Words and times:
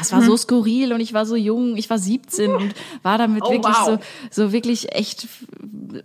es 0.00 0.12
war 0.12 0.20
mhm. 0.20 0.26
so 0.26 0.36
skurril 0.36 0.92
und 0.92 1.00
ich 1.00 1.12
war 1.12 1.26
so 1.26 1.36
jung, 1.36 1.76
ich 1.76 1.90
war 1.90 1.98
17 1.98 2.50
und 2.50 2.74
war 3.02 3.18
damit 3.18 3.42
oh, 3.44 3.50
wirklich 3.50 3.76
wow. 3.76 3.98
so, 4.30 4.44
so 4.44 4.52
wirklich 4.52 4.92
echt 4.92 5.28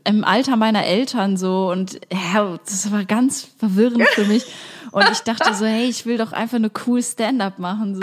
im 0.03 0.23
Alter 0.23 0.55
meiner 0.55 0.85
Eltern 0.85 1.37
so 1.37 1.71
und 1.71 1.99
ja, 2.11 2.57
das 2.65 2.91
war 2.91 3.05
ganz 3.05 3.47
verwirrend 3.57 4.07
für 4.09 4.25
mich. 4.25 4.45
Und 4.91 5.09
ich 5.11 5.19
dachte 5.19 5.53
so, 5.53 5.65
hey, 5.65 5.89
ich 5.89 6.05
will 6.05 6.17
doch 6.17 6.31
einfach 6.31 6.55
eine 6.55 6.71
cool 6.87 7.03
Stand-up 7.03 7.59
machen. 7.59 7.95
So. 7.95 8.01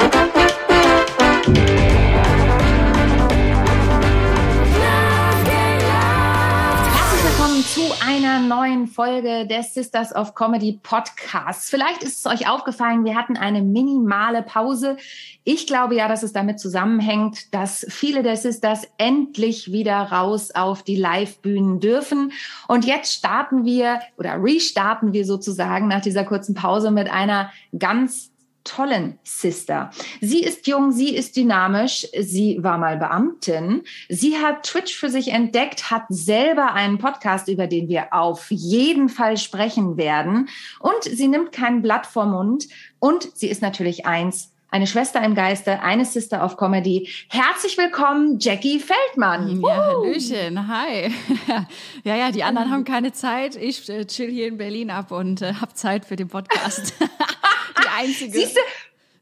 Zu 7.73 7.81
einer 8.07 8.39
neuen 8.39 8.87
Folge 8.87 9.47
des 9.47 9.73
Sisters 9.73 10.15
of 10.15 10.35
Comedy 10.35 10.79
Podcasts. 10.83 11.71
Vielleicht 11.71 12.03
ist 12.03 12.19
es 12.19 12.31
euch 12.31 12.47
aufgefallen, 12.47 13.07
wir 13.07 13.15
hatten 13.15 13.39
eine 13.39 13.63
minimale 13.63 14.43
Pause. 14.43 14.99
Ich 15.45 15.67
glaube 15.67 15.95
ja, 15.95 16.07
dass 16.07 16.23
es 16.23 16.35
damit 16.35 16.61
zusammenhängt, 16.61 17.55
dass 17.55 17.87
viele 17.89 18.23
der 18.23 18.37
Sisters 18.37 18.87
endlich 18.99 19.73
wieder 19.73 19.95
raus 19.95 20.51
auf 20.51 20.83
die 20.83 20.97
Live-Bühnen 20.97 21.81
dürfen. 21.81 22.33
Und 22.69 22.85
jetzt 22.85 23.15
starten 23.15 23.65
wir 23.65 24.01
oder 24.19 24.35
restarten 24.35 25.15
wir 25.15 25.25
sozusagen 25.25 25.89
nach 25.89 26.03
dieser 26.03 26.25
kurzen 26.25 26.55
Pause 26.55 26.91
mit 26.91 27.11
einer 27.11 27.53
ganz 27.79 28.32
tollen 28.65 29.19
Sister. 29.23 29.91
Sie 30.21 30.43
ist 30.43 30.67
jung, 30.67 30.93
sie 30.93 31.15
ist 31.15 31.37
dynamisch, 31.37 32.07
sie 32.19 32.59
war 32.63 32.79
mal 32.79 32.97
Beamtin, 32.97 33.83
sie 34.09 34.39
hat 34.39 34.65
Twitch 34.65 34.97
für 34.97 35.11
sich 35.11 35.29
entdeckt, 35.29 35.91
hat 35.91 36.05
selber 36.09 36.73
einen 36.75 36.99
Podcast, 36.99 37.49
über 37.49 37.67
den 37.67 37.89
wir 37.89 38.13
auf 38.13 38.51
jeden 38.51 39.09
Fall 39.09 39.37
sprechen 39.37 39.97
werden 39.97 40.49
und 40.81 41.03
sie 41.05 41.29
nimmt 41.29 41.53
kein 41.53 41.83
Blatt 41.83 42.07
vor 42.07 42.27
Mund 42.27 42.69
und 42.99 43.29
sie 43.35 43.49
ist 43.49 43.63
natürlich 43.63 44.07
eins, 44.07 44.53
eine 44.73 44.87
Schwester 44.87 45.23
im 45.23 45.35
Geiste, 45.35 45.83
eine 45.83 46.07
Sister 46.07 46.43
of 46.43 46.57
Comedy. 46.57 47.09
Herzlich 47.29 47.77
willkommen, 47.77 48.39
Jackie 48.41 48.81
Feldmann. 48.81 49.61
Ja, 49.61 49.77
Hallöchen, 49.77 50.67
hi. 50.67 51.13
ja, 52.05 52.17
ja, 52.17 52.31
die 52.31 52.43
anderen 52.43 52.71
haben 52.71 52.85
keine 52.85 53.13
Zeit. 53.13 53.55
Ich 53.55 53.89
äh, 53.91 54.07
chill 54.07 54.31
hier 54.31 54.49
in 54.49 54.57
Berlin 54.57 54.91
ab 54.91 55.11
und 55.13 55.43
äh, 55.43 55.55
habe 55.55 55.75
Zeit 55.75 56.07
für 56.07 56.17
den 56.17 56.29
Podcast. 56.29 56.95
einzige. 57.93 58.33
Siehst 58.33 58.57
du, 58.57 58.61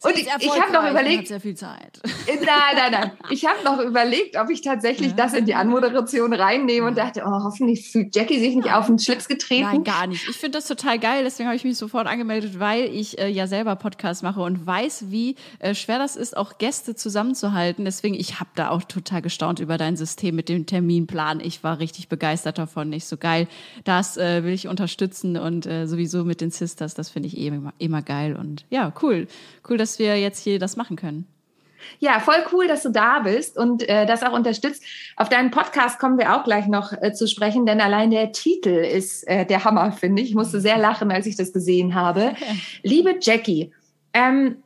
und 0.02 0.16
ich, 0.16 0.30
habe 0.30 0.72
noch 0.72 0.88
überlegt, 0.88 1.28
sehr 1.28 1.40
viel 1.40 1.54
Zeit. 1.54 2.00
Nein, 2.26 2.46
nein, 2.74 2.92
nein. 2.92 3.10
Ich 3.28 3.44
habe 3.44 3.62
noch 3.64 3.80
überlegt, 3.80 4.38
ob 4.38 4.48
ich 4.48 4.62
tatsächlich 4.62 5.10
ja. 5.10 5.16
das 5.16 5.34
in 5.34 5.44
die 5.44 5.54
Anmoderation 5.54 6.32
reinnehme 6.32 6.86
und 6.86 6.96
dachte, 6.96 7.22
oh, 7.26 7.44
hoffentlich 7.44 7.90
fühlt 7.90 8.16
Jackie 8.16 8.38
sich 8.38 8.56
nicht 8.56 8.72
auf 8.72 8.86
den 8.86 8.98
Schlips 8.98 9.28
getreten. 9.28 9.64
Nein, 9.64 9.84
gar 9.84 10.06
nicht. 10.06 10.26
Ich 10.28 10.36
finde 10.36 10.56
das 10.56 10.66
total 10.66 10.98
geil. 10.98 11.24
Deswegen 11.24 11.48
habe 11.48 11.56
ich 11.56 11.64
mich 11.64 11.76
sofort 11.76 12.06
angemeldet, 12.06 12.58
weil 12.58 12.84
ich 12.84 13.18
äh, 13.18 13.28
ja 13.28 13.46
selber 13.46 13.76
Podcast 13.76 14.22
mache 14.22 14.40
und 14.40 14.66
weiß, 14.66 15.06
wie 15.08 15.36
äh, 15.58 15.74
schwer 15.74 15.98
das 15.98 16.16
ist, 16.16 16.34
auch 16.34 16.56
Gäste 16.56 16.94
zusammenzuhalten. 16.94 17.84
Deswegen, 17.84 18.14
ich 18.14 18.40
habe 18.40 18.50
da 18.54 18.70
auch 18.70 18.84
total 18.84 19.20
gestaunt 19.20 19.60
über 19.60 19.76
dein 19.76 19.96
System 19.96 20.34
mit 20.34 20.48
dem 20.48 20.64
Terminplan. 20.64 21.40
Ich 21.40 21.62
war 21.62 21.78
richtig 21.78 22.08
begeistert 22.08 22.56
davon. 22.56 22.88
Nicht 22.88 23.06
so 23.06 23.18
geil. 23.18 23.48
Das 23.84 24.16
äh, 24.16 24.44
will 24.44 24.54
ich 24.54 24.66
unterstützen 24.66 25.36
und 25.36 25.66
äh, 25.66 25.86
sowieso 25.86 26.24
mit 26.24 26.40
den 26.40 26.50
Sisters. 26.50 26.94
Das 26.94 27.10
finde 27.10 27.28
ich 27.28 27.36
eh 27.36 27.48
immer, 27.48 27.74
immer 27.76 28.00
geil. 28.00 28.34
Und 28.34 28.64
ja, 28.70 28.94
cool. 29.02 29.26
Cool, 29.68 29.76
dass 29.76 29.89
wir 29.98 30.18
jetzt 30.18 30.42
hier 30.42 30.58
das 30.58 30.76
machen 30.76 30.96
können. 30.96 31.26
Ja, 31.98 32.20
voll 32.20 32.44
cool, 32.52 32.68
dass 32.68 32.82
du 32.82 32.90
da 32.90 33.20
bist 33.20 33.56
und 33.56 33.88
äh, 33.88 34.06
das 34.06 34.22
auch 34.22 34.32
unterstützt. 34.32 34.84
Auf 35.16 35.28
deinen 35.28 35.50
Podcast 35.50 35.98
kommen 35.98 36.18
wir 36.18 36.36
auch 36.36 36.44
gleich 36.44 36.66
noch 36.66 36.92
äh, 36.92 37.12
zu 37.12 37.26
sprechen, 37.26 37.66
denn 37.66 37.80
allein 37.80 38.10
der 38.10 38.32
Titel 38.32 38.70
ist 38.70 39.26
äh, 39.26 39.46
der 39.46 39.64
Hammer, 39.64 39.92
finde 39.92 40.22
ich. 40.22 40.30
Ich 40.30 40.34
musste 40.34 40.60
sehr 40.60 40.78
lachen, 40.78 41.10
als 41.10 41.26
ich 41.26 41.36
das 41.36 41.52
gesehen 41.52 41.94
habe. 41.94 42.34
Liebe 42.82 43.16
Jackie, 43.20 43.72
ähm, 44.12 44.56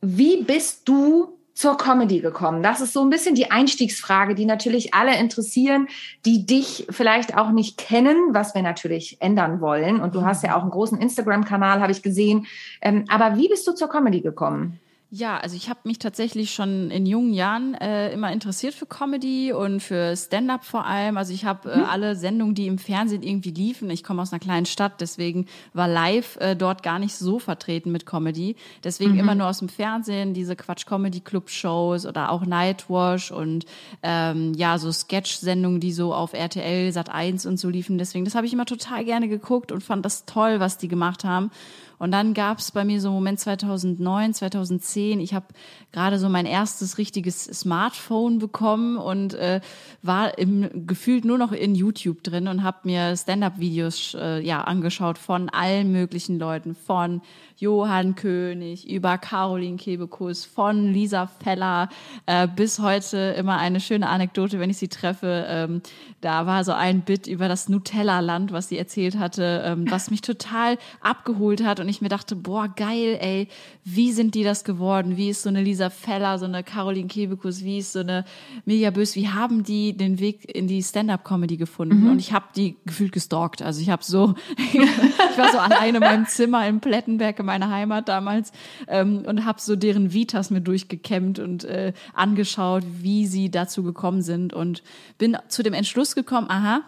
wie 0.00 0.42
bist 0.42 0.88
du 0.88 1.38
zur 1.54 1.76
Comedy 1.76 2.20
gekommen? 2.20 2.62
Das 2.62 2.80
ist 2.80 2.92
so 2.92 3.02
ein 3.02 3.10
bisschen 3.10 3.34
die 3.34 3.50
Einstiegsfrage, 3.50 4.34
die 4.34 4.44
natürlich 4.44 4.92
alle 4.92 5.16
interessieren, 5.18 5.88
die 6.26 6.44
dich 6.44 6.86
vielleicht 6.90 7.36
auch 7.36 7.50
nicht 7.50 7.78
kennen, 7.78 8.34
was 8.34 8.54
wir 8.54 8.62
natürlich 8.62 9.16
ändern 9.20 9.60
wollen. 9.60 10.00
Und 10.00 10.14
du 10.14 10.24
hast 10.24 10.42
ja 10.42 10.56
auch 10.56 10.62
einen 10.62 10.70
großen 10.70 11.00
Instagram-Kanal, 11.00 11.80
habe 11.80 11.92
ich 11.92 12.02
gesehen. 12.02 12.46
Ähm, 12.82 13.04
aber 13.08 13.36
wie 13.38 13.48
bist 13.48 13.66
du 13.66 13.72
zur 13.72 13.88
Comedy 13.88 14.20
gekommen? 14.20 14.80
Ja, 15.16 15.38
also 15.38 15.54
ich 15.54 15.70
habe 15.70 15.78
mich 15.84 16.00
tatsächlich 16.00 16.52
schon 16.52 16.90
in 16.90 17.06
jungen 17.06 17.34
Jahren 17.34 17.74
äh, 17.74 18.12
immer 18.12 18.32
interessiert 18.32 18.74
für 18.74 18.84
Comedy 18.84 19.52
und 19.52 19.80
für 19.80 20.16
Stand-up 20.16 20.64
vor 20.64 20.86
allem. 20.86 21.16
Also 21.16 21.32
ich 21.32 21.44
habe 21.44 21.70
äh, 21.70 21.76
mhm. 21.78 21.84
alle 21.84 22.16
Sendungen, 22.16 22.56
die 22.56 22.66
im 22.66 22.78
Fernsehen 22.78 23.22
irgendwie 23.22 23.52
liefen. 23.52 23.90
Ich 23.90 24.02
komme 24.02 24.20
aus 24.20 24.32
einer 24.32 24.40
kleinen 24.40 24.66
Stadt, 24.66 25.00
deswegen 25.00 25.46
war 25.72 25.86
live 25.86 26.36
äh, 26.40 26.56
dort 26.56 26.82
gar 26.82 26.98
nicht 26.98 27.14
so 27.14 27.38
vertreten 27.38 27.92
mit 27.92 28.06
Comedy. 28.06 28.56
Deswegen 28.82 29.12
mhm. 29.12 29.20
immer 29.20 29.34
nur 29.36 29.46
aus 29.46 29.60
dem 29.60 29.68
Fernsehen 29.68 30.34
diese 30.34 30.56
Quatsch-Comedy-Club-Shows 30.56 32.06
oder 32.06 32.32
auch 32.32 32.44
Nightwash 32.44 33.30
und 33.30 33.66
ähm, 34.02 34.52
ja 34.54 34.78
so 34.78 34.90
Sketch-Sendungen, 34.90 35.78
die 35.78 35.92
so 35.92 36.12
auf 36.12 36.32
RTL 36.32 36.90
Sat 36.90 37.08
1 37.08 37.46
und 37.46 37.58
so 37.58 37.68
liefen. 37.68 37.98
Deswegen 37.98 38.24
das 38.24 38.34
habe 38.34 38.48
ich 38.48 38.52
immer 38.52 38.66
total 38.66 39.04
gerne 39.04 39.28
geguckt 39.28 39.70
und 39.70 39.84
fand 39.84 40.04
das 40.04 40.24
toll, 40.24 40.58
was 40.58 40.76
die 40.76 40.88
gemacht 40.88 41.22
haben. 41.22 41.52
Und 41.98 42.12
dann 42.12 42.34
gab 42.34 42.58
es 42.58 42.70
bei 42.70 42.84
mir 42.84 43.00
so 43.00 43.08
einen 43.08 43.16
Moment 43.16 43.40
2009, 43.40 44.34
2010. 44.34 45.20
Ich 45.20 45.34
habe 45.34 45.46
gerade 45.92 46.18
so 46.18 46.28
mein 46.28 46.46
erstes 46.46 46.98
richtiges 46.98 47.44
Smartphone 47.44 48.38
bekommen 48.38 48.96
und 48.96 49.34
äh, 49.34 49.60
war 50.02 50.38
im, 50.38 50.86
gefühlt 50.86 51.24
nur 51.24 51.38
noch 51.38 51.52
in 51.52 51.74
YouTube 51.74 52.22
drin 52.22 52.48
und 52.48 52.62
habe 52.62 52.78
mir 52.84 53.16
Stand-up-Videos 53.16 54.16
äh, 54.18 54.40
ja 54.40 54.62
angeschaut 54.62 55.18
von 55.18 55.48
allen 55.48 55.92
möglichen 55.92 56.38
Leuten, 56.38 56.74
von 56.74 57.22
Johann 57.56 58.14
König 58.14 58.88
über 58.88 59.18
Caroline 59.18 59.76
Kebekus, 59.76 60.44
von 60.44 60.92
Lisa 60.92 61.26
Feller 61.26 61.88
äh, 62.26 62.48
bis 62.48 62.78
heute 62.78 63.34
immer 63.38 63.58
eine 63.58 63.80
schöne 63.80 64.08
Anekdote, 64.08 64.58
wenn 64.60 64.70
ich 64.70 64.78
sie 64.78 64.88
treffe. 64.88 65.46
Ähm, 65.48 65.82
da 66.20 66.46
war 66.46 66.64
so 66.64 66.72
ein 66.72 67.02
Bit 67.02 67.26
über 67.26 67.48
das 67.48 67.68
Nutella-Land, 67.68 68.52
was 68.52 68.68
sie 68.68 68.78
erzählt 68.78 69.18
hatte, 69.18 69.62
ähm, 69.64 69.90
was 69.90 70.10
mich 70.10 70.20
total 70.20 70.78
abgeholt 71.00 71.64
hat 71.64 71.80
und 71.80 71.88
ich 71.88 72.00
mir 72.00 72.08
dachte, 72.08 72.36
boah, 72.36 72.68
geil, 72.68 73.18
ey, 73.20 73.48
wie 73.84 74.12
sind 74.12 74.34
die 74.34 74.44
das 74.44 74.64
geworden? 74.64 75.18
Wie 75.18 75.28
ist 75.28 75.42
so 75.42 75.50
eine 75.50 75.62
Lisa 75.62 75.90
Feller, 75.90 76.38
so 76.38 76.46
eine 76.46 76.64
Caroline 76.64 77.06
Kebekus, 77.06 77.62
wie 77.62 77.78
ist 77.78 77.92
so 77.92 78.00
eine 78.00 78.24
Mirja 78.64 78.90
Bös, 78.90 79.14
wie 79.14 79.28
haben 79.28 79.62
die 79.62 79.94
den 79.94 80.18
Weg 80.18 80.54
in 80.54 80.66
die 80.66 80.82
Stand-up-Comedy 80.82 81.58
gefunden? 81.58 82.00
Mhm. 82.00 82.12
Und 82.12 82.18
ich 82.18 82.32
habe 82.32 82.46
die 82.56 82.76
gefühlt 82.86 83.12
gestalkt. 83.12 83.60
Also 83.60 83.82
ich 83.82 83.90
habe 83.90 84.02
so, 84.02 84.34
ich 84.56 85.38
war 85.38 85.52
so 85.52 85.58
alleine 85.58 85.98
in 85.98 86.02
meinem 86.02 86.26
Zimmer 86.26 86.66
in 86.66 86.80
Plettenberg 86.80 87.38
in 87.38 87.46
meiner 87.46 87.70
Heimat 87.70 88.08
damals 88.08 88.52
ähm, 88.88 89.24
und 89.26 89.44
habe 89.44 89.60
so 89.60 89.76
deren 89.76 90.14
Vitas 90.14 90.50
mir 90.50 90.62
durchgekämmt 90.62 91.38
und 91.38 91.64
äh, 91.64 91.92
angeschaut, 92.14 92.84
wie 93.02 93.26
sie 93.26 93.50
dazu 93.50 93.82
gekommen 93.82 94.22
sind 94.22 94.54
und 94.54 94.82
bin 95.18 95.36
zu 95.48 95.62
dem 95.62 95.74
Entschluss 95.74 96.14
gekommen, 96.14 96.48
aha, 96.48 96.80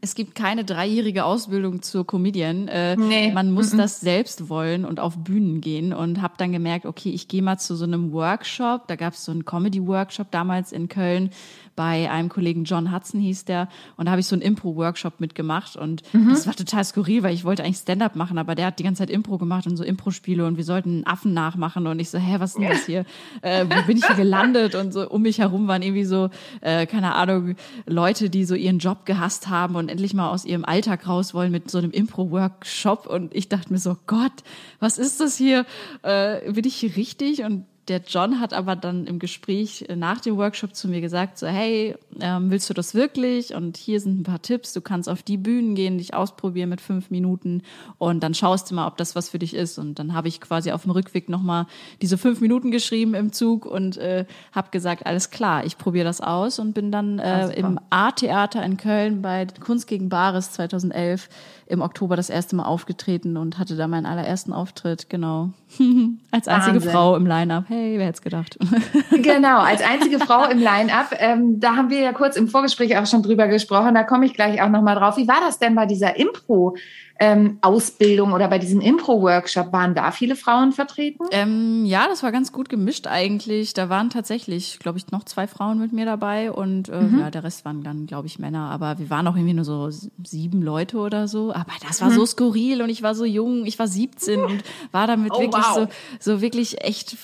es 0.00 0.14
gibt 0.14 0.34
keine 0.34 0.64
dreijährige 0.64 1.24
Ausbildung 1.24 1.82
zur 1.82 2.06
Comedian. 2.06 2.68
Äh, 2.68 2.96
nee. 2.96 3.32
Man 3.32 3.50
muss 3.50 3.72
mm 3.72 3.76
-mm. 3.76 3.78
das 3.78 4.00
selbst 4.00 4.48
wollen 4.48 4.84
und 4.84 5.00
auf 5.00 5.18
Bühnen 5.18 5.60
gehen 5.60 5.92
und 5.92 6.22
habe 6.22 6.34
dann 6.36 6.52
gemerkt, 6.52 6.86
okay, 6.86 7.10
ich 7.10 7.28
gehe 7.28 7.42
mal 7.42 7.58
zu 7.58 7.74
so 7.74 7.84
einem 7.84 8.12
Workshop. 8.12 8.86
Da 8.86 8.96
gab 8.96 9.14
es 9.14 9.24
so 9.24 9.32
einen 9.32 9.44
Comedy-Workshop 9.44 10.30
damals 10.30 10.72
in 10.72 10.88
Köln 10.88 11.30
bei 11.80 12.10
einem 12.10 12.28
Kollegen 12.28 12.64
John 12.64 12.92
Hudson 12.92 13.22
hieß 13.22 13.46
der 13.46 13.66
und 13.96 14.04
da 14.04 14.10
habe 14.10 14.20
ich 14.20 14.26
so 14.26 14.34
einen 14.34 14.42
Impro-Workshop 14.42 15.18
mitgemacht 15.18 15.76
und 15.76 16.02
mhm. 16.12 16.28
das 16.28 16.46
war 16.46 16.54
total 16.54 16.84
skurril, 16.84 17.22
weil 17.22 17.32
ich 17.32 17.42
wollte 17.42 17.64
eigentlich 17.64 17.78
Stand-up 17.78 18.16
machen, 18.16 18.36
aber 18.36 18.54
der 18.54 18.66
hat 18.66 18.78
die 18.78 18.82
ganze 18.82 18.98
Zeit 18.98 19.08
Impro 19.08 19.38
gemacht 19.38 19.66
und 19.66 19.78
so 19.78 19.82
Impro-Spiele 19.82 20.44
und 20.44 20.58
wir 20.58 20.64
sollten 20.64 20.90
einen 20.90 21.06
Affen 21.06 21.32
nachmachen 21.32 21.86
und 21.86 21.98
ich 21.98 22.10
so, 22.10 22.18
hä, 22.18 22.34
was 22.36 22.50
ist 22.50 22.58
denn 22.58 22.68
das 22.68 22.84
hier? 22.84 23.06
Äh, 23.42 23.64
wo 23.64 23.86
bin 23.86 23.96
ich 23.96 24.04
hier 24.04 24.16
gelandet? 24.16 24.74
Und 24.74 24.92
so 24.92 25.08
um 25.08 25.22
mich 25.22 25.38
herum 25.38 25.66
waren 25.68 25.80
irgendwie 25.80 26.04
so, 26.04 26.28
äh, 26.60 26.84
keine 26.84 27.14
Ahnung, 27.14 27.54
Leute, 27.86 28.28
die 28.28 28.44
so 28.44 28.54
ihren 28.54 28.78
Job 28.78 29.06
gehasst 29.06 29.48
haben 29.48 29.76
und 29.76 29.88
endlich 29.88 30.12
mal 30.12 30.28
aus 30.28 30.44
ihrem 30.44 30.64
Alltag 30.64 31.08
raus 31.08 31.32
wollen 31.32 31.50
mit 31.50 31.70
so 31.70 31.78
einem 31.78 31.92
Impro-Workshop 31.92 33.06
und 33.06 33.34
ich 33.34 33.48
dachte 33.48 33.72
mir 33.72 33.78
so, 33.78 33.96
Gott, 34.06 34.32
was 34.80 34.98
ist 34.98 35.20
das 35.20 35.36
hier? 35.36 35.64
Äh, 36.02 36.52
bin 36.52 36.66
ich 36.66 36.76
hier 36.76 36.94
richtig? 36.96 37.42
Und 37.42 37.64
der 37.90 38.02
John 38.06 38.38
hat 38.38 38.54
aber 38.54 38.76
dann 38.76 39.06
im 39.08 39.18
Gespräch 39.18 39.84
nach 39.96 40.20
dem 40.20 40.36
Workshop 40.36 40.76
zu 40.76 40.86
mir 40.86 41.00
gesagt, 41.00 41.38
so 41.38 41.48
hey, 41.48 41.96
ähm, 42.20 42.48
willst 42.48 42.70
du 42.70 42.74
das 42.74 42.94
wirklich? 42.94 43.52
Und 43.54 43.76
hier 43.76 44.00
sind 44.00 44.20
ein 44.20 44.22
paar 44.22 44.40
Tipps. 44.40 44.72
Du 44.72 44.80
kannst 44.80 45.08
auf 45.08 45.24
die 45.24 45.36
Bühnen 45.36 45.74
gehen, 45.74 45.98
dich 45.98 46.14
ausprobieren 46.14 46.68
mit 46.68 46.80
fünf 46.80 47.10
Minuten 47.10 47.62
und 47.98 48.22
dann 48.22 48.32
schaust 48.32 48.70
du 48.70 48.76
mal, 48.76 48.86
ob 48.86 48.96
das 48.96 49.16
was 49.16 49.28
für 49.28 49.40
dich 49.40 49.54
ist. 49.54 49.76
Und 49.78 49.98
dann 49.98 50.14
habe 50.14 50.28
ich 50.28 50.40
quasi 50.40 50.70
auf 50.70 50.82
dem 50.84 50.92
Rückweg 50.92 51.28
nochmal 51.28 51.66
diese 52.00 52.16
fünf 52.16 52.40
Minuten 52.40 52.70
geschrieben 52.70 53.14
im 53.14 53.32
Zug 53.32 53.66
und 53.66 53.96
äh, 53.96 54.24
habe 54.52 54.70
gesagt, 54.70 55.04
alles 55.04 55.30
klar, 55.30 55.66
ich 55.66 55.76
probiere 55.76 56.04
das 56.04 56.20
aus 56.20 56.60
und 56.60 56.72
bin 56.72 56.92
dann 56.92 57.18
äh, 57.18 57.48
im 57.54 57.80
A-Theater 57.90 58.62
in 58.62 58.76
Köln 58.76 59.20
bei 59.20 59.46
Kunst 59.46 59.88
gegen 59.88 60.08
Bares 60.08 60.52
2011 60.52 61.28
im 61.70 61.82
Oktober 61.82 62.16
das 62.16 62.30
erste 62.30 62.56
Mal 62.56 62.64
aufgetreten 62.64 63.36
und 63.36 63.58
hatte 63.58 63.76
da 63.76 63.86
meinen 63.86 64.04
allerersten 64.04 64.52
Auftritt, 64.52 65.08
genau. 65.08 65.50
als 66.30 66.48
einzige 66.48 66.76
Wahnsinn. 66.76 66.90
Frau 66.90 67.16
im 67.16 67.26
Line-Up. 67.26 67.64
Hey, 67.68 67.96
wer 67.96 68.06
hätte 68.06 68.22
gedacht? 68.22 68.58
genau, 69.10 69.60
als 69.60 69.80
einzige 69.82 70.18
Frau 70.18 70.48
im 70.48 70.58
Line-Up. 70.58 71.14
Ähm, 71.18 71.60
da 71.60 71.76
haben 71.76 71.88
wir 71.90 72.00
ja 72.00 72.12
kurz 72.12 72.36
im 72.36 72.48
Vorgespräch 72.48 72.98
auch 72.98 73.06
schon 73.06 73.22
drüber 73.22 73.46
gesprochen, 73.46 73.94
da 73.94 74.02
komme 74.02 74.26
ich 74.26 74.34
gleich 74.34 74.60
auch 74.60 74.68
nochmal 74.68 74.96
drauf. 74.96 75.16
Wie 75.16 75.28
war 75.28 75.40
das 75.40 75.58
denn 75.60 75.76
bei 75.76 75.86
dieser 75.86 76.16
Impro? 76.16 76.76
Ähm, 77.22 77.58
Ausbildung 77.60 78.32
oder 78.32 78.48
bei 78.48 78.58
diesem 78.58 78.80
Impro-Workshop, 78.80 79.74
waren 79.74 79.94
da 79.94 80.10
viele 80.10 80.36
Frauen 80.36 80.72
vertreten? 80.72 81.26
Ähm, 81.30 81.84
ja, 81.84 82.08
das 82.08 82.22
war 82.22 82.32
ganz 82.32 82.50
gut 82.50 82.70
gemischt 82.70 83.06
eigentlich. 83.06 83.74
Da 83.74 83.90
waren 83.90 84.08
tatsächlich, 84.08 84.78
glaube 84.78 84.96
ich, 84.96 85.10
noch 85.10 85.24
zwei 85.24 85.46
Frauen 85.46 85.78
mit 85.78 85.92
mir 85.92 86.06
dabei 86.06 86.50
und 86.50 86.88
äh, 86.88 86.98
mhm. 86.98 87.20
ja, 87.20 87.30
der 87.30 87.44
Rest 87.44 87.66
waren 87.66 87.82
dann, 87.82 88.06
glaube 88.06 88.26
ich, 88.26 88.38
Männer. 88.38 88.70
Aber 88.70 88.98
wir 88.98 89.10
waren 89.10 89.26
auch 89.26 89.36
irgendwie 89.36 89.52
nur 89.52 89.66
so 89.66 89.90
sieben 90.24 90.62
Leute 90.62 90.96
oder 90.96 91.28
so. 91.28 91.52
Aber 91.52 91.72
das 91.86 92.00
war 92.00 92.08
mhm. 92.08 92.14
so 92.14 92.24
skurril 92.24 92.80
und 92.80 92.88
ich 92.88 93.02
war 93.02 93.14
so 93.14 93.26
jung, 93.26 93.66
ich 93.66 93.78
war 93.78 93.86
17 93.86 94.40
und 94.40 94.64
war 94.90 95.06
damit 95.06 95.32
oh, 95.34 95.40
wirklich 95.40 95.66
wow. 95.66 95.88
so, 96.20 96.32
so 96.32 96.40
wirklich 96.40 96.82
echt 96.82 97.18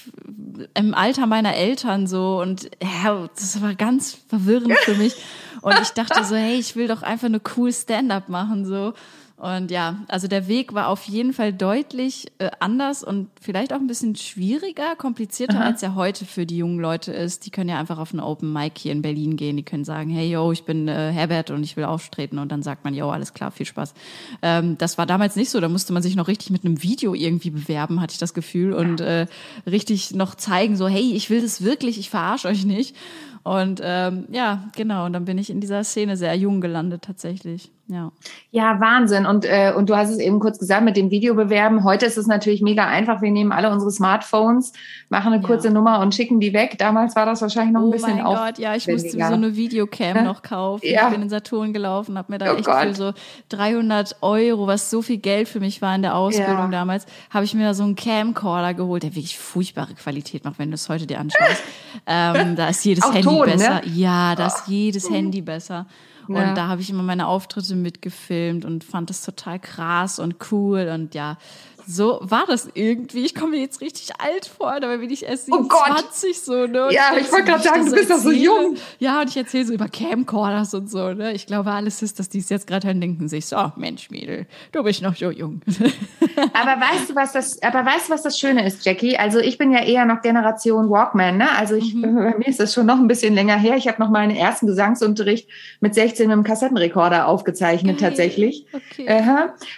im 0.74 0.92
Alter 0.92 1.26
meiner 1.26 1.54
Eltern 1.54 2.06
so 2.06 2.42
und 2.42 2.70
ja, 2.82 3.28
das 3.34 3.62
war 3.62 3.74
ganz 3.74 4.18
verwirrend 4.28 4.74
für 4.80 4.94
mich. 4.94 5.16
Und 5.62 5.80
ich 5.80 5.88
dachte 5.90 6.22
so, 6.24 6.36
hey, 6.36 6.56
ich 6.56 6.76
will 6.76 6.86
doch 6.86 7.02
einfach 7.02 7.26
eine 7.26 7.40
cool 7.56 7.72
Stand-up 7.72 8.28
machen 8.28 8.66
so. 8.66 8.92
Und 9.38 9.70
ja, 9.70 9.98
also 10.08 10.28
der 10.28 10.48
Weg 10.48 10.72
war 10.72 10.88
auf 10.88 11.04
jeden 11.04 11.34
Fall 11.34 11.52
deutlich 11.52 12.32
äh, 12.38 12.50
anders 12.58 13.04
und 13.04 13.28
vielleicht 13.38 13.74
auch 13.74 13.78
ein 13.78 13.86
bisschen 13.86 14.16
schwieriger, 14.16 14.96
komplizierter, 14.96 15.58
Aha. 15.58 15.66
als 15.66 15.82
er 15.82 15.94
heute 15.94 16.24
für 16.24 16.46
die 16.46 16.56
jungen 16.56 16.80
Leute 16.80 17.12
ist. 17.12 17.44
Die 17.44 17.50
können 17.50 17.68
ja 17.68 17.78
einfach 17.78 17.98
auf 17.98 18.12
einen 18.12 18.20
Open 18.20 18.50
Mic 18.50 18.78
hier 18.78 18.92
in 18.92 19.02
Berlin 19.02 19.36
gehen. 19.36 19.58
Die 19.58 19.62
können 19.62 19.84
sagen, 19.84 20.08
hey, 20.08 20.30
yo, 20.30 20.52
ich 20.52 20.64
bin 20.64 20.88
äh, 20.88 21.12
Herbert 21.12 21.50
und 21.50 21.62
ich 21.64 21.76
will 21.76 21.84
auftreten. 21.84 22.38
Und 22.38 22.50
dann 22.50 22.62
sagt 22.62 22.84
man, 22.84 22.94
yo, 22.94 23.10
alles 23.10 23.34
klar, 23.34 23.50
viel 23.50 23.66
Spaß. 23.66 23.92
Ähm, 24.40 24.78
das 24.78 24.96
war 24.96 25.04
damals 25.04 25.36
nicht 25.36 25.50
so. 25.50 25.60
Da 25.60 25.68
musste 25.68 25.92
man 25.92 26.02
sich 26.02 26.16
noch 26.16 26.28
richtig 26.28 26.48
mit 26.48 26.64
einem 26.64 26.82
Video 26.82 27.12
irgendwie 27.12 27.50
bewerben, 27.50 28.00
hatte 28.00 28.12
ich 28.12 28.18
das 28.18 28.32
Gefühl. 28.32 28.72
Und 28.72 29.02
äh, 29.02 29.26
richtig 29.66 30.14
noch 30.14 30.34
zeigen, 30.36 30.76
so, 30.76 30.88
hey, 30.88 31.12
ich 31.12 31.28
will 31.28 31.42
das 31.42 31.62
wirklich, 31.62 31.98
ich 31.98 32.08
verarsche 32.08 32.48
euch 32.48 32.64
nicht. 32.64 32.96
Und 33.42 33.82
ähm, 33.84 34.24
ja, 34.32 34.70
genau. 34.74 35.04
Und 35.04 35.12
dann 35.12 35.26
bin 35.26 35.36
ich 35.36 35.50
in 35.50 35.60
dieser 35.60 35.84
Szene 35.84 36.16
sehr 36.16 36.34
jung 36.36 36.62
gelandet 36.62 37.02
tatsächlich. 37.02 37.70
Ja. 37.88 38.10
Ja, 38.50 38.80
Wahnsinn. 38.80 39.26
Und, 39.26 39.44
äh, 39.44 39.72
und 39.76 39.88
du 39.88 39.96
hast 39.96 40.10
es 40.10 40.18
eben 40.18 40.40
kurz 40.40 40.58
gesagt 40.58 40.84
mit 40.84 40.96
dem 40.96 41.10
Videobewerben. 41.10 41.84
Heute 41.84 42.06
ist 42.06 42.16
es 42.16 42.26
natürlich 42.26 42.60
mega 42.60 42.84
einfach. 42.84 43.22
Wir 43.22 43.30
nehmen 43.30 43.52
alle 43.52 43.70
unsere 43.70 43.92
Smartphones, 43.92 44.72
machen 45.08 45.32
eine 45.32 45.42
kurze 45.42 45.68
ja. 45.68 45.74
Nummer 45.74 46.00
und 46.00 46.14
schicken 46.14 46.40
die 46.40 46.52
weg. 46.52 46.76
Damals 46.78 47.14
war 47.14 47.26
das 47.26 47.42
wahrscheinlich 47.42 47.72
noch 47.72 47.82
ein 47.82 47.88
oh 47.88 47.90
bisschen 47.92 48.20
auf. 48.20 48.34
Oh 48.34 48.40
mein 48.40 48.54
Gott, 48.54 48.58
ja, 48.58 48.74
ich 48.74 48.88
musste 48.88 49.10
so 49.10 49.18
eine 49.18 49.54
Videocam 49.54 50.24
noch 50.24 50.42
kaufen. 50.42 50.84
Ja. 50.84 51.06
Ich 51.06 51.12
bin 51.12 51.22
in 51.22 51.28
Saturn 51.28 51.72
gelaufen, 51.72 52.18
habe 52.18 52.32
mir 52.32 52.38
da 52.38 52.52
oh 52.52 52.56
echt 52.56 52.64
Gott. 52.64 52.82
für 52.82 52.94
so 52.94 53.12
300 53.50 54.16
Euro, 54.20 54.66
was 54.66 54.90
so 54.90 55.00
viel 55.00 55.18
Geld 55.18 55.48
für 55.48 55.60
mich 55.60 55.80
war 55.80 55.94
in 55.94 56.02
der 56.02 56.16
Ausbildung 56.16 56.56
ja. 56.56 56.68
damals, 56.68 57.06
habe 57.30 57.44
ich 57.44 57.54
mir 57.54 57.64
da 57.64 57.74
so 57.74 57.84
einen 57.84 57.94
Camcorder 57.94 58.74
geholt, 58.74 59.04
der 59.04 59.14
wirklich 59.14 59.38
furchtbare 59.38 59.94
Qualität 59.94 60.44
macht, 60.44 60.58
wenn 60.58 60.70
du 60.70 60.74
es 60.74 60.88
heute 60.88 61.06
dir 61.06 61.20
anschaust. 61.20 61.62
ähm, 62.06 62.56
da 62.56 62.68
ist 62.68 62.84
jedes 62.84 63.04
Handy 63.04 63.22
Ton, 63.22 63.46
ne? 63.46 63.52
besser. 63.52 63.74
Ne? 63.74 63.82
Ja, 63.94 64.34
da 64.34 64.46
ist 64.48 64.66
jedes 64.66 65.08
Handy 65.08 65.40
besser. 65.40 65.86
Und 66.28 66.54
da 66.56 66.68
habe 66.68 66.80
ich 66.80 66.90
immer 66.90 67.02
meine 67.02 67.26
Auftritte 67.26 67.76
mitgefilmt 67.76 68.64
und 68.64 68.84
fand 68.84 69.10
das 69.10 69.24
total 69.24 69.58
krass 69.58 70.18
und 70.18 70.36
cool. 70.50 70.90
Und 70.92 71.14
ja, 71.14 71.38
so 71.86 72.18
war 72.22 72.44
das 72.46 72.68
irgendwie. 72.74 73.24
Ich 73.24 73.34
komme 73.34 73.52
mir 73.52 73.60
jetzt 73.60 73.80
richtig 73.80 74.10
alt 74.18 74.46
vor, 74.46 74.80
dabei 74.80 74.98
bin 74.98 75.10
ich 75.10 75.24
erst 75.24 75.46
27 75.46 76.30
oh 76.30 76.40
so, 76.44 76.66
ne? 76.66 76.86
Und 76.86 76.92
ja, 76.92 77.12
ich, 77.12 77.26
ich 77.26 77.32
wollte 77.32 77.44
gerade 77.44 77.62
sagen, 77.62 77.86
du 77.86 77.92
bist 77.92 78.10
doch 78.10 78.18
so 78.18 78.32
jung. 78.32 78.76
Ja, 78.98 79.20
und 79.20 79.28
ich 79.28 79.36
erzähle 79.36 79.66
so 79.66 79.72
über 79.72 79.88
Camcorders 79.88 80.74
und 80.74 80.90
so, 80.90 81.12
ne? 81.12 81.32
Ich 81.32 81.46
glaube, 81.46 81.70
alle 81.70 81.90
Sisters, 81.90 82.28
die 82.28 82.38
es 82.38 82.48
jetzt 82.48 82.66
gerade 82.66 82.88
hören, 82.88 83.00
denken 83.00 83.28
sich 83.28 83.46
so, 83.46 83.56
oh, 83.56 83.70
Mensch, 83.76 84.10
Mädel, 84.10 84.46
du 84.72 84.82
bist 84.82 85.00
noch 85.02 85.14
so 85.14 85.30
jung. 85.30 85.60
aber 86.52 86.80
weißt 86.80 87.10
du, 87.10 87.14
was 87.14 87.32
das, 87.32 87.62
aber 87.62 87.86
weißt 87.86 88.08
du, 88.08 88.14
was 88.14 88.22
das 88.22 88.38
Schöne 88.38 88.66
ist, 88.66 88.84
Jackie? 88.84 89.16
Also 89.16 89.38
ich 89.38 89.56
bin 89.56 89.70
ja 89.70 89.84
eher 89.84 90.04
noch 90.06 90.22
Generation 90.22 90.90
Walkman, 90.90 91.36
ne? 91.38 91.50
Also 91.56 91.76
ich, 91.76 91.94
mhm. 91.94 92.14
bei 92.16 92.38
mir 92.38 92.48
ist 92.48 92.58
das 92.58 92.74
schon 92.74 92.86
noch 92.86 92.98
ein 92.98 93.08
bisschen 93.08 93.34
länger 93.34 93.56
her. 93.56 93.76
Ich 93.76 93.86
habe 93.86 94.02
noch 94.02 94.10
meinen 94.10 94.34
ersten 94.34 94.66
Gesangsunterricht 94.66 95.48
mit 95.80 95.94
16 95.94 96.26
mit 96.26 96.32
einem 96.32 96.42
Kassettenrekorder 96.42 97.28
aufgezeichnet, 97.28 97.98
Geil. 97.98 98.08
tatsächlich. 98.08 98.66
Okay. 98.72 99.22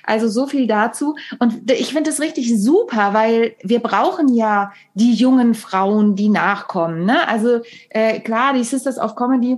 Also 0.04 0.28
so 0.28 0.46
viel 0.46 0.66
dazu. 0.66 1.16
Und 1.38 1.70
ich 1.70 1.92
finde 1.98 2.10
es 2.10 2.20
richtig 2.20 2.62
super, 2.62 3.12
weil 3.12 3.56
wir 3.64 3.80
brauchen 3.80 4.32
ja 4.32 4.70
die 4.94 5.14
jungen 5.14 5.56
Frauen, 5.56 6.14
die 6.14 6.28
nachkommen. 6.28 7.06
Ne? 7.06 7.26
Also 7.26 7.58
äh, 7.90 8.20
klar, 8.20 8.52
die 8.52 8.62
Sisters 8.62 8.98
of 8.98 9.16
Comedy 9.16 9.56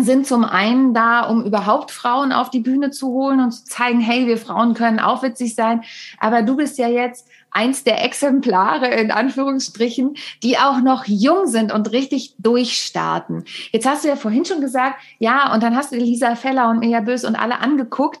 sind 0.00 0.26
zum 0.26 0.44
einen 0.44 0.94
da, 0.94 1.28
um 1.28 1.44
überhaupt 1.44 1.92
Frauen 1.92 2.32
auf 2.32 2.50
die 2.50 2.58
Bühne 2.58 2.90
zu 2.90 3.06
holen 3.10 3.38
und 3.38 3.52
zu 3.52 3.64
zeigen, 3.66 4.00
hey, 4.00 4.26
wir 4.26 4.36
Frauen 4.36 4.74
können 4.74 4.98
auch 4.98 5.22
witzig 5.22 5.54
sein. 5.54 5.82
Aber 6.18 6.42
du 6.42 6.56
bist 6.56 6.76
ja 6.76 6.88
jetzt 6.88 7.28
eins 7.52 7.84
der 7.84 8.04
Exemplare 8.04 8.88
in 8.88 9.12
Anführungsstrichen, 9.12 10.16
die 10.42 10.58
auch 10.58 10.80
noch 10.80 11.04
jung 11.04 11.46
sind 11.46 11.72
und 11.72 11.92
richtig 11.92 12.34
durchstarten. 12.38 13.44
Jetzt 13.70 13.86
hast 13.86 14.02
du 14.02 14.08
ja 14.08 14.16
vorhin 14.16 14.44
schon 14.44 14.60
gesagt, 14.60 14.96
ja, 15.20 15.54
und 15.54 15.62
dann 15.62 15.76
hast 15.76 15.92
du 15.92 15.96
Lisa 15.96 16.34
Feller 16.34 16.68
und 16.68 16.80
Mia 16.80 17.00
Bös 17.00 17.24
und 17.24 17.36
alle 17.36 17.60
angeguckt 17.60 18.18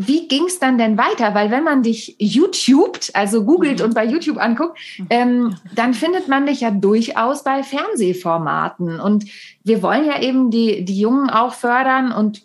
wie 0.00 0.28
ging 0.28 0.44
es 0.44 0.60
dann 0.60 0.78
denn 0.78 0.96
weiter? 0.96 1.34
Weil 1.34 1.50
wenn 1.50 1.64
man 1.64 1.82
dich 1.82 2.14
YouTubed, 2.20 3.10
also 3.14 3.44
googelt 3.44 3.80
mhm. 3.80 3.86
und 3.86 3.94
bei 3.94 4.04
YouTube 4.04 4.38
anguckt, 4.38 4.78
mhm. 4.96 5.06
ähm, 5.10 5.56
dann 5.74 5.92
findet 5.92 6.28
man 6.28 6.46
dich 6.46 6.60
ja 6.60 6.70
durchaus 6.70 7.42
bei 7.42 7.64
Fernsehformaten. 7.64 9.00
Und 9.00 9.24
wir 9.64 9.82
wollen 9.82 10.06
ja 10.06 10.22
eben 10.22 10.52
die, 10.52 10.84
die 10.84 11.00
Jungen 11.00 11.30
auch 11.30 11.52
fördern 11.52 12.12
und 12.12 12.42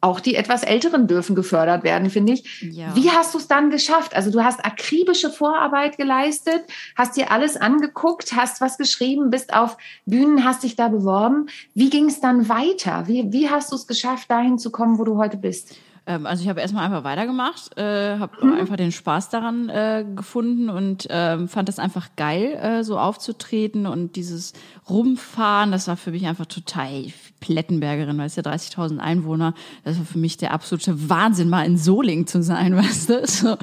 auch 0.00 0.20
die 0.20 0.36
etwas 0.36 0.62
Älteren 0.62 1.06
dürfen 1.06 1.36
gefördert 1.36 1.84
werden, 1.84 2.08
finde 2.08 2.32
ich. 2.32 2.62
Ja. 2.62 2.96
Wie 2.96 3.10
hast 3.10 3.34
du 3.34 3.38
es 3.38 3.46
dann 3.46 3.68
geschafft? 3.68 4.16
Also 4.16 4.30
du 4.30 4.42
hast 4.42 4.64
akribische 4.64 5.28
Vorarbeit 5.28 5.98
geleistet, 5.98 6.62
hast 6.96 7.18
dir 7.18 7.30
alles 7.30 7.58
angeguckt, 7.58 8.34
hast 8.34 8.62
was 8.62 8.78
geschrieben, 8.78 9.28
bist 9.28 9.52
auf 9.52 9.76
Bühnen, 10.06 10.46
hast 10.46 10.62
dich 10.62 10.76
da 10.76 10.88
beworben. 10.88 11.48
Wie 11.74 11.90
ging 11.90 12.06
es 12.06 12.22
dann 12.22 12.48
weiter? 12.48 13.06
Wie, 13.06 13.30
wie 13.30 13.50
hast 13.50 13.70
du 13.72 13.76
es 13.76 13.86
geschafft, 13.86 14.30
dahin 14.30 14.58
zu 14.58 14.70
kommen, 14.70 14.98
wo 14.98 15.04
du 15.04 15.18
heute 15.18 15.36
bist? 15.36 15.76
Ähm, 16.06 16.26
also 16.26 16.42
ich 16.42 16.48
habe 16.48 16.60
erstmal 16.60 16.84
einfach 16.84 17.04
weitergemacht, 17.04 17.76
äh, 17.78 18.18
habe 18.18 18.44
mhm. 18.44 18.54
einfach 18.54 18.76
den 18.76 18.92
Spaß 18.92 19.28
daran 19.28 19.68
äh, 19.68 20.04
gefunden 20.14 20.70
und 20.70 21.06
ähm, 21.10 21.48
fand 21.48 21.68
das 21.68 21.78
einfach 21.78 22.10
geil, 22.16 22.54
äh, 22.54 22.84
so 22.84 22.98
aufzutreten 22.98 23.86
und 23.86 24.16
dieses 24.16 24.52
Rumfahren, 24.88 25.72
das 25.72 25.88
war 25.88 25.96
für 25.96 26.10
mich 26.10 26.26
einfach 26.26 26.46
total 26.46 26.90
Plettenbergerin, 27.40 28.16
weil 28.18 28.26
es 28.26 28.36
ja 28.36 28.42
30.000 28.42 28.98
Einwohner, 28.98 29.54
das 29.82 29.98
war 29.98 30.04
für 30.04 30.18
mich 30.18 30.36
der 30.36 30.52
absolute 30.52 31.08
Wahnsinn, 31.08 31.48
mal 31.48 31.64
in 31.64 31.76
Soling 31.76 32.26
zu 32.26 32.42
sein, 32.42 32.76
weißt 32.76 33.10
du? 33.10 33.26
So, 33.26 33.56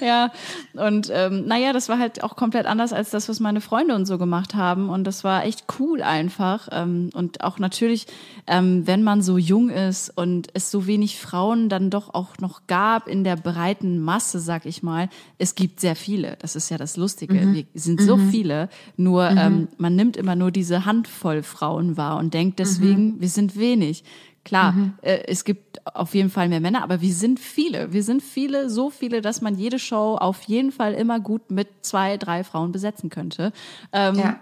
ja, 0.04 0.30
und 0.74 1.10
ähm, 1.12 1.46
naja, 1.46 1.72
das 1.72 1.88
war 1.88 1.98
halt 1.98 2.22
auch 2.22 2.36
komplett 2.36 2.66
anders 2.66 2.92
als 2.92 3.10
das, 3.10 3.28
was 3.28 3.40
meine 3.40 3.60
Freunde 3.60 3.94
und 3.94 4.06
so 4.06 4.18
gemacht 4.18 4.54
haben 4.54 4.90
und 4.90 5.04
das 5.04 5.24
war 5.24 5.44
echt 5.44 5.64
cool 5.78 6.02
einfach 6.02 6.68
ähm, 6.70 7.10
und 7.14 7.42
auch 7.42 7.58
natürlich, 7.58 8.06
ähm, 8.46 8.86
wenn 8.86 9.02
man 9.02 9.22
so 9.22 9.38
jung 9.38 9.70
ist 9.70 10.10
und 10.16 10.48
es 10.52 10.70
so 10.70 10.86
wenig 10.86 11.18
Frauen 11.18 11.68
dann 11.68 11.90
doch 11.90 12.12
auch 12.14 12.38
noch 12.38 12.66
gab 12.66 13.08
in 13.08 13.24
der 13.24 13.36
breiten 13.36 13.98
Masse, 13.98 14.40
sag 14.40 14.66
ich 14.66 14.82
mal, 14.82 15.08
es 15.38 15.54
gibt 15.54 15.80
sehr 15.80 15.96
viele, 15.96 16.36
das 16.40 16.54
ist 16.54 16.70
ja 16.70 16.76
das 16.76 16.96
Lustige, 16.96 17.34
mhm. 17.34 17.54
wir 17.54 17.64
sind 17.74 18.00
so 18.00 18.16
mhm. 18.18 18.30
viele, 18.30 18.68
nur 18.96 19.30
mhm. 19.30 19.38
ähm, 19.38 19.68
man 19.78 19.96
nimmt 19.96 20.18
immer 20.18 20.36
nur 20.36 20.50
diese 20.50 20.84
Handvoll 20.84 21.42
Frauen 21.42 21.96
wahr 21.96 22.18
und 22.18 22.34
denkt 22.34 22.58
deswegen, 22.58 23.16
mhm 23.16 23.21
wir 23.22 23.30
sind 23.30 23.56
wenig. 23.56 24.04
Klar, 24.44 24.72
mhm. 24.72 24.94
äh, 25.02 25.22
es 25.28 25.44
gibt 25.44 25.80
auf 25.94 26.14
jeden 26.14 26.28
Fall 26.28 26.48
mehr 26.48 26.60
Männer, 26.60 26.82
aber 26.82 27.00
wir 27.00 27.14
sind 27.14 27.38
viele. 27.38 27.92
Wir 27.92 28.02
sind 28.02 28.22
viele, 28.22 28.68
so 28.68 28.90
viele, 28.90 29.20
dass 29.20 29.40
man 29.40 29.54
jede 29.54 29.78
Show 29.78 30.16
auf 30.16 30.42
jeden 30.42 30.72
Fall 30.72 30.94
immer 30.94 31.20
gut 31.20 31.50
mit 31.50 31.68
zwei, 31.82 32.16
drei 32.16 32.42
Frauen 32.42 32.72
besetzen 32.72 33.08
könnte. 33.08 33.52
Ähm, 33.92 34.16
ja. 34.16 34.40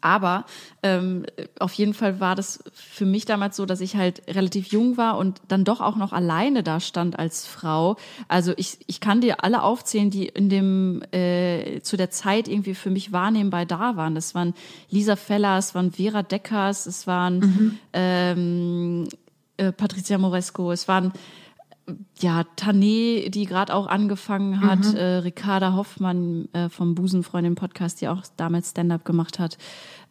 Aber 0.00 0.44
ähm, 0.82 1.24
auf 1.58 1.72
jeden 1.74 1.94
Fall 1.94 2.20
war 2.20 2.34
das 2.34 2.62
für 2.72 3.06
mich 3.06 3.24
damals 3.24 3.56
so, 3.56 3.66
dass 3.66 3.80
ich 3.80 3.96
halt 3.96 4.22
relativ 4.28 4.68
jung 4.68 4.96
war 4.96 5.18
und 5.18 5.40
dann 5.48 5.64
doch 5.64 5.80
auch 5.80 5.96
noch 5.96 6.12
alleine 6.12 6.62
da 6.62 6.80
stand 6.80 7.18
als 7.18 7.46
Frau. 7.46 7.96
Also 8.28 8.52
ich, 8.56 8.78
ich 8.86 9.00
kann 9.00 9.20
dir 9.20 9.44
alle 9.44 9.62
aufzählen, 9.62 10.10
die 10.10 10.26
in 10.26 10.48
dem 10.48 11.02
äh, 11.12 11.80
zu 11.82 11.96
der 11.96 12.10
Zeit 12.10 12.48
irgendwie 12.48 12.74
für 12.74 12.90
mich 12.90 13.12
wahrnehmbar 13.12 13.66
da 13.66 13.96
waren. 13.96 14.14
Das 14.14 14.34
waren 14.34 14.54
Lisa 14.90 15.16
Feller, 15.16 15.58
es 15.58 15.74
waren 15.74 15.92
Vera 15.92 16.22
Deckers, 16.22 16.86
es 16.86 17.06
waren 17.06 17.38
mhm. 17.38 17.78
ähm, 17.92 19.08
äh, 19.56 19.72
Patricia 19.72 20.18
Moresco, 20.18 20.72
es 20.72 20.88
waren 20.88 21.12
ja, 22.18 22.44
Tané, 22.56 23.28
die 23.30 23.46
gerade 23.46 23.74
auch 23.74 23.86
angefangen 23.86 24.60
hat, 24.60 24.80
mhm. 24.80 24.96
äh, 24.96 25.16
Ricarda 25.18 25.74
Hoffmann 25.74 26.48
äh, 26.52 26.68
vom 26.68 26.94
Busenfreundin-Podcast, 26.94 28.00
die 28.00 28.08
auch 28.08 28.22
damals 28.36 28.70
Stand-up 28.70 29.04
gemacht 29.04 29.38
hat 29.38 29.56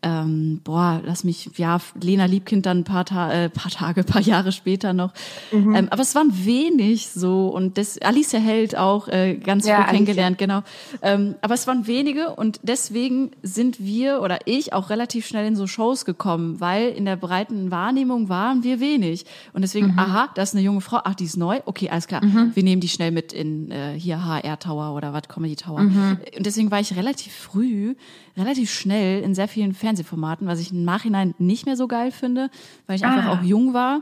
ähm, 0.05 0.61
boah, 0.63 1.01
lass 1.03 1.23
mich, 1.23 1.49
ja, 1.57 1.79
Lena 1.99 2.25
Liebkind 2.25 2.65
dann 2.65 2.79
ein 2.79 2.83
paar, 2.83 3.05
Ta 3.05 3.31
äh, 3.31 3.49
paar 3.49 3.71
Tage, 3.71 4.03
paar 4.03 4.21
Jahre 4.21 4.51
später 4.51 4.93
noch. 4.93 5.13
Mhm. 5.51 5.75
Ähm, 5.75 5.87
aber 5.89 6.03
es 6.03 6.13
waren 6.13 6.45
wenig 6.45 7.09
so 7.09 7.47
und 7.47 7.77
das, 7.77 7.99
Alicia 8.01 8.39
Held 8.39 8.77
auch 8.77 9.07
äh, 9.07 9.35
ganz 9.35 9.65
ja, 9.65 9.83
früh 9.83 9.91
kennengelernt, 9.91 10.37
genau. 10.37 10.61
Ähm, 11.01 11.35
aber 11.41 11.55
es 11.55 11.65
waren 11.65 11.87
wenige 11.87 12.35
und 12.35 12.59
deswegen 12.61 13.31
sind 13.41 13.83
wir 13.83 14.21
oder 14.21 14.39
ich 14.45 14.73
auch 14.73 14.91
relativ 14.91 15.25
schnell 15.25 15.47
in 15.47 15.55
so 15.55 15.65
Shows 15.65 16.05
gekommen, 16.05 16.59
weil 16.59 16.89
in 16.89 17.05
der 17.05 17.15
breiten 17.15 17.71
Wahrnehmung 17.71 18.29
waren 18.29 18.63
wir 18.63 18.79
wenig. 18.79 19.25
Und 19.53 19.63
deswegen, 19.63 19.87
mhm. 19.93 19.99
aha, 19.99 20.29
da 20.35 20.43
ist 20.43 20.53
eine 20.53 20.63
junge 20.63 20.81
Frau, 20.81 20.99
ach, 21.03 21.15
die 21.15 21.25
ist 21.25 21.37
neu, 21.37 21.61
okay, 21.65 21.89
alles 21.89 22.07
klar, 22.07 22.23
mhm. 22.23 22.51
wir 22.53 22.63
nehmen 22.63 22.81
die 22.81 22.89
schnell 22.89 23.11
mit 23.11 23.33
in 23.33 23.71
äh, 23.71 23.97
hier 23.97 24.23
HR 24.23 24.59
Tower 24.59 24.95
oder 24.95 25.13
was, 25.13 25.27
Comedy 25.27 25.55
Tower. 25.55 25.81
Mhm. 25.81 26.17
Und 26.37 26.45
deswegen 26.45 26.69
war 26.69 26.79
ich 26.79 26.95
relativ 26.95 27.33
früh, 27.33 27.95
relativ 28.37 28.71
schnell 28.71 29.23
in 29.23 29.33
sehr 29.33 29.47
vielen 29.47 29.73
Fernsehformaten, 29.85 30.47
was 30.47 30.59
ich 30.59 30.71
im 30.71 30.83
Nachhinein 30.83 31.35
nicht 31.37 31.65
mehr 31.65 31.77
so 31.77 31.87
geil 31.87 32.11
finde, 32.11 32.49
weil 32.87 32.95
ich 32.95 33.05
einfach 33.05 33.25
ah. 33.25 33.33
auch 33.33 33.43
jung 33.43 33.73
war 33.73 34.01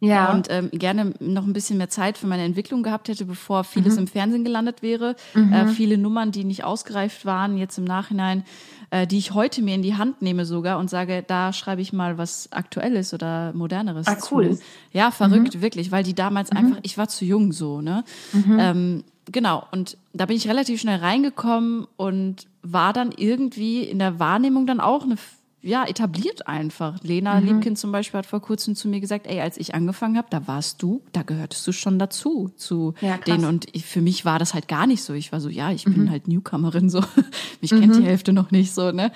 ja. 0.00 0.32
Und 0.32 0.48
ähm, 0.50 0.70
gerne 0.72 1.14
noch 1.20 1.46
ein 1.46 1.52
bisschen 1.52 1.78
mehr 1.78 1.88
Zeit 1.88 2.18
für 2.18 2.26
meine 2.26 2.44
Entwicklung 2.44 2.82
gehabt 2.82 3.08
hätte, 3.08 3.24
bevor 3.24 3.64
vieles 3.64 3.94
mhm. 3.94 4.00
im 4.00 4.06
Fernsehen 4.06 4.44
gelandet 4.44 4.82
wäre. 4.82 5.16
Mhm. 5.34 5.52
Äh, 5.52 5.68
viele 5.68 5.98
Nummern, 5.98 6.30
die 6.30 6.44
nicht 6.44 6.64
ausgereift 6.64 7.24
waren, 7.24 7.56
jetzt 7.56 7.78
im 7.78 7.84
Nachhinein, 7.84 8.44
äh, 8.90 9.06
die 9.06 9.18
ich 9.18 9.32
heute 9.32 9.62
mir 9.62 9.74
in 9.74 9.82
die 9.82 9.96
Hand 9.96 10.22
nehme 10.22 10.44
sogar 10.44 10.78
und 10.78 10.90
sage, 10.90 11.24
da 11.26 11.52
schreibe 11.52 11.80
ich 11.80 11.92
mal 11.92 12.18
was 12.18 12.52
Aktuelles 12.52 13.14
oder 13.14 13.52
Moderneres. 13.54 14.06
Ah, 14.06 14.18
cool. 14.30 14.56
Zu. 14.56 14.62
Ja, 14.92 15.10
verrückt, 15.10 15.56
mhm. 15.56 15.62
wirklich, 15.62 15.90
weil 15.90 16.04
die 16.04 16.14
damals 16.14 16.50
mhm. 16.50 16.58
einfach, 16.58 16.78
ich 16.82 16.98
war 16.98 17.08
zu 17.08 17.24
jung 17.24 17.52
so, 17.52 17.80
ne? 17.80 18.04
Mhm. 18.32 18.56
Ähm, 18.58 19.04
genau, 19.30 19.66
und 19.72 19.96
da 20.12 20.26
bin 20.26 20.36
ich 20.36 20.48
relativ 20.48 20.80
schnell 20.80 20.98
reingekommen 20.98 21.86
und 21.96 22.46
war 22.64 22.92
dann 22.92 23.12
irgendwie 23.12 23.82
in 23.82 24.00
der 24.00 24.18
Wahrnehmung 24.18 24.66
dann 24.66 24.80
auch 24.80 25.04
eine 25.04 25.16
ja, 25.64 25.86
etabliert 25.86 26.46
einfach. 26.46 27.02
Lena 27.02 27.40
mhm. 27.40 27.46
Liebkind 27.46 27.78
zum 27.78 27.90
Beispiel 27.90 28.18
hat 28.18 28.26
vor 28.26 28.42
kurzem 28.42 28.76
zu 28.76 28.86
mir 28.86 29.00
gesagt, 29.00 29.26
ey, 29.26 29.40
als 29.40 29.56
ich 29.56 29.74
angefangen 29.74 30.18
habe, 30.18 30.28
da 30.28 30.46
warst 30.46 30.82
du, 30.82 31.00
da 31.12 31.22
gehörtest 31.22 31.66
du 31.66 31.72
schon 31.72 31.98
dazu, 31.98 32.50
zu 32.56 32.92
ja, 33.00 33.16
denen. 33.16 33.46
Und 33.46 33.66
ich, 33.72 33.86
für 33.86 34.02
mich 34.02 34.26
war 34.26 34.38
das 34.38 34.52
halt 34.52 34.68
gar 34.68 34.86
nicht 34.86 35.02
so. 35.02 35.14
Ich 35.14 35.32
war 35.32 35.40
so, 35.40 35.48
ja, 35.48 35.70
ich 35.70 35.86
mhm. 35.86 35.94
bin 35.94 36.10
halt 36.10 36.28
Newcomerin, 36.28 36.90
so. 36.90 37.02
mich 37.62 37.72
mhm. 37.72 37.80
kennt 37.80 37.96
die 37.96 38.04
Hälfte 38.04 38.34
noch 38.34 38.50
nicht 38.50 38.74
so, 38.74 38.92
ne? 38.92 39.10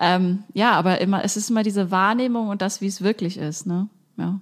Ähm, 0.00 0.44
ja, 0.54 0.72
aber 0.72 1.00
immer, 1.00 1.24
es 1.24 1.36
ist 1.36 1.50
immer 1.50 1.64
diese 1.64 1.90
Wahrnehmung 1.90 2.48
und 2.48 2.62
das, 2.62 2.80
wie 2.80 2.86
es 2.86 3.02
wirklich 3.02 3.36
ist, 3.36 3.66
ne? 3.66 3.88
Ja. 4.16 4.38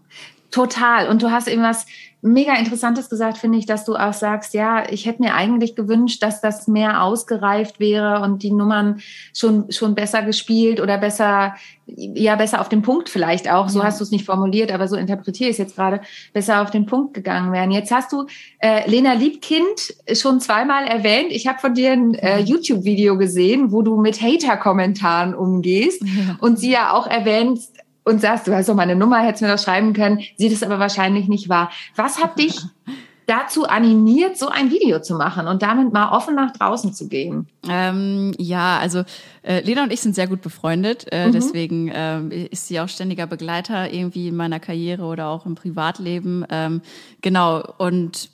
Total. 0.51 1.09
Und 1.09 1.23
du 1.23 1.31
hast 1.31 1.49
eben 1.49 1.63
was 1.63 1.87
mega 2.23 2.55
Interessantes 2.55 3.09
gesagt, 3.09 3.39
finde 3.39 3.59
ich, 3.59 3.67
dass 3.67 3.85
du 3.85 3.95
auch 3.95 4.13
sagst, 4.13 4.55
ja, 4.55 4.85
ich 4.91 5.07
hätte 5.07 5.23
mir 5.23 5.35
eigentlich 5.35 5.77
gewünscht, 5.77 6.23
dass 6.23 6.41
das 6.41 6.67
mehr 6.67 7.03
ausgereift 7.03 7.79
wäre 7.79 8.21
und 8.21 8.43
die 8.43 8.51
Nummern 8.51 9.01
schon, 9.35 9.71
schon 9.71 9.95
besser 9.95 10.23
gespielt 10.23 10.81
oder 10.81 10.99
besser, 10.99 11.55
ja, 11.87 12.35
besser 12.37 12.61
auf 12.61 12.69
den 12.69 12.83
Punkt 12.83 13.09
vielleicht 13.09 13.51
auch. 13.51 13.69
So 13.69 13.79
ja. 13.79 13.87
hast 13.87 14.01
du 14.01 14.05
es 14.05 14.11
nicht 14.11 14.25
formuliert, 14.25 14.73
aber 14.73 14.89
so 14.89 14.97
interpretiere 14.97 15.51
ich 15.51 15.55
es 15.55 15.59
jetzt 15.59 15.77
gerade, 15.77 16.01
besser 16.33 16.63
auf 16.63 16.71
den 16.71 16.87
Punkt 16.87 17.15
gegangen 17.15 17.53
wären. 17.53 17.71
Jetzt 17.71 17.93
hast 17.93 18.13
du 18.13 18.27
äh, 18.59 18.89
Lena 18.91 19.13
Liebkind 19.13 19.95
schon 20.13 20.41
zweimal 20.41 20.87
erwähnt. 20.87 21.31
Ich 21.31 21.47
habe 21.47 21.61
von 21.61 21.75
dir 21.75 21.93
ein 21.93 22.15
äh, 22.15 22.41
YouTube-Video 22.41 23.17
gesehen, 23.17 23.73
wo 23.73 23.83
du 23.83 24.01
mit 24.01 24.21
Hater-Kommentaren 24.21 25.35
umgehst 25.35 26.03
ja. 26.03 26.37
und 26.41 26.59
sie 26.59 26.73
ja 26.73 26.93
auch 26.93 27.07
erwähnt, 27.07 27.61
und 28.07 28.21
sagst, 28.21 28.47
du 28.47 28.55
hast 28.55 28.69
doch 28.69 28.75
meine 28.75 28.95
Nummer, 28.95 29.19
hättest 29.19 29.43
mir 29.43 29.49
das 29.49 29.65
schreiben 29.65 29.93
können, 29.93 30.21
sieht 30.37 30.53
es 30.53 30.63
aber 30.63 30.79
wahrscheinlich 30.79 31.29
nicht 31.29 31.49
wahr. 31.49 31.71
Was 31.97 32.23
hat 32.23 32.39
dich 32.39 32.61
dazu 33.27 33.67
animiert, 33.67 34.39
so 34.39 34.49
ein 34.49 34.71
Video 34.71 35.03
zu 35.03 35.17
machen 35.17 35.49
und 35.49 35.63
damit 35.63 35.93
mal 35.93 36.11
offen 36.13 36.37
nach 36.37 36.53
draußen 36.53 36.95
zu 36.95 37.09
gehen? 37.09 37.49
Ähm, 37.69 38.33
ja, 38.39 38.79
also 38.79 39.03
äh, 39.43 39.61
Lena 39.63 39.83
und 39.83 39.93
ich 39.93 40.01
sind 40.01 40.15
sehr 40.15 40.29
gut 40.29 40.41
befreundet, 40.41 41.07
äh, 41.11 41.27
mhm. 41.27 41.33
deswegen 41.33 41.89
äh, 41.89 42.47
ist 42.47 42.69
sie 42.69 42.79
auch 42.79 42.89
ständiger 42.89 43.27
Begleiter 43.27 43.93
irgendwie 43.93 44.29
in 44.29 44.37
meiner 44.37 44.61
Karriere 44.61 45.03
oder 45.03 45.27
auch 45.27 45.45
im 45.45 45.57
Privatleben. 45.57 46.47
Ähm, 46.49 46.83
genau, 47.23 47.65
und 47.79 48.31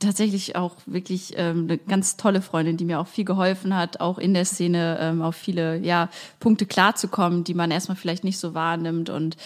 tatsächlich 0.00 0.56
auch 0.56 0.76
wirklich 0.86 1.34
ähm, 1.36 1.66
eine 1.68 1.78
ganz 1.78 2.16
tolle 2.16 2.42
Freundin, 2.42 2.76
die 2.76 2.84
mir 2.84 2.98
auch 2.98 3.06
viel 3.06 3.24
geholfen 3.24 3.74
hat, 3.76 4.00
auch 4.00 4.18
in 4.18 4.34
der 4.34 4.44
Szene 4.44 4.98
ähm, 5.00 5.22
auf 5.22 5.36
viele 5.36 5.78
ja, 5.78 6.08
Punkte 6.40 6.66
klarzukommen, 6.66 7.44
die 7.44 7.54
man 7.54 7.70
erstmal 7.70 7.96
vielleicht 7.96 8.24
nicht 8.24 8.38
so 8.38 8.54
wahrnimmt. 8.54 9.10
Und 9.10 9.36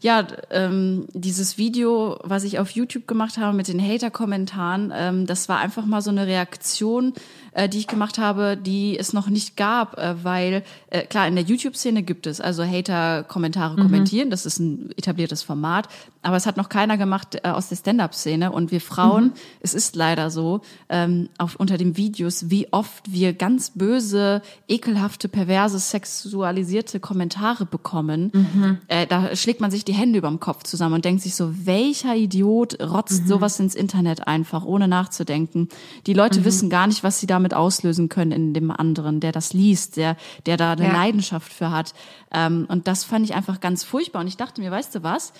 ja, 0.00 0.26
ähm, 0.50 1.06
dieses 1.12 1.58
Video, 1.58 2.18
was 2.24 2.44
ich 2.44 2.58
auf 2.58 2.70
YouTube 2.70 3.06
gemacht 3.06 3.36
habe 3.36 3.56
mit 3.56 3.68
den 3.68 3.80
Hater-Kommentaren, 3.80 4.92
ähm, 4.94 5.26
das 5.26 5.48
war 5.48 5.58
einfach 5.58 5.84
mal 5.84 6.00
so 6.00 6.10
eine 6.10 6.26
Reaktion 6.26 7.12
äh, 7.52 7.68
die 7.68 7.78
ich 7.78 7.86
gemacht 7.86 8.18
habe, 8.18 8.56
die 8.56 8.98
es 8.98 9.12
noch 9.12 9.28
nicht 9.28 9.56
gab, 9.56 9.98
äh, 9.98 10.24
weil 10.24 10.62
äh, 10.90 11.02
klar, 11.02 11.28
in 11.28 11.34
der 11.34 11.44
YouTube-Szene 11.44 12.02
gibt 12.02 12.26
es 12.26 12.40
also 12.40 12.64
Hater 12.64 13.24
Kommentare 13.24 13.74
mhm. 13.74 13.82
kommentieren, 13.82 14.30
das 14.30 14.46
ist 14.46 14.58
ein 14.58 14.90
etabliertes 14.96 15.42
Format, 15.42 15.88
aber 16.22 16.36
es 16.36 16.46
hat 16.46 16.56
noch 16.56 16.68
keiner 16.68 16.96
gemacht 16.96 17.38
äh, 17.42 17.48
aus 17.48 17.68
der 17.68 17.76
Stand-up-Szene 17.76 18.52
und 18.52 18.70
wir 18.70 18.80
Frauen, 18.80 19.24
mhm. 19.24 19.32
es 19.60 19.74
ist 19.74 19.96
leider 19.96 20.30
so, 20.30 20.62
ähm, 20.88 21.28
auf, 21.38 21.56
unter 21.56 21.76
den 21.76 21.96
Videos, 21.96 22.48
wie 22.48 22.72
oft 22.72 23.12
wir 23.12 23.34
ganz 23.34 23.70
böse, 23.70 24.42
ekelhafte, 24.68 25.28
perverse, 25.28 25.78
sexualisierte 25.78 27.00
Kommentare 27.00 27.66
bekommen, 27.66 28.30
mhm. 28.32 28.78
äh, 28.88 29.06
da 29.06 29.36
schlägt 29.36 29.60
man 29.60 29.70
sich 29.70 29.84
die 29.84 29.92
Hände 29.92 30.18
überm 30.18 30.40
Kopf 30.40 30.62
zusammen 30.62 30.94
und 30.94 31.04
denkt 31.04 31.22
sich 31.22 31.34
so, 31.34 31.52
welcher 31.66 32.16
Idiot 32.16 32.80
rotzt 32.80 33.24
mhm. 33.24 33.28
sowas 33.28 33.60
ins 33.60 33.74
Internet 33.74 34.26
einfach, 34.26 34.64
ohne 34.64 34.88
nachzudenken. 34.88 35.68
Die 36.06 36.14
Leute 36.14 36.40
mhm. 36.40 36.44
wissen 36.46 36.70
gar 36.70 36.86
nicht, 36.86 37.04
was 37.04 37.20
sie 37.20 37.26
da 37.26 37.41
damit 37.42 37.54
auslösen 37.54 38.08
können 38.08 38.32
in 38.32 38.54
dem 38.54 38.70
anderen, 38.70 39.20
der 39.20 39.32
das 39.32 39.52
liest, 39.52 39.96
der, 39.96 40.16
der 40.46 40.56
da 40.56 40.72
eine 40.72 40.86
ja. 40.86 40.92
Leidenschaft 40.92 41.52
für 41.52 41.70
hat. 41.70 41.92
Ähm, 42.32 42.66
und 42.68 42.86
das 42.86 43.04
fand 43.04 43.24
ich 43.24 43.34
einfach 43.34 43.60
ganz 43.60 43.84
furchtbar. 43.84 44.20
Und 44.20 44.28
ich 44.28 44.36
dachte 44.36 44.60
mir, 44.60 44.70
weißt 44.70 44.94
du 44.94 45.02
was? 45.02 45.32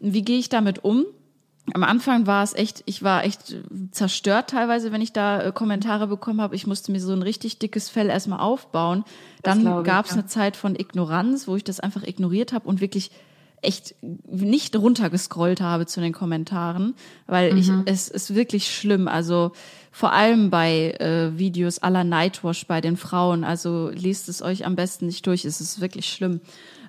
Wie 0.00 0.22
gehe 0.22 0.38
ich 0.38 0.48
damit 0.48 0.84
um? 0.84 1.04
Am 1.74 1.82
Anfang 1.82 2.26
war 2.26 2.42
es 2.42 2.54
echt, 2.54 2.82
ich 2.86 3.02
war 3.02 3.24
echt 3.24 3.56
zerstört 3.90 4.50
teilweise, 4.50 4.92
wenn 4.92 5.02
ich 5.02 5.12
da 5.12 5.42
äh, 5.42 5.52
Kommentare 5.52 6.06
bekommen 6.06 6.40
habe. 6.40 6.54
Ich 6.54 6.66
musste 6.66 6.92
mir 6.92 7.00
so 7.00 7.12
ein 7.12 7.22
richtig 7.22 7.58
dickes 7.58 7.90
Fell 7.90 8.08
erstmal 8.08 8.40
aufbauen. 8.40 9.04
Dann 9.42 9.84
gab 9.84 10.06
es 10.06 10.12
ja. 10.12 10.18
eine 10.18 10.26
Zeit 10.26 10.56
von 10.56 10.76
Ignoranz, 10.76 11.48
wo 11.48 11.56
ich 11.56 11.64
das 11.64 11.80
einfach 11.80 12.04
ignoriert 12.04 12.52
habe 12.52 12.68
und 12.68 12.80
wirklich 12.80 13.10
echt 13.62 13.96
nicht 14.00 14.76
runtergescrollt 14.76 15.60
habe 15.60 15.86
zu 15.86 16.00
den 16.00 16.12
Kommentaren, 16.12 16.94
weil 17.26 17.52
mhm. 17.52 17.58
ich 17.58 17.70
es 17.86 18.08
ist 18.08 18.34
wirklich 18.34 18.74
schlimm. 18.74 19.08
Also 19.08 19.52
vor 19.90 20.12
allem 20.12 20.50
bei 20.50 20.92
äh, 21.00 21.38
Videos 21.38 21.78
aller 21.80 22.04
Nightwash 22.04 22.66
bei 22.66 22.80
den 22.80 22.96
Frauen. 22.96 23.44
Also 23.44 23.90
lest 23.92 24.28
es 24.28 24.42
euch 24.42 24.66
am 24.66 24.76
besten 24.76 25.06
nicht 25.06 25.26
durch. 25.26 25.44
Es 25.44 25.60
ist 25.60 25.80
wirklich 25.80 26.08
schlimm. 26.08 26.40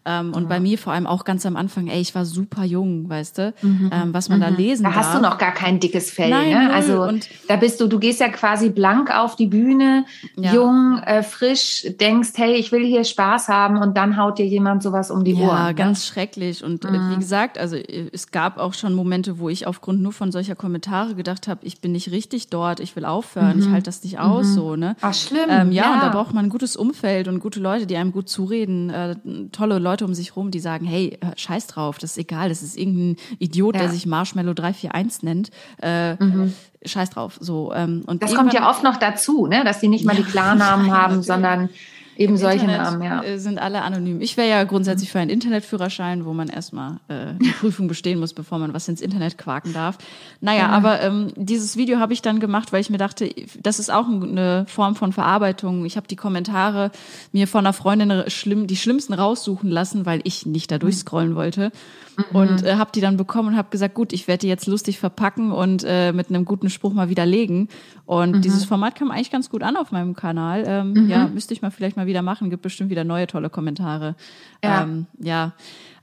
Ähm, 0.06 0.34
und 0.34 0.50
bei 0.50 0.60
mir 0.60 0.78
vor 0.78 0.94
allem 0.94 1.08
auch 1.08 1.24
ganz 1.24 1.46
am 1.46 1.56
Anfang, 1.56 1.88
ey, 1.88 2.00
ich 2.00 2.16
war 2.16 2.26
super 2.26 2.64
jung, 2.64 3.10
weißt 3.10 3.38
du, 3.38 3.54
mhm. 3.62 3.90
ähm, 3.94 4.14
was 4.14 4.30
man 4.30 4.40
mhm. 4.40 4.44
da 4.44 4.50
lesen 4.50 4.84
Da 4.84 4.90
darf. 4.90 4.98
hast 5.00 5.16
du 5.16 5.22
noch 5.22 5.38
gar 5.38 5.54
kein 5.54 5.80
dickes 5.80 6.12
Fell, 6.12 6.30
Nein, 6.30 6.50
ne? 6.50 6.74
Also 6.74 7.04
und 7.04 7.28
da 7.48 7.56
bist 7.56 7.80
du, 7.82 7.88
du 7.88 8.00
gehst 8.00 8.20
ja 8.20 8.30
quasi 8.30 8.70
blank 8.70 9.16
auf 9.16 9.36
die 9.36 9.48
Bühne, 9.48 10.06
ja. 10.36 10.54
jung, 10.54 11.00
äh, 11.06 11.24
frisch, 11.24 11.86
denkst, 12.00 12.32
hey, 12.36 12.56
ich 12.56 12.72
will 12.72 12.86
hier 12.86 13.04
Spaß 13.04 13.48
haben 13.50 13.78
und 13.78 13.98
dann 13.98 14.18
haut 14.18 14.40
dir 14.40 14.46
jemand 14.46 14.84
sowas 14.84 15.12
um 15.12 15.24
die 15.24 15.34
ja, 15.34 15.48
Ohren. 15.48 15.58
Ja, 15.58 15.68
ne? 15.68 15.76
ganz 15.76 16.06
schrecklich. 16.06 16.64
Und 16.64 16.86
äh, 16.86 16.92
mhm. 16.92 17.12
wie 17.12 17.16
gesagt, 17.18 17.58
also 17.58 17.76
äh, 17.76 18.10
es 18.12 18.32
gab 18.32 18.58
auch 18.58 18.74
schon 18.74 18.94
Momente, 18.94 19.40
wo 19.40 19.50
ich 19.50 19.68
aufgrund 19.68 20.02
nur 20.02 20.14
von 20.14 20.32
solcher 20.32 20.56
Kommentare 20.56 21.16
gedacht 21.16 21.48
habe, 21.48 21.66
ich 21.66 21.82
bin 21.82 21.92
nicht 21.92 22.12
richtig 22.12 22.50
dort, 22.50 22.80
ich 22.80 22.96
will 22.96 23.06
aufhören, 23.06 23.60
ich 23.60 23.66
mhm. 23.66 23.74
halte 23.74 23.86
das 23.86 24.04
nicht 24.04 24.20
aus, 24.20 24.48
mhm. 24.48 24.54
so, 24.54 24.76
ne? 24.76 24.96
Ach, 25.02 25.14
schlimm. 25.14 25.50
Ähm, 25.50 25.72
ja, 25.72 25.84
ja, 25.84 25.94
und 25.94 26.04
da 26.04 26.10
braucht 26.10 26.34
man 26.34 26.46
ein 26.46 26.50
gutes 26.50 26.76
Umfeld 26.76 27.28
und 27.28 27.40
gute 27.40 27.60
Leute, 27.60 27.86
die 27.86 27.98
einem 27.98 28.12
gut 28.12 28.30
zureden, 28.30 28.90
äh, 28.90 29.16
tolle 29.52 29.80
Leute 29.80 29.99
um 30.06 30.14
sich 30.14 30.36
rum, 30.36 30.52
die 30.52 30.60
sagen, 30.60 30.86
hey, 30.86 31.18
scheiß 31.36 31.68
drauf, 31.68 31.98
das 31.98 32.12
ist 32.12 32.18
egal, 32.18 32.50
das 32.50 32.62
ist 32.62 32.78
irgendein 32.78 33.16
Idiot, 33.40 33.76
ja. 33.76 33.82
der 33.82 33.90
sich 33.90 34.06
Marshmallow 34.06 34.54
341 34.54 35.24
nennt. 35.24 35.50
Äh, 35.82 36.16
mhm. 36.16 36.54
Scheiß 36.86 37.10
drauf. 37.10 37.38
So, 37.42 37.74
ähm, 37.74 38.04
und 38.08 38.24
das 38.24 38.34
kommt 38.34 38.54
ja 38.54 38.70
oft 38.70 38.84
noch 38.84 38.98
dazu, 38.98 39.48
ne? 39.48 39.64
dass 39.64 39.80
die 39.80 39.88
nicht 39.88 40.06
mal 40.06 40.16
die 40.16 40.24
Klarnamen 40.32 40.92
haben, 40.92 41.22
sondern 41.22 41.70
Eben 42.20 42.36
solche 42.36 42.66
Internet 42.66 42.82
Namen, 42.82 43.02
ja. 43.02 43.24
Äh, 43.24 43.40
sind 43.40 43.60
alle 43.60 43.82
anonym. 43.82 44.20
Ich 44.20 44.36
wäre 44.36 44.50
ja 44.50 44.66
grundsätzlich 44.66 45.10
für 45.10 45.20
einen 45.20 45.30
Internetführerschein, 45.30 46.26
wo 46.26 46.34
man 46.34 46.50
erstmal 46.50 47.00
äh, 47.08 47.14
eine 47.14 47.38
Prüfung 47.62 47.88
bestehen 47.88 48.20
muss, 48.20 48.34
bevor 48.34 48.60
man 48.60 48.74
was 48.74 48.90
ins 48.90 49.00
Internet 49.00 49.38
quaken 49.38 49.72
darf. 49.72 49.98
Naja, 50.42 50.64
ja. 50.64 50.68
aber 50.68 51.02
ähm, 51.02 51.32
dieses 51.38 51.78
Video 51.78 52.00
habe 52.00 52.12
ich 52.12 52.22
dann 52.22 52.42
gemacht, 52.42 52.74
weil 52.74 52.82
ich 52.82 52.90
mir 52.90 52.98
dachte, 52.98 53.34
das 53.62 53.80
ist 53.80 53.90
auch 53.90 54.06
eine 54.06 54.66
Form 54.68 54.98
von 54.98 55.14
Verarbeitung. 55.14 55.86
Ich 55.86 55.96
habe 55.96 56.08
die 56.08 56.18
Kommentare 56.18 56.92
mir 57.32 57.48
von 57.48 57.66
einer 57.66 57.72
Freundin 57.72 58.30
schlimm, 58.30 58.68
die 58.68 58.76
schlimmsten 58.76 59.14
raussuchen 59.14 59.70
lassen, 59.70 60.06
weil 60.06 60.20
ich 60.26 60.46
nicht 60.46 60.72
da 60.72 60.78
durchscrollen 60.78 61.36
wollte. 61.36 61.72
Mhm. 62.18 62.36
Und 62.36 62.64
äh, 62.64 62.76
habe 62.76 62.92
die 62.94 63.02
dann 63.02 63.16
bekommen 63.16 63.50
und 63.50 63.58
habe 63.58 63.70
gesagt, 63.70 63.94
gut, 63.94 64.12
ich 64.14 64.28
werde 64.28 64.42
die 64.42 64.48
jetzt 64.48 64.68
lustig 64.68 65.00
verpacken 65.00 65.52
und 65.54 65.86
äh, 65.88 66.12
mit 66.12 66.30
einem 66.30 66.44
guten 66.44 66.70
Spruch 66.70 66.94
mal 66.94 67.10
widerlegen. 67.10 67.70
Und 68.06 68.38
mhm. 68.38 68.42
dieses 68.42 68.66
Format 68.66 68.96
kam 68.96 69.12
eigentlich 69.12 69.32
ganz 69.32 69.50
gut 69.50 69.64
an 69.64 69.78
auf 69.78 69.92
meinem 69.92 70.16
Kanal. 70.16 70.64
Ähm, 70.68 70.94
mhm. 70.94 71.10
Ja, 71.10 71.28
müsste 71.28 71.54
ich 71.54 71.62
mal 71.62 71.72
vielleicht 71.72 71.96
mal 71.96 72.08
wieder 72.10 72.22
machen. 72.22 72.50
Gibt 72.50 72.64
bestimmt 72.64 72.90
wieder 72.90 73.06
neue 73.06 73.28
tolle 73.28 73.50
Kommentare. 73.50 74.16
Ja. 74.62 74.84
Ähm, 74.84 75.08
ja. 75.20 75.54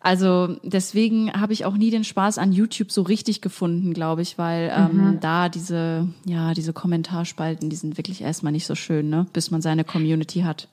Also 0.01 0.57
deswegen 0.63 1.33
habe 1.33 1.53
ich 1.53 1.65
auch 1.65 1.77
nie 1.77 1.91
den 1.91 2.05
Spaß 2.05 2.39
an 2.39 2.53
YouTube 2.53 2.93
so 2.93 3.03
richtig 3.03 3.41
gefunden, 3.41 3.93
glaube 3.93 4.23
ich, 4.23 4.39
weil 4.39 4.73
ähm, 4.75 4.97
mhm. 4.97 5.21
da 5.21 5.49
diese, 5.49 6.09
ja, 6.25 6.55
diese 6.55 6.73
Kommentarspalten, 6.73 7.69
die 7.69 7.77
sind 7.77 7.99
wirklich 7.99 8.23
erstmal 8.23 8.53
nicht 8.53 8.67
so 8.67 8.75
schön, 8.75 9.11
ne? 9.11 9.27
bis 9.33 9.51
man 9.51 9.63
seine 9.63 9.85
Community 9.85 10.43
hat. 10.43 10.69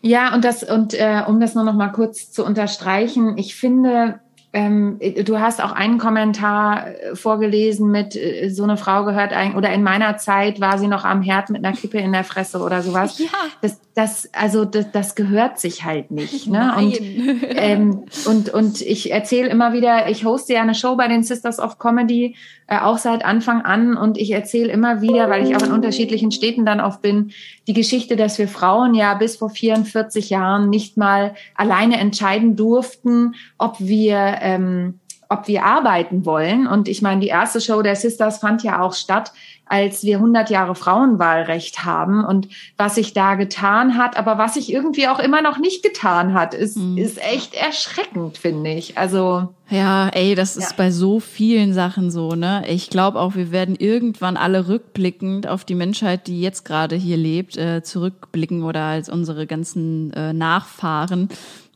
Ja, 0.00 0.34
und 0.34 0.44
das, 0.44 0.64
und 0.64 0.94
äh, 0.94 1.22
um 1.26 1.38
das 1.38 1.54
nur 1.54 1.64
noch 1.64 1.74
mal 1.74 1.90
kurz 1.90 2.32
zu 2.32 2.44
unterstreichen, 2.44 3.36
ich 3.38 3.54
finde, 3.54 4.20
ähm, 4.52 4.98
du 5.24 5.40
hast 5.40 5.62
auch 5.62 5.72
einen 5.72 5.98
Kommentar 5.98 6.88
äh, 6.88 7.16
vorgelesen 7.16 7.90
mit, 7.90 8.16
äh, 8.16 8.50
so 8.50 8.64
eine 8.64 8.76
Frau 8.76 9.04
gehört 9.04 9.32
eigentlich, 9.32 9.56
oder 9.56 9.72
in 9.72 9.82
meiner 9.82 10.18
Zeit 10.18 10.60
war 10.60 10.76
sie 10.78 10.88
noch 10.88 11.04
am 11.04 11.22
Herd 11.22 11.50
mit 11.50 11.64
einer 11.64 11.74
Kippe 11.74 11.98
in 11.98 12.12
der 12.12 12.24
Fresse 12.24 12.58
oder 12.58 12.82
sowas. 12.82 13.18
Ja. 13.18 13.28
Das, 13.62 13.80
das, 13.94 14.28
also 14.32 14.64
das, 14.64 14.90
das 14.90 15.14
gehört 15.14 15.58
sich 15.58 15.84
halt 15.84 16.10
nicht. 16.10 16.46
Ne? 16.52 16.74
Und, 16.76 16.98
ähm, 17.56 18.04
und, 18.26 18.50
und 18.50 18.80
ich 18.82 19.10
erzähle 19.10 19.48
immer 19.48 19.72
wieder, 19.72 20.10
ich 20.10 20.24
hoste 20.24 20.52
ja 20.54 20.60
eine 20.60 20.74
Show 20.74 20.96
bei 20.96 21.08
den 21.08 21.22
Sisters 21.22 21.58
of 21.58 21.78
Comedy, 21.78 22.36
äh, 22.66 22.78
auch 22.78 22.98
seit 22.98 23.24
Anfang 23.24 23.62
an. 23.62 23.96
Und 23.96 24.18
ich 24.18 24.32
erzähle 24.32 24.70
immer 24.70 25.00
wieder, 25.00 25.30
weil 25.30 25.46
ich 25.46 25.56
auch 25.56 25.62
in 25.62 25.72
unterschiedlichen 25.72 26.30
Städten 26.30 26.66
dann 26.66 26.80
oft 26.80 27.00
bin, 27.00 27.30
die 27.66 27.72
Geschichte, 27.72 28.16
dass 28.16 28.38
wir 28.38 28.48
Frauen 28.48 28.94
ja 28.94 29.14
bis 29.14 29.36
vor 29.36 29.48
44 29.48 30.28
Jahren 30.30 30.68
nicht 30.68 30.98
mal 30.98 31.34
alleine 31.54 31.98
entscheiden 31.98 32.54
durften, 32.56 33.34
ob 33.56 33.76
wir 33.78 34.38
ähm, 34.40 35.00
ob 35.32 35.48
wir 35.48 35.64
arbeiten 35.64 36.26
wollen. 36.26 36.66
Und 36.66 36.88
ich 36.88 37.00
meine, 37.00 37.20
die 37.20 37.28
erste 37.28 37.60
Show 37.60 37.80
der 37.80 37.96
Sisters 37.96 38.38
fand 38.38 38.62
ja 38.62 38.82
auch 38.82 38.92
statt 38.92 39.32
als 39.72 40.04
wir 40.04 40.16
100 40.16 40.50
Jahre 40.50 40.74
Frauenwahlrecht 40.74 41.82
haben 41.86 42.26
und 42.26 42.48
was 42.76 42.96
sich 42.96 43.14
da 43.14 43.36
getan 43.36 43.96
hat, 43.96 44.18
aber 44.18 44.36
was 44.36 44.52
sich 44.52 44.70
irgendwie 44.70 45.08
auch 45.08 45.18
immer 45.18 45.40
noch 45.40 45.56
nicht 45.56 45.82
getan 45.82 46.34
hat, 46.34 46.52
ist, 46.52 46.76
mhm. 46.76 46.98
ist 46.98 47.16
echt 47.16 47.54
erschreckend, 47.54 48.36
finde 48.36 48.70
ich. 48.70 48.98
Also. 48.98 49.48
Ja, 49.70 50.08
ey, 50.08 50.34
das 50.34 50.58
ist 50.58 50.72
ja. 50.72 50.76
bei 50.76 50.90
so 50.90 51.20
vielen 51.20 51.72
Sachen 51.72 52.10
so, 52.10 52.34
ne? 52.34 52.64
Ich 52.68 52.90
glaube 52.90 53.18
auch, 53.18 53.34
wir 53.34 53.50
werden 53.50 53.74
irgendwann 53.74 54.36
alle 54.36 54.68
rückblickend 54.68 55.48
auf 55.48 55.64
die 55.64 55.74
Menschheit, 55.74 56.26
die 56.26 56.42
jetzt 56.42 56.66
gerade 56.66 56.94
hier 56.94 57.16
lebt, 57.16 57.56
äh, 57.56 57.82
zurückblicken 57.82 58.64
oder 58.64 58.82
als 58.82 59.08
unsere 59.08 59.46
ganzen 59.46 60.12
äh, 60.12 60.34
Nachfahren 60.34 61.30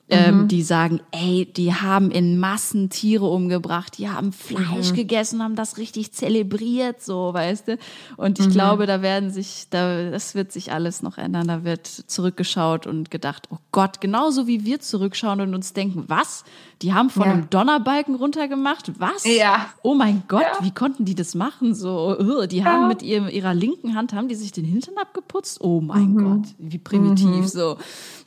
ähm, 0.09 0.43
mhm. 0.43 0.49
die 0.49 0.63
sagen, 0.63 1.01
ey, 1.11 1.51
die 1.53 1.75
haben 1.75 2.11
in 2.13 2.39
Massen 2.39 2.91
Tiere 2.91 3.27
umgebracht, 3.27 3.99
die 3.99 4.09
haben 4.09 4.33
Fleisch 4.33 4.93
mhm. 4.93 4.95
gegessen, 4.95 5.43
haben 5.43 5.57
das 5.57 5.79
richtig 5.79 6.13
zelebriert, 6.13 7.03
so, 7.03 7.35
weißt 7.35 7.69
du? 7.69 7.79
Und 8.17 8.39
ich 8.39 8.47
mhm. 8.47 8.53
glaube, 8.53 8.87
da 8.87 9.03
werden 9.03 9.31
sich, 9.31 9.67
da, 9.71 10.11
das 10.11 10.37
wird 10.37 10.53
sich 10.53 10.73
alles 10.73 11.03
noch 11.03 11.19
ändern. 11.19 11.49
Da 11.49 11.65
wird 11.65 11.87
zurückgeschaut 11.87 12.87
und 12.87 13.11
gedacht, 13.11 13.49
oh 13.51 13.59
Gott, 13.73 14.01
genauso 14.01 14.47
wie 14.47 14.65
wir 14.65 14.81
zurückschauen 14.81 15.41
und 15.41 15.55
uns 15.55 15.73
denken, 15.73 16.05
was? 16.07 16.45
Die 16.83 16.93
haben 16.93 17.09
von 17.09 17.25
ja. 17.25 17.33
einem 17.33 17.49
Donnerbalken 17.49 18.17
runtergemacht? 18.17 19.01
Was? 19.01 19.25
Ja. 19.25 19.67
Oh 19.83 19.95
mein 19.95 20.25
Gott, 20.29 20.43
ja. 20.43 20.65
wie 20.65 20.73
konnten 20.73 21.07
die 21.07 21.15
das 21.15 21.35
machen? 21.35 21.75
So, 21.75 22.17
uh, 22.19 22.47
die 22.47 22.65
haben 22.65 22.89
mit 22.89 23.03
ihrem, 23.03 23.29
ihrer 23.29 23.55
linken 23.55 23.95
Hand, 23.95 24.13
haben 24.13 24.29
die 24.29 24.35
sich 24.35 24.53
den 24.53 24.67
Hintern 24.67 24.99
abgeputzt? 25.01 25.61
Oh 25.63 25.81
mein 25.81 26.13
mhm. 26.13 26.25
Gott, 26.25 26.55
wie 26.59 26.79
primitiv, 26.79 27.27
mhm. 27.27 27.47
so. 27.47 27.79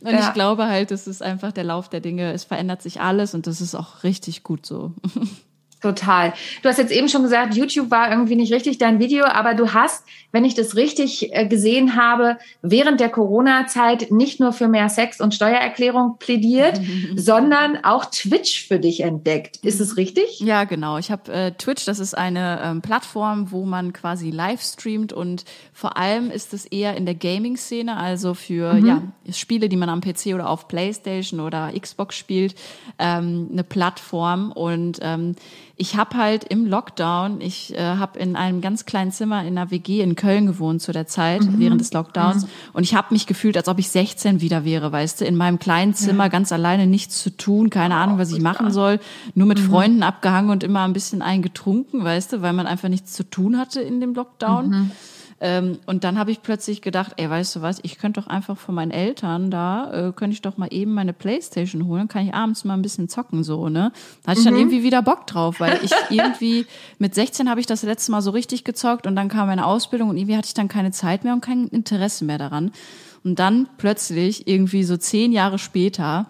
Und 0.01 0.11
ja. 0.11 0.19
ich 0.19 0.33
glaube 0.33 0.65
halt, 0.65 0.89
das 0.89 1.05
ist 1.05 1.21
einfach 1.21 1.51
der 1.51 1.63
Lauf 1.63 1.89
der 1.89 1.99
Dinge. 1.99 2.33
Es 2.33 2.43
verändert 2.43 2.81
sich 2.81 3.01
alles 3.01 3.35
und 3.35 3.45
das 3.45 3.61
ist 3.61 3.75
auch 3.75 4.03
richtig 4.03 4.43
gut 4.43 4.65
so. 4.65 4.93
Total. 5.81 6.33
Du 6.61 6.67
hast 6.67 6.77
jetzt 6.77 6.91
eben 6.91 7.07
schon 7.07 7.23
gesagt, 7.23 7.55
YouTube 7.55 7.89
war 7.89 8.11
irgendwie 8.11 8.35
nicht 8.35 8.51
richtig 8.51 8.79
dein 8.79 8.99
Video, 8.99 9.23
aber 9.25 9.53
du 9.53 9.73
hast, 9.73 10.03
wenn 10.33 10.43
ich 10.43 10.53
das 10.53 10.75
richtig 10.75 11.33
äh, 11.33 11.47
gesehen 11.47 11.95
habe, 11.95 12.37
während 12.61 12.99
der 12.99 13.07
Corona-Zeit 13.07 14.11
nicht 14.11 14.41
nur 14.41 14.51
für 14.51 14.67
mehr 14.67 14.89
Sex 14.89 15.21
und 15.21 15.33
Steuererklärung 15.33 16.17
plädiert, 16.19 16.81
sondern 17.15 17.77
auch 17.83 18.05
Twitch 18.05 18.67
für 18.67 18.77
dich 18.79 18.99
entdeckt. 19.01 19.57
Ist 19.63 19.79
es 19.79 19.95
richtig? 19.95 20.41
Ja, 20.41 20.65
genau. 20.65 20.97
Ich 20.97 21.11
habe 21.11 21.31
äh, 21.31 21.51
Twitch, 21.53 21.85
das 21.85 21.99
ist 21.99 22.17
eine 22.17 22.59
ähm, 22.61 22.81
Plattform, 22.81 23.51
wo 23.51 23.65
man 23.65 23.93
quasi 23.93 24.31
live 24.31 24.61
streamt 24.61 25.13
und 25.13 25.45
vor 25.71 25.95
allem 25.95 26.29
ist 26.29 26.53
es 26.53 26.65
eher 26.65 26.97
in 26.97 27.05
der 27.05 27.15
Gaming-Szene, 27.15 27.95
also 27.95 28.33
für 28.33 28.73
mhm. 28.73 28.85
ja, 28.85 29.01
Spiele, 29.31 29.69
die 29.69 29.77
man 29.77 29.87
am 29.87 30.01
PC 30.01 30.33
oder 30.33 30.49
auf 30.49 30.67
PlayStation 30.67 31.39
oder 31.39 31.71
Xbox 31.79 32.17
spielt, 32.17 32.55
ähm, 32.97 33.47
eine 33.51 33.63
Plattform 33.63 34.51
und 34.51 34.99
ähm, 35.01 35.35
ich 35.81 35.95
habe 35.95 36.17
halt 36.17 36.43
im 36.43 36.65
Lockdown, 36.65 37.39
ich 37.39 37.73
äh, 37.73 37.79
habe 37.79 38.19
in 38.19 38.35
einem 38.35 38.59
ganz 38.59 38.85
kleinen 38.85 39.13
Zimmer 39.13 39.45
in 39.45 39.57
einer 39.57 39.71
WG 39.71 40.01
in 40.01 40.15
Köln 40.15 40.45
gewohnt 40.45 40.81
zu 40.81 40.91
der 40.91 41.07
Zeit, 41.07 41.41
mhm. 41.41 41.57
während 41.57 41.79
des 41.79 41.93
Lockdowns. 41.93 42.43
Mhm. 42.43 42.49
Und 42.73 42.83
ich 42.83 42.95
habe 42.95 43.07
mich 43.11 43.27
gefühlt, 43.27 43.55
als 43.55 43.69
ob 43.69 43.79
ich 43.79 43.87
16 43.89 44.41
wieder 44.41 44.65
wäre, 44.65 44.91
weißt 44.91 45.21
du, 45.21 45.25
in 45.25 45.37
meinem 45.37 45.57
kleinen 45.57 45.93
Zimmer, 45.93 46.25
ja. 46.25 46.27
ganz 46.27 46.51
alleine 46.51 46.85
nichts 46.85 47.23
zu 47.23 47.29
tun, 47.29 47.69
keine 47.69 47.95
Ahnung, 47.95 48.17
was 48.17 48.33
ich 48.33 48.41
machen 48.41 48.71
soll, 48.71 48.99
nur 49.35 49.47
mit 49.47 49.59
mhm. 49.59 49.69
Freunden 49.69 50.03
abgehangen 50.03 50.51
und 50.51 50.65
immer 50.65 50.83
ein 50.83 50.91
bisschen 50.91 51.21
eingetrunken, 51.21 52.03
weißt 52.03 52.33
du, 52.33 52.41
weil 52.41 52.51
man 52.51 52.67
einfach 52.67 52.89
nichts 52.89 53.13
zu 53.13 53.23
tun 53.23 53.57
hatte 53.57 53.79
in 53.79 54.01
dem 54.01 54.13
Lockdown. 54.13 54.91
Ähm, 55.41 55.79
und 55.85 56.03
dann 56.03 56.19
habe 56.19 56.31
ich 56.31 56.41
plötzlich 56.41 56.81
gedacht, 56.81 57.13
ey, 57.17 57.29
weißt 57.29 57.55
du 57.55 57.61
was, 57.61 57.79
ich 57.83 57.97
könnte 57.97 58.19
doch 58.19 58.27
einfach 58.27 58.57
von 58.57 58.75
meinen 58.75 58.91
Eltern 58.91 59.49
da, 59.49 60.09
äh, 60.09 60.11
könnte 60.11 60.33
ich 60.33 60.41
doch 60.41 60.57
mal 60.57 60.67
eben 60.71 60.93
meine 60.93 61.13
Playstation 61.13 61.87
holen, 61.87 62.07
kann 62.09 62.27
ich 62.27 62.33
abends 62.33 62.65
mal 62.65 62.73
ein 62.73 62.81
bisschen 62.81 63.07
zocken, 63.07 63.43
so, 63.43 63.69
ne? 63.69 63.93
Da 64.23 64.31
hatte 64.31 64.39
ich 64.39 64.45
dann 64.45 64.55
mhm. 64.55 64.61
irgendwie 64.61 64.83
wieder 64.83 65.01
Bock 65.01 65.27
drauf, 65.27 65.59
weil 65.59 65.79
ich 65.83 65.91
irgendwie, 66.09 66.65
mit 66.97 67.15
16 67.15 67.49
habe 67.49 67.61
ich 67.61 67.65
das 67.65 67.83
letzte 67.83 68.11
Mal 68.11 68.21
so 68.21 68.31
richtig 68.31 68.65
gezockt 68.65 69.07
und 69.07 69.15
dann 69.15 69.29
kam 69.29 69.47
meine 69.47 69.65
Ausbildung 69.65 70.09
und 70.09 70.17
irgendwie 70.17 70.35
hatte 70.35 70.47
ich 70.47 70.53
dann 70.53 70.67
keine 70.67 70.91
Zeit 70.91 71.23
mehr 71.23 71.33
und 71.33 71.41
kein 71.41 71.67
Interesse 71.67 72.25
mehr 72.25 72.37
daran. 72.37 72.71
Und 73.23 73.39
dann 73.39 73.67
plötzlich, 73.77 74.47
irgendwie 74.47 74.83
so 74.83 74.97
zehn 74.97 75.31
Jahre 75.31 75.59
später, 75.59 76.27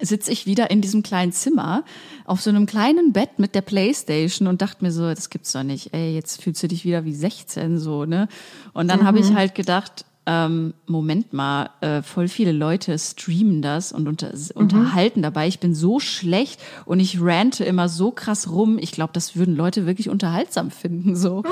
sitze 0.00 0.32
ich 0.32 0.46
wieder 0.46 0.70
in 0.70 0.80
diesem 0.80 1.02
kleinen 1.02 1.32
Zimmer 1.32 1.84
auf 2.24 2.40
so 2.40 2.50
einem 2.50 2.66
kleinen 2.66 3.12
Bett 3.12 3.38
mit 3.38 3.54
der 3.54 3.62
Playstation 3.62 4.48
und 4.48 4.62
dachte 4.62 4.84
mir 4.84 4.92
so, 4.92 5.02
das 5.02 5.30
gibt's 5.30 5.52
doch 5.52 5.62
nicht. 5.62 5.94
Ey, 5.94 6.14
jetzt 6.14 6.42
fühlst 6.42 6.62
du 6.62 6.68
dich 6.68 6.84
wieder 6.84 7.04
wie 7.04 7.14
16 7.14 7.78
so, 7.78 8.04
ne? 8.04 8.28
Und 8.72 8.88
dann 8.88 9.00
mhm. 9.00 9.04
habe 9.04 9.18
ich 9.20 9.32
halt 9.32 9.54
gedacht, 9.54 10.04
ähm, 10.26 10.72
Moment 10.86 11.32
mal, 11.32 11.70
äh, 11.80 12.02
voll 12.02 12.28
viele 12.28 12.52
Leute 12.52 12.98
streamen 12.98 13.60
das 13.60 13.92
und 13.92 14.08
unter, 14.08 14.28
mhm. 14.28 14.50
unterhalten 14.54 15.22
dabei. 15.22 15.48
Ich 15.48 15.58
bin 15.58 15.74
so 15.74 16.00
schlecht 16.00 16.60
und 16.86 17.00
ich 17.00 17.20
rante 17.20 17.64
immer 17.64 17.88
so 17.88 18.10
krass 18.10 18.50
rum. 18.50 18.78
Ich 18.78 18.92
glaube, 18.92 19.12
das 19.12 19.36
würden 19.36 19.54
Leute 19.54 19.86
wirklich 19.86 20.08
unterhaltsam 20.08 20.70
finden. 20.70 21.14
So. 21.14 21.42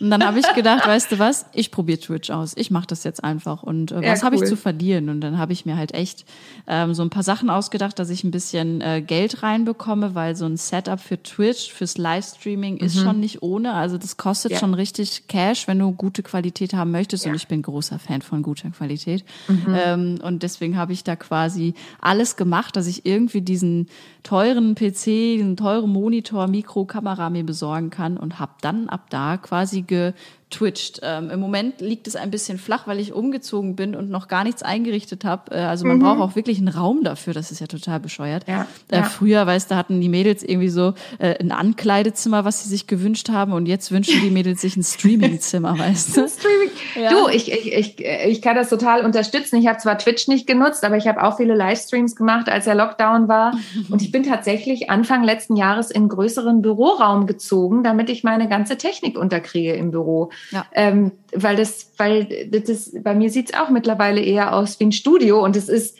Und 0.00 0.10
dann 0.10 0.24
habe 0.24 0.38
ich 0.38 0.54
gedacht, 0.54 0.86
weißt 0.86 1.12
du 1.12 1.18
was, 1.18 1.46
ich 1.52 1.70
probiere 1.70 1.98
Twitch 1.98 2.30
aus. 2.30 2.52
Ich 2.56 2.70
mache 2.70 2.86
das 2.86 3.04
jetzt 3.04 3.22
einfach. 3.24 3.62
Und 3.62 3.90
äh, 3.90 3.96
was 3.96 4.20
ja, 4.20 4.26
habe 4.26 4.36
ich 4.36 4.44
zu 4.44 4.56
verlieren? 4.56 5.08
Und 5.08 5.20
dann 5.20 5.38
habe 5.38 5.52
ich 5.52 5.66
mir 5.66 5.76
halt 5.76 5.92
echt 5.94 6.24
ähm, 6.66 6.94
so 6.94 7.02
ein 7.02 7.10
paar 7.10 7.22
Sachen 7.22 7.50
ausgedacht, 7.50 7.98
dass 7.98 8.10
ich 8.10 8.22
ein 8.22 8.30
bisschen 8.30 8.80
äh, 8.80 9.02
Geld 9.02 9.42
reinbekomme, 9.42 10.14
weil 10.14 10.36
so 10.36 10.46
ein 10.46 10.56
Setup 10.56 11.00
für 11.00 11.20
Twitch, 11.22 11.72
fürs 11.72 11.98
Livestreaming 11.98 12.74
mhm. 12.74 12.80
ist 12.80 12.98
schon 12.98 13.18
nicht 13.18 13.42
ohne. 13.42 13.74
Also 13.74 13.98
das 13.98 14.16
kostet 14.16 14.52
ja. 14.52 14.58
schon 14.58 14.74
richtig 14.74 15.26
Cash, 15.26 15.66
wenn 15.66 15.80
du 15.80 15.90
gute 15.92 16.22
Qualität 16.22 16.74
haben 16.74 16.90
möchtest. 16.92 17.24
Ja. 17.24 17.30
Und 17.30 17.36
ich 17.36 17.48
bin 17.48 17.62
großer 17.62 17.98
Fan 18.04 18.22
von 18.22 18.42
guter 18.42 18.70
Qualität. 18.70 19.24
Mhm. 19.48 19.66
Ähm, 19.68 20.18
und 20.22 20.42
deswegen 20.42 20.76
habe 20.76 20.92
ich 20.92 21.04
da 21.04 21.16
quasi 21.16 21.74
alles 22.00 22.36
gemacht, 22.36 22.76
dass 22.76 22.86
ich 22.86 23.04
irgendwie 23.06 23.40
diesen 23.40 23.88
teuren 24.22 24.74
PC, 24.74 25.04
diesen 25.36 25.56
teuren 25.56 25.90
Monitor, 25.90 26.46
Mikro, 26.46 26.84
Kamera 26.84 27.30
mir 27.30 27.44
besorgen 27.44 27.90
kann 27.90 28.16
und 28.16 28.38
habe 28.38 28.52
dann 28.60 28.88
ab 28.88 29.10
da 29.10 29.36
quasi 29.36 29.82
ge 29.82 30.12
twitcht. 30.54 31.00
Ähm, 31.02 31.30
Im 31.30 31.40
Moment 31.40 31.80
liegt 31.80 32.06
es 32.06 32.16
ein 32.16 32.30
bisschen 32.30 32.58
flach, 32.58 32.86
weil 32.86 33.00
ich 33.00 33.12
umgezogen 33.12 33.74
bin 33.74 33.94
und 33.94 34.10
noch 34.10 34.28
gar 34.28 34.44
nichts 34.44 34.62
eingerichtet 34.62 35.24
habe. 35.24 35.54
Äh, 35.54 35.60
also 35.60 35.86
man 35.86 35.98
mhm. 35.98 36.02
braucht 36.02 36.20
auch 36.20 36.36
wirklich 36.36 36.58
einen 36.58 36.68
Raum 36.68 37.02
dafür. 37.02 37.34
Das 37.34 37.50
ist 37.50 37.60
ja 37.60 37.66
total 37.66 38.00
bescheuert. 38.00 38.46
Ja, 38.48 38.66
äh, 38.90 38.96
ja. 38.96 39.02
Früher, 39.02 39.46
weißt 39.46 39.70
du, 39.70 39.76
hatten 39.76 40.00
die 40.00 40.08
Mädels 40.08 40.42
irgendwie 40.42 40.68
so 40.68 40.94
äh, 41.18 41.38
ein 41.40 41.52
Ankleidezimmer, 41.52 42.44
was 42.44 42.62
sie 42.62 42.68
sich 42.68 42.86
gewünscht 42.86 43.28
haben 43.28 43.52
und 43.52 43.66
jetzt 43.66 43.90
wünschen 43.90 44.20
die 44.22 44.30
Mädels 44.30 44.60
sich 44.60 44.76
ein 44.76 44.84
Streamingzimmer, 44.84 45.78
weißt 45.78 46.16
du? 46.16 46.28
Streaming. 46.28 46.70
Ja. 46.94 47.10
Du, 47.10 47.28
ich, 47.28 47.50
ich, 47.50 47.72
ich, 47.72 48.04
ich 48.04 48.42
kann 48.42 48.54
das 48.54 48.68
total 48.68 49.04
unterstützen. 49.04 49.56
Ich 49.56 49.66
habe 49.66 49.78
zwar 49.78 49.98
Twitch 49.98 50.28
nicht 50.28 50.46
genutzt, 50.46 50.84
aber 50.84 50.96
ich 50.96 51.08
habe 51.08 51.22
auch 51.22 51.36
viele 51.36 51.54
Livestreams 51.54 52.14
gemacht, 52.14 52.48
als 52.48 52.64
der 52.64 52.74
Lockdown 52.74 53.28
war. 53.28 53.58
und 53.90 54.02
ich 54.02 54.12
bin 54.12 54.22
tatsächlich 54.22 54.90
Anfang 54.90 55.24
letzten 55.24 55.56
Jahres 55.56 55.90
in 55.90 56.08
größeren 56.08 56.62
Büroraum 56.62 57.26
gezogen, 57.26 57.82
damit 57.82 58.08
ich 58.08 58.22
meine 58.22 58.48
ganze 58.48 58.76
Technik 58.76 59.18
unterkriege 59.18 59.72
im 59.72 59.90
Büro. 59.90 60.30
Ja. 60.50 60.66
Ähm, 60.74 61.12
weil 61.32 61.56
das, 61.56 61.92
weil 61.96 62.48
das, 62.50 62.92
bei 63.02 63.14
mir 63.14 63.30
sieht's 63.30 63.54
auch 63.54 63.70
mittlerweile 63.70 64.20
eher 64.20 64.54
aus 64.54 64.78
wie 64.80 64.84
ein 64.84 64.92
Studio 64.92 65.42
und 65.42 65.56
es 65.56 65.68
ist, 65.68 65.96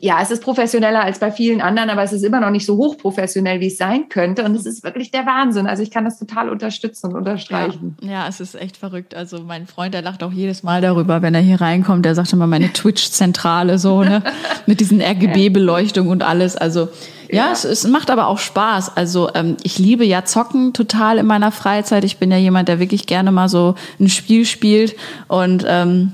ja, 0.00 0.20
es 0.22 0.30
ist 0.30 0.42
professioneller 0.42 1.02
als 1.02 1.18
bei 1.18 1.32
vielen 1.32 1.60
anderen, 1.60 1.90
aber 1.90 2.02
es 2.02 2.12
ist 2.12 2.22
immer 2.22 2.40
noch 2.40 2.50
nicht 2.50 2.66
so 2.66 2.76
hochprofessionell, 2.76 3.60
wie 3.60 3.68
es 3.68 3.78
sein 3.78 4.08
könnte. 4.08 4.44
Und 4.44 4.54
es 4.54 4.66
ist 4.66 4.84
wirklich 4.84 5.10
der 5.10 5.24
Wahnsinn. 5.26 5.66
Also 5.66 5.82
ich 5.82 5.90
kann 5.90 6.04
das 6.04 6.18
total 6.18 6.50
unterstützen 6.50 7.08
und 7.08 7.16
unterstreichen. 7.16 7.96
Ja, 8.02 8.10
ja 8.10 8.28
es 8.28 8.38
ist 8.40 8.54
echt 8.54 8.76
verrückt. 8.76 9.14
Also 9.14 9.42
mein 9.42 9.66
Freund, 9.66 9.94
der 9.94 10.02
lacht 10.02 10.22
auch 10.22 10.32
jedes 10.32 10.62
Mal 10.62 10.82
darüber, 10.82 11.22
wenn 11.22 11.34
er 11.34 11.40
hier 11.40 11.60
reinkommt. 11.60 12.04
Der 12.04 12.14
sagt 12.14 12.32
immer 12.32 12.46
meine 12.46 12.72
Twitch-Zentrale 12.72 13.78
so, 13.78 14.04
ne? 14.04 14.22
Mit 14.66 14.80
diesen 14.80 15.00
RGB-Beleuchtung 15.00 16.08
und 16.08 16.22
alles. 16.22 16.56
Also 16.56 16.88
ja, 17.30 17.46
ja. 17.46 17.52
Es, 17.52 17.64
es 17.64 17.86
macht 17.86 18.10
aber 18.10 18.28
auch 18.28 18.38
Spaß. 18.38 18.96
Also 18.96 19.30
ähm, 19.34 19.56
ich 19.62 19.78
liebe 19.78 20.04
ja 20.04 20.24
Zocken 20.24 20.74
total 20.74 21.18
in 21.18 21.26
meiner 21.26 21.50
Freizeit. 21.50 22.04
Ich 22.04 22.18
bin 22.18 22.30
ja 22.30 22.36
jemand, 22.36 22.68
der 22.68 22.78
wirklich 22.78 23.06
gerne 23.06 23.32
mal 23.32 23.48
so 23.48 23.74
ein 23.98 24.08
Spiel 24.08 24.44
spielt 24.44 24.96
und 25.28 25.64
ähm, 25.66 26.12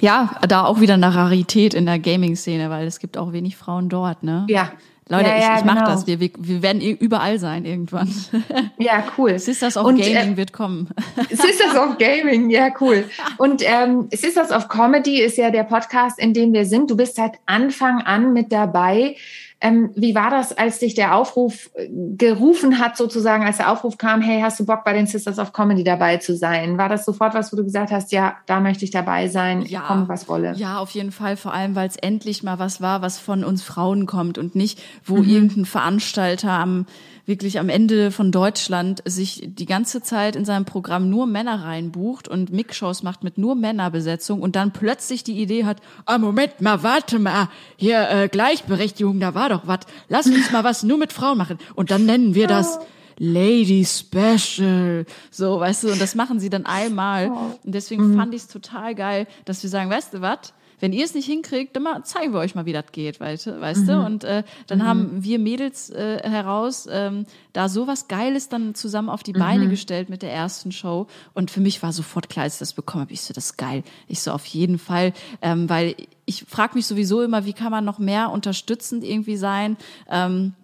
ja, 0.00 0.30
da 0.48 0.64
auch 0.64 0.80
wieder 0.80 0.94
eine 0.94 1.14
Rarität 1.14 1.74
in 1.74 1.86
der 1.86 1.98
Gaming-Szene, 1.98 2.70
weil 2.70 2.86
es 2.86 2.98
gibt 2.98 3.16
auch 3.16 3.32
wenig 3.32 3.56
Frauen 3.56 3.88
dort, 3.88 4.22
ne? 4.22 4.46
Ja. 4.48 4.72
Leute, 5.08 5.28
ja, 5.28 5.36
ja, 5.36 5.38
ich, 5.38 5.60
ich 5.60 5.62
genau. 5.62 5.74
mach 5.74 5.84
das. 5.84 6.06
Wir, 6.08 6.18
wir, 6.18 6.62
werden 6.62 6.80
überall 6.80 7.38
sein 7.38 7.64
irgendwann. 7.64 8.12
Ja, 8.78 9.04
cool. 9.16 9.38
Sisters 9.38 9.76
of 9.76 9.86
Und, 9.86 9.98
Gaming 10.00 10.34
äh, 10.34 10.36
wird 10.36 10.52
kommen. 10.52 10.88
Sisters 11.30 11.76
of 11.76 11.96
Gaming, 11.98 12.50
ja, 12.50 12.70
cool. 12.80 13.04
Und 13.38 13.62
ähm, 13.64 14.08
Sisters 14.12 14.50
of 14.50 14.68
Comedy 14.68 15.20
ist 15.22 15.38
ja 15.38 15.50
der 15.50 15.62
Podcast, 15.62 16.18
in 16.18 16.34
dem 16.34 16.52
wir 16.52 16.66
sind. 16.66 16.90
Du 16.90 16.96
bist 16.96 17.14
seit 17.16 17.38
Anfang 17.46 18.02
an 18.02 18.32
mit 18.32 18.52
dabei. 18.52 19.16
Ähm, 19.60 19.90
wie 19.94 20.14
war 20.14 20.30
das, 20.30 20.56
als 20.56 20.80
dich 20.80 20.94
der 20.94 21.14
Aufruf 21.14 21.70
äh, 21.74 21.88
gerufen 21.90 22.78
hat, 22.78 22.96
sozusagen, 22.96 23.44
als 23.44 23.56
der 23.56 23.72
Aufruf 23.72 23.96
kam, 23.96 24.20
hey, 24.20 24.40
hast 24.42 24.60
du 24.60 24.66
Bock 24.66 24.84
bei 24.84 24.92
den 24.92 25.06
Sisters 25.06 25.38
of 25.38 25.54
Comedy 25.54 25.82
dabei 25.82 26.18
zu 26.18 26.36
sein? 26.36 26.76
War 26.76 26.90
das 26.90 27.06
sofort 27.06 27.32
was, 27.32 27.52
wo 27.52 27.56
du 27.56 27.64
gesagt 27.64 27.90
hast, 27.90 28.12
ja, 28.12 28.36
da 28.44 28.60
möchte 28.60 28.84
ich 28.84 28.90
dabei 28.90 29.28
sein, 29.28 29.62
ja, 29.62 29.80
komme 29.80 30.08
was 30.08 30.28
wolle? 30.28 30.52
Ja, 30.56 30.78
auf 30.78 30.90
jeden 30.90 31.10
Fall, 31.10 31.38
vor 31.38 31.54
allem, 31.54 31.74
weil 31.74 31.88
es 31.88 31.96
endlich 31.96 32.42
mal 32.42 32.58
was 32.58 32.82
war, 32.82 33.00
was 33.00 33.18
von 33.18 33.44
uns 33.44 33.62
Frauen 33.62 34.04
kommt 34.04 34.36
und 34.36 34.54
nicht, 34.54 34.78
wo 35.04 35.16
mhm. 35.16 35.28
irgendein 35.28 35.64
Veranstalter 35.64 36.50
am 36.50 36.84
wirklich 37.26 37.58
am 37.58 37.68
Ende 37.68 38.12
von 38.12 38.30
Deutschland 38.30 39.02
sich 39.04 39.42
die 39.44 39.66
ganze 39.66 40.00
Zeit 40.00 40.36
in 40.36 40.44
seinem 40.44 40.64
Programm 40.64 41.10
nur 41.10 41.26
Männer 41.26 41.64
reinbucht 41.64 42.28
und 42.28 42.52
Mixshows 42.52 43.02
macht 43.02 43.24
mit 43.24 43.36
nur 43.36 43.56
Männerbesetzung 43.56 44.40
und 44.40 44.56
dann 44.56 44.72
plötzlich 44.72 45.24
die 45.24 45.40
Idee 45.40 45.64
hat, 45.64 45.78
ah 46.06 46.18
Moment 46.18 46.60
mal, 46.60 46.84
warte 46.84 47.18
mal, 47.18 47.48
hier 47.76 48.08
äh, 48.08 48.28
Gleichberechtigung, 48.28 49.18
da 49.18 49.34
war 49.34 49.45
doch 49.48 49.66
was, 49.66 49.80
lass 50.08 50.26
uns 50.26 50.50
mal 50.52 50.64
was 50.64 50.82
nur 50.82 50.98
mit 50.98 51.12
Frauen 51.12 51.38
machen 51.38 51.58
und 51.74 51.90
dann 51.90 52.06
nennen 52.06 52.34
wir 52.34 52.46
das 52.46 52.78
Lady 53.18 53.84
Special. 53.84 55.06
So, 55.30 55.60
weißt 55.60 55.84
du, 55.84 55.92
und 55.92 56.00
das 56.00 56.14
machen 56.14 56.38
sie 56.38 56.50
dann 56.50 56.66
einmal. 56.66 57.30
Und 57.30 57.74
deswegen 57.74 58.12
mhm. 58.12 58.16
fand 58.16 58.34
ich 58.34 58.42
es 58.42 58.48
total 58.48 58.94
geil, 58.94 59.26
dass 59.44 59.62
wir 59.62 59.70
sagen, 59.70 59.90
weißt 59.90 60.14
du 60.14 60.20
was? 60.20 60.52
Wenn 60.80 60.92
ihr 60.92 61.04
es 61.04 61.14
nicht 61.14 61.26
hinkriegt, 61.26 61.74
dann 61.74 61.82
mal 61.82 62.04
zeigen 62.04 62.32
wir 62.32 62.40
euch 62.40 62.54
mal, 62.54 62.66
wie 62.66 62.72
das 62.72 62.92
geht, 62.92 63.20
weißt, 63.20 63.60
weißt 63.60 63.82
mhm. 63.82 63.86
du? 63.86 64.04
Und 64.04 64.24
äh, 64.24 64.42
dann 64.66 64.78
mhm. 64.78 64.82
haben 64.84 65.24
wir 65.24 65.38
Mädels 65.38 65.90
äh, 65.90 66.20
heraus 66.22 66.88
ähm, 66.90 67.26
da 67.52 67.68
sowas 67.68 68.08
Geiles 68.08 68.48
dann 68.48 68.74
zusammen 68.74 69.08
auf 69.08 69.22
die 69.22 69.32
Beine 69.32 69.64
mhm. 69.64 69.70
gestellt 69.70 70.08
mit 70.08 70.22
der 70.22 70.32
ersten 70.32 70.72
Show. 70.72 71.06
Und 71.34 71.50
für 71.50 71.60
mich 71.60 71.82
war 71.82 71.92
sofort 71.92 72.28
klar, 72.28 72.44
als 72.44 72.54
ich 72.54 72.60
das 72.60 72.74
bekommen 72.74 73.02
habe, 73.02 73.12
ich 73.12 73.22
so, 73.22 73.32
das 73.32 73.46
ist 73.46 73.56
geil. 73.56 73.82
Ich 74.08 74.20
so, 74.20 74.32
auf 74.32 74.46
jeden 74.46 74.78
Fall, 74.78 75.12
ähm, 75.42 75.68
weil 75.68 75.96
ich 76.26 76.44
frage 76.44 76.74
mich 76.74 76.86
sowieso 76.86 77.22
immer, 77.22 77.46
wie 77.46 77.52
kann 77.52 77.70
man 77.70 77.84
noch 77.84 77.98
mehr 77.98 78.30
unterstützend 78.30 79.04
irgendwie 79.04 79.36
sein? 79.36 79.76
Ähm, 80.10 80.54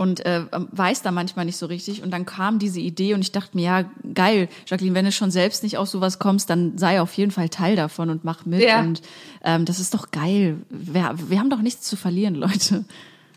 und 0.00 0.24
äh, 0.24 0.44
weiß 0.50 1.02
da 1.02 1.10
manchmal 1.10 1.44
nicht 1.44 1.58
so 1.58 1.66
richtig. 1.66 2.02
Und 2.02 2.10
dann 2.10 2.24
kam 2.24 2.58
diese 2.58 2.80
Idee 2.80 3.12
und 3.12 3.20
ich 3.20 3.32
dachte 3.32 3.54
mir, 3.54 3.64
ja, 3.64 3.84
geil, 4.14 4.48
Jacqueline, 4.66 4.94
wenn 4.94 5.04
du 5.04 5.12
schon 5.12 5.30
selbst 5.30 5.62
nicht 5.62 5.76
aus 5.76 5.90
sowas 5.90 6.18
kommst, 6.18 6.48
dann 6.48 6.78
sei 6.78 7.02
auf 7.02 7.12
jeden 7.12 7.30
Fall 7.30 7.50
Teil 7.50 7.76
davon 7.76 8.08
und 8.08 8.24
mach 8.24 8.46
mit. 8.46 8.62
Ja. 8.62 8.80
Und 8.80 9.02
ähm, 9.44 9.66
das 9.66 9.78
ist 9.78 9.92
doch 9.92 10.10
geil. 10.10 10.56
Wir, 10.70 11.14
wir 11.28 11.38
haben 11.38 11.50
doch 11.50 11.60
nichts 11.60 11.82
zu 11.82 11.96
verlieren, 11.96 12.34
Leute. 12.46 12.86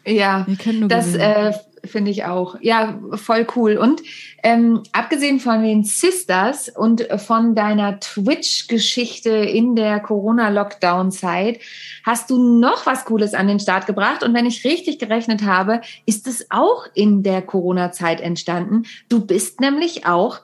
Ja, 0.05 0.47
wir 0.47 0.55
können 0.55 0.79
nur 0.79 0.87
das 0.87 1.15
äh, 1.15 1.51
finde 1.85 2.11
ich 2.11 2.23
auch. 2.25 2.55
Ja, 2.61 2.99
voll 3.13 3.45
cool. 3.55 3.77
Und 3.77 4.01
ähm, 4.41 4.83
abgesehen 4.93 5.39
von 5.39 5.63
den 5.63 5.83
Sisters 5.83 6.69
und 6.69 7.07
von 7.17 7.55
deiner 7.55 7.99
Twitch-Geschichte 7.99 9.29
in 9.29 9.75
der 9.75 9.99
Corona-Lockdown-Zeit, 9.99 11.59
hast 12.03 12.29
du 12.29 12.37
noch 12.59 12.85
was 12.85 13.05
Cooles 13.05 13.33
an 13.33 13.47
den 13.47 13.59
Start 13.59 13.85
gebracht. 13.85 14.23
Und 14.23 14.33
wenn 14.33 14.45
ich 14.45 14.63
richtig 14.63 14.99
gerechnet 14.99 15.43
habe, 15.43 15.81
ist 16.05 16.27
es 16.27 16.47
auch 16.49 16.85
in 16.93 17.23
der 17.23 17.41
Corona-Zeit 17.41 18.21
entstanden. 18.21 18.83
Du 19.09 19.25
bist 19.25 19.59
nämlich 19.59 20.05
auch 20.05 20.39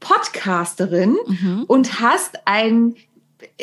Podcasterin 0.00 1.16
mhm. 1.26 1.64
und 1.68 2.00
hast 2.00 2.46
einen 2.46 2.96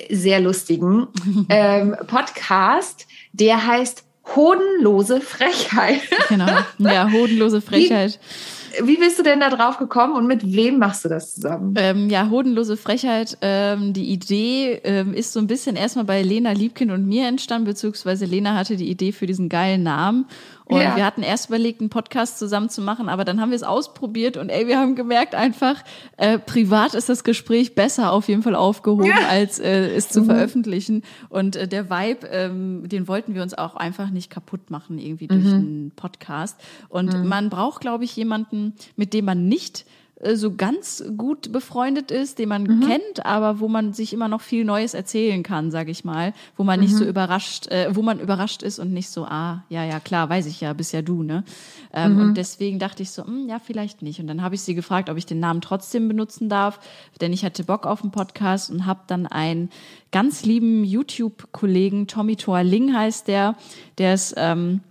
sehr 0.09 0.39
lustigen 0.39 1.07
ähm, 1.49 1.95
Podcast, 2.07 3.07
der 3.33 3.65
heißt 3.65 4.05
Hodenlose 4.35 5.21
Frechheit. 5.21 6.01
Genau, 6.29 6.47
ja, 6.77 7.09
hodenlose 7.11 7.61
Frechheit. 7.61 8.19
Wie, 8.77 8.87
wie 8.87 8.97
bist 8.97 9.17
du 9.17 9.23
denn 9.23 9.39
da 9.39 9.49
drauf 9.49 9.77
gekommen 9.77 10.13
und 10.15 10.27
mit 10.27 10.53
wem 10.53 10.77
machst 10.77 11.05
du 11.05 11.09
das 11.09 11.35
zusammen? 11.35 11.73
Ähm, 11.77 12.09
ja, 12.09 12.29
hodenlose 12.29 12.77
Frechheit. 12.77 13.37
Ähm, 13.41 13.93
die 13.93 14.11
Idee 14.11 14.79
ähm, 14.83 15.13
ist 15.13 15.33
so 15.33 15.39
ein 15.39 15.47
bisschen 15.47 15.75
erstmal 15.75 16.05
bei 16.05 16.21
Lena 16.21 16.51
Liebkind 16.51 16.91
und 16.91 17.07
mir 17.07 17.27
entstanden, 17.27 17.65
beziehungsweise 17.65 18.25
Lena 18.25 18.55
hatte 18.55 18.77
die 18.77 18.89
Idee 18.89 19.11
für 19.11 19.25
diesen 19.25 19.49
geilen 19.49 19.83
Namen. 19.83 20.25
Und 20.69 20.81
ja. 20.81 20.95
wir 20.95 21.03
hatten 21.03 21.23
erst 21.23 21.47
überlegt, 21.47 21.81
einen 21.81 21.89
Podcast 21.89 22.37
zusammen 22.37 22.69
zu 22.69 22.81
machen, 22.81 23.09
aber 23.09 23.25
dann 23.25 23.41
haben 23.41 23.49
wir 23.49 23.55
es 23.55 23.63
ausprobiert 23.63 24.37
und 24.37 24.49
ey, 24.49 24.67
wir 24.67 24.77
haben 24.77 24.95
gemerkt 24.95 25.33
einfach, 25.33 25.83
äh, 26.17 26.37
privat 26.37 26.93
ist 26.93 27.09
das 27.09 27.23
Gespräch 27.23 27.73
besser 27.73 28.13
auf 28.13 28.27
jeden 28.27 28.43
Fall 28.43 28.53
aufgehoben, 28.53 29.05
ja. 29.05 29.27
als 29.27 29.59
äh, 29.59 29.89
es 29.95 30.09
zu 30.09 30.21
mhm. 30.21 30.25
veröffentlichen. 30.25 31.01
Und 31.29 31.55
äh, 31.55 31.67
der 31.67 31.89
Vibe, 31.89 32.27
ähm, 32.27 32.87
den 32.87 33.07
wollten 33.07 33.33
wir 33.33 33.41
uns 33.41 33.55
auch 33.55 33.75
einfach 33.77 34.11
nicht 34.11 34.29
kaputt 34.29 34.69
machen, 34.69 34.99
irgendwie 34.99 35.25
durch 35.25 35.43
mhm. 35.43 35.53
einen 35.53 35.91
Podcast. 35.95 36.59
Und 36.87 37.13
mhm. 37.13 37.27
man 37.27 37.49
braucht, 37.49 37.81
glaube 37.81 38.03
ich, 38.03 38.15
jemanden, 38.15 38.75
mit 38.95 39.15
dem 39.15 39.25
man 39.25 39.47
nicht 39.47 39.87
so 40.33 40.53
ganz 40.53 41.03
gut 41.15 41.51
befreundet 41.51 42.11
ist, 42.11 42.39
den 42.39 42.49
man 42.49 42.63
mhm. 42.63 42.81
kennt, 42.81 43.25
aber 43.25 43.59
wo 43.59 43.67
man 43.67 43.93
sich 43.93 44.13
immer 44.13 44.27
noch 44.27 44.41
viel 44.41 44.65
Neues 44.65 44.93
erzählen 44.93 45.43
kann, 45.43 45.71
sage 45.71 45.91
ich 45.91 46.03
mal, 46.03 46.33
wo 46.57 46.63
man 46.63 46.79
mhm. 46.79 46.85
nicht 46.85 46.95
so 46.95 47.03
mhm. 47.03 47.09
überrascht, 47.09 47.67
äh, 47.67 47.95
wo 47.95 48.01
man 48.01 48.19
überrascht 48.19 48.61
ist 48.61 48.79
und 48.79 48.91
nicht 48.91 49.09
so, 49.09 49.25
ah, 49.25 49.63
ja, 49.69 49.85
ja, 49.85 49.99
klar, 49.99 50.29
weiß 50.29 50.45
ich 50.47 50.59
ja, 50.59 50.73
bist 50.73 50.91
ja 50.93 51.01
du, 51.01 51.23
ne? 51.23 51.43
Ähm, 51.93 52.15
mhm. 52.15 52.21
Und 52.21 52.37
deswegen 52.37 52.79
dachte 52.79 53.01
ich 53.01 53.11
so, 53.11 53.23
mh, 53.23 53.27
hm, 53.27 53.49
ja, 53.49 53.59
vielleicht 53.59 54.01
nicht. 54.01 54.19
Und 54.19 54.27
dann 54.27 54.41
habe 54.41 54.55
ich 54.55 54.61
sie 54.61 54.75
gefragt, 54.75 55.09
ob 55.09 55.17
ich 55.17 55.25
den 55.25 55.39
Namen 55.39 55.61
trotzdem 55.61 56.07
benutzen 56.07 56.49
darf, 56.49 56.79
denn 57.21 57.31
ich 57.31 57.45
hatte 57.45 57.63
Bock 57.63 57.85
auf 57.85 58.01
einen 58.01 58.11
Podcast 58.11 58.69
und 58.69 58.85
habe 58.85 59.01
dann 59.07 59.25
einen 59.25 59.69
ganz 60.11 60.43
lieben 60.43 60.83
YouTube-Kollegen, 60.83 62.07
Tommy 62.07 62.35
Toaling 62.35 62.93
heißt 62.93 63.27
der, 63.27 63.55
der 63.97 64.13
ist 64.15 64.33
ähm, 64.37 64.81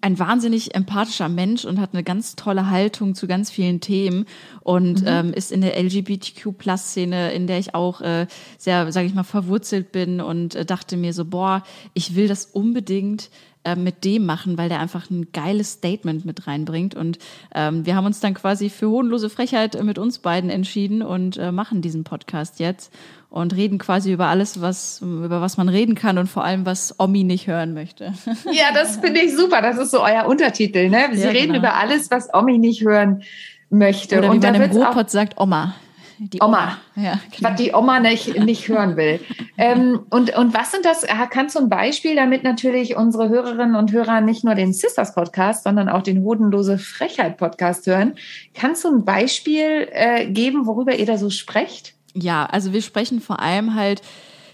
ein 0.00 0.18
wahnsinnig 0.18 0.74
empathischer 0.74 1.28
Mensch 1.28 1.64
und 1.64 1.80
hat 1.80 1.90
eine 1.92 2.04
ganz 2.04 2.36
tolle 2.36 2.70
Haltung 2.70 3.14
zu 3.14 3.26
ganz 3.26 3.50
vielen 3.50 3.80
Themen 3.80 4.26
und 4.60 5.02
mhm. 5.02 5.08
ähm, 5.08 5.32
ist 5.32 5.52
in 5.52 5.60
der 5.60 5.76
LGBTQ-Plus-Szene, 5.82 7.32
in 7.32 7.46
der 7.46 7.58
ich 7.58 7.74
auch 7.74 8.00
äh, 8.00 8.26
sehr, 8.58 8.90
sage 8.92 9.06
ich 9.06 9.14
mal, 9.14 9.24
verwurzelt 9.24 9.92
bin 9.92 10.20
und 10.20 10.54
äh, 10.54 10.64
dachte 10.64 10.96
mir 10.96 11.12
so, 11.12 11.24
boah, 11.24 11.62
ich 11.94 12.14
will 12.14 12.28
das 12.28 12.46
unbedingt 12.46 13.30
äh, 13.66 13.74
mit 13.74 14.04
dem 14.04 14.24
machen, 14.26 14.58
weil 14.58 14.68
der 14.68 14.78
einfach 14.78 15.10
ein 15.10 15.32
geiles 15.32 15.72
Statement 15.72 16.24
mit 16.24 16.46
reinbringt. 16.46 16.94
Und 16.94 17.18
ähm, 17.52 17.84
wir 17.84 17.96
haben 17.96 18.06
uns 18.06 18.20
dann 18.20 18.32
quasi 18.32 18.70
für 18.70 18.88
hohnlose 18.88 19.28
Frechheit 19.28 19.82
mit 19.82 19.98
uns 19.98 20.20
beiden 20.20 20.50
entschieden 20.50 21.02
und 21.02 21.36
äh, 21.36 21.50
machen 21.50 21.82
diesen 21.82 22.04
Podcast 22.04 22.60
jetzt 22.60 22.92
und 23.28 23.54
reden 23.54 23.78
quasi 23.78 24.12
über 24.12 24.26
alles, 24.26 24.60
was, 24.60 25.00
über 25.02 25.40
was 25.40 25.56
man 25.56 25.68
reden 25.68 25.94
kann 25.94 26.18
und 26.18 26.28
vor 26.28 26.44
allem, 26.44 26.64
was 26.64 26.98
Omi 26.98 27.24
nicht 27.24 27.46
hören 27.46 27.74
möchte. 27.74 28.12
Ja, 28.52 28.72
das 28.72 28.96
finde 28.96 29.20
ich 29.20 29.36
super. 29.36 29.60
Das 29.60 29.76
ist 29.78 29.90
so 29.90 30.02
euer 30.02 30.26
Untertitel, 30.26 30.88
ne? 30.88 31.08
Sie 31.12 31.22
ja, 31.22 31.30
reden 31.30 31.52
genau. 31.52 31.58
über 31.58 31.74
alles, 31.74 32.10
was 32.10 32.32
Omi 32.32 32.58
nicht 32.58 32.82
hören 32.82 33.22
möchte. 33.70 34.18
Oder 34.18 34.28
wie 34.28 34.36
und 34.36 34.42
man 34.42 34.54
im 34.54 34.70
Ruhrpott 34.70 35.10
sagt, 35.10 35.38
Oma. 35.38 35.74
Die 36.18 36.40
Oma. 36.40 36.78
Oma. 36.94 37.04
Ja, 37.04 37.20
genau. 37.36 37.50
Was 37.50 37.56
die 37.56 37.74
Oma 37.74 38.00
nicht, 38.00 38.38
nicht 38.38 38.68
hören 38.68 38.96
will. 38.96 39.20
ähm, 39.58 40.06
und, 40.08 40.34
und 40.36 40.54
was 40.54 40.72
sind 40.72 40.84
das? 40.84 41.04
Kannst 41.30 41.56
du 41.56 41.60
ein 41.60 41.68
Beispiel, 41.68 42.16
damit 42.16 42.42
natürlich 42.42 42.96
unsere 42.96 43.28
Hörerinnen 43.28 43.76
und 43.76 43.92
Hörer 43.92 44.22
nicht 44.22 44.42
nur 44.42 44.54
den 44.54 44.72
Sisters 44.72 45.14
Podcast, 45.14 45.64
sondern 45.64 45.90
auch 45.90 46.02
den 46.02 46.22
Hodenlose 46.22 46.78
Frechheit 46.78 47.36
Podcast 47.36 47.86
hören? 47.86 48.14
Kannst 48.54 48.84
du 48.84 48.88
ein 48.88 49.04
Beispiel 49.04 49.88
äh, 49.90 50.26
geben, 50.26 50.66
worüber 50.66 50.94
ihr 50.96 51.06
da 51.06 51.18
so 51.18 51.28
sprecht? 51.28 51.95
Ja, 52.18 52.46
also 52.46 52.72
wir 52.72 52.80
sprechen 52.80 53.20
vor 53.20 53.40
allem 53.40 53.74
halt 53.74 54.00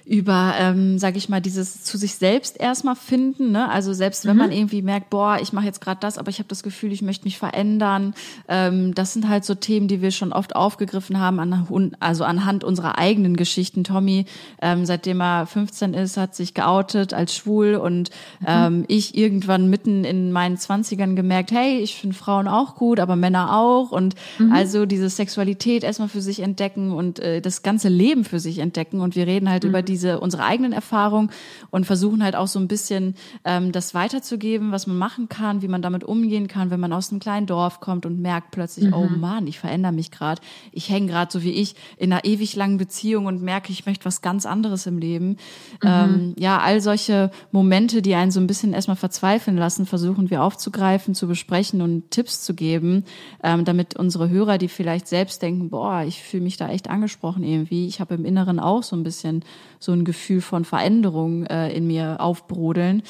über, 0.05 0.55
ähm, 0.59 0.99
sage 0.99 1.19
ich 1.19 1.29
mal, 1.29 1.41
dieses 1.41 1.85
zu 1.85 1.97
sich 1.97 2.17
selbst 2.17 2.61
erstmal 2.61 2.97
finden. 2.97 3.53
Ne? 3.53 3.69
Also 3.69 3.93
selbst 3.93 4.25
wenn 4.25 4.33
mhm. 4.33 4.39
man 4.39 4.53
irgendwie 4.53 4.83
merkt, 4.83 5.11
boah, 5.11 5.39
ich 5.41 5.53
mache 5.53 5.67
jetzt 5.67 5.81
gerade 5.81 6.01
das, 6.01 6.19
aber 6.19 6.29
ich 6.29 6.39
habe 6.39 6.49
das 6.49 6.63
Gefühl, 6.63 6.93
ich 6.93 7.03
möchte 7.03 7.25
mich 7.25 7.39
verändern. 7.39 8.15
Ähm, 8.49 8.95
das 8.95 9.13
sind 9.13 9.29
halt 9.29 9.45
so 9.45 9.55
Themen, 9.55 9.89
die 9.89 10.03
wir 10.03 10.11
schon 10.11 10.33
oft 10.33 10.57
aufgegriffen 10.57 11.19
haben, 11.19 11.39
an, 11.39 11.95
also 12.01 12.25
anhand 12.25 12.65
unserer 12.65 12.99
eigenen 12.99 13.37
Geschichten. 13.37 13.85
Tommy, 13.85 14.27
ähm, 14.61 14.87
seitdem 14.87 15.21
er 15.21 15.47
15 15.47 15.95
ist, 15.95 16.17
hat 16.17 16.35
sich 16.35 16.55
geoutet 16.55 17.15
als 17.15 17.35
schwul 17.35 17.77
und 17.77 18.11
mhm. 18.41 18.47
ähm, 18.47 18.85
ich 18.89 19.17
irgendwann 19.17 19.71
mitten 19.71 20.05
in 20.05 20.33
meinen 20.33 20.57
Zwanzigern 20.57 21.17
gemerkt, 21.17 21.53
hey, 21.53 21.79
ich 21.79 21.95
finde 21.95 22.17
Frauen 22.17 22.49
auch 22.49 22.75
gut, 22.75 23.01
aber 23.01 23.17
Männer 23.17 23.57
auch. 23.57 23.93
Und 23.93 24.15
mhm. 24.39 24.53
also 24.53 24.87
diese 24.87 25.09
Sexualität 25.09 25.85
erstmal 25.85 26.09
für 26.09 26.23
sich 26.23 26.41
entdecken 26.41 26.93
und 26.93 27.19
äh, 27.21 27.41
das 27.41 27.63
ganze 27.63 27.89
Leben 27.89 28.25
für 28.25 28.41
sich 28.41 28.59
entdecken. 28.59 29.01
Und 29.01 29.17
wir 29.17 29.27
reden 29.27 29.49
halt 29.49 29.65
mhm. 29.65 29.71
über 29.71 29.83
die 29.83 29.92
diese 29.93 30.21
unsere 30.21 30.45
eigenen 30.45 30.73
Erfahrungen 30.73 31.31
und 31.71 31.87
versuchen 31.87 32.23
halt 32.25 32.35
auch 32.35 32.47
so 32.47 32.59
ein 32.59 32.69
bisschen 32.69 33.15
ähm, 33.45 33.73
das 33.73 33.95
weiterzugeben, 33.95 34.73
was 34.73 34.87
man 34.87 34.97
machen 34.99 35.29
kann, 35.29 35.63
wie 35.63 35.69
man 35.69 35.83
damit 35.83 36.05
umgehen 36.05 36.49
kann, 36.49 36.71
wenn 36.71 36.81
man 36.81 36.93
aus 36.93 37.11
einem 37.11 37.21
kleinen 37.21 37.47
Dorf 37.47 37.81
kommt 37.81 38.07
und 38.07 38.21
merkt 38.21 38.51
plötzlich, 38.51 38.87
mhm. 38.87 38.95
oh 38.95 39.09
Mann, 39.09 39.47
ich 39.47 39.59
verändere 39.59 39.93
mich 39.93 40.11
gerade, 40.11 40.41
ich 40.73 40.89
hänge 40.89 41.09
gerade 41.09 41.31
so 41.31 41.43
wie 41.43 41.53
ich 41.53 41.75
in 41.97 42.13
einer 42.13 42.25
ewig 42.25 42.57
langen 42.57 42.79
Beziehung 42.79 43.27
und 43.27 43.43
merke, 43.43 43.73
ich 43.73 43.87
möchte 43.87 44.05
was 44.05 44.23
ganz 44.23 44.47
anderes 44.47 44.87
im 44.87 44.99
Leben. 44.99 45.29
Mhm. 45.29 45.37
Ähm, 45.85 46.35
ja, 46.39 46.59
all 46.59 46.81
solche 46.81 47.31
Momente, 47.51 48.03
die 48.03 48.15
einen 48.15 48.31
so 48.31 48.41
ein 48.41 48.47
bisschen 48.47 48.73
erstmal 48.73 48.97
verzweifeln 48.97 49.57
lassen, 49.57 49.87
versuchen 49.87 50.31
wir 50.31 50.43
aufzugreifen, 50.43 51.15
zu 51.15 51.29
besprechen 51.29 51.83
und 51.83 52.11
Tipps 52.11 52.43
zu 52.43 52.55
geben, 52.55 53.05
ähm, 53.43 53.65
damit 53.65 53.97
unsere 53.97 54.31
Hörer, 54.31 54.59
die 54.59 54.69
vielleicht 54.69 55.07
selbst 55.09 55.43
denken, 55.43 55.71
boah, 55.71 56.03
ich 56.07 56.23
fühle 56.23 56.45
mich 56.45 56.57
da 56.57 56.69
echt 56.69 56.89
angesprochen 56.89 57.45
irgendwie, 57.45 57.87
ich 57.87 58.01
habe 58.01 58.15
im 58.15 58.25
Inneren 58.25 58.59
auch 58.59 58.83
so 58.83 58.97
ein 58.97 59.03
bisschen 59.03 59.45
so 59.83 59.93
ein 59.93 60.05
Gefühl 60.05 60.41
von 60.41 60.65
Veränderung 60.65 61.45
äh, 61.47 61.73
in 61.73 61.87
mir 61.87 62.21
aufbrodeln. 62.21 63.03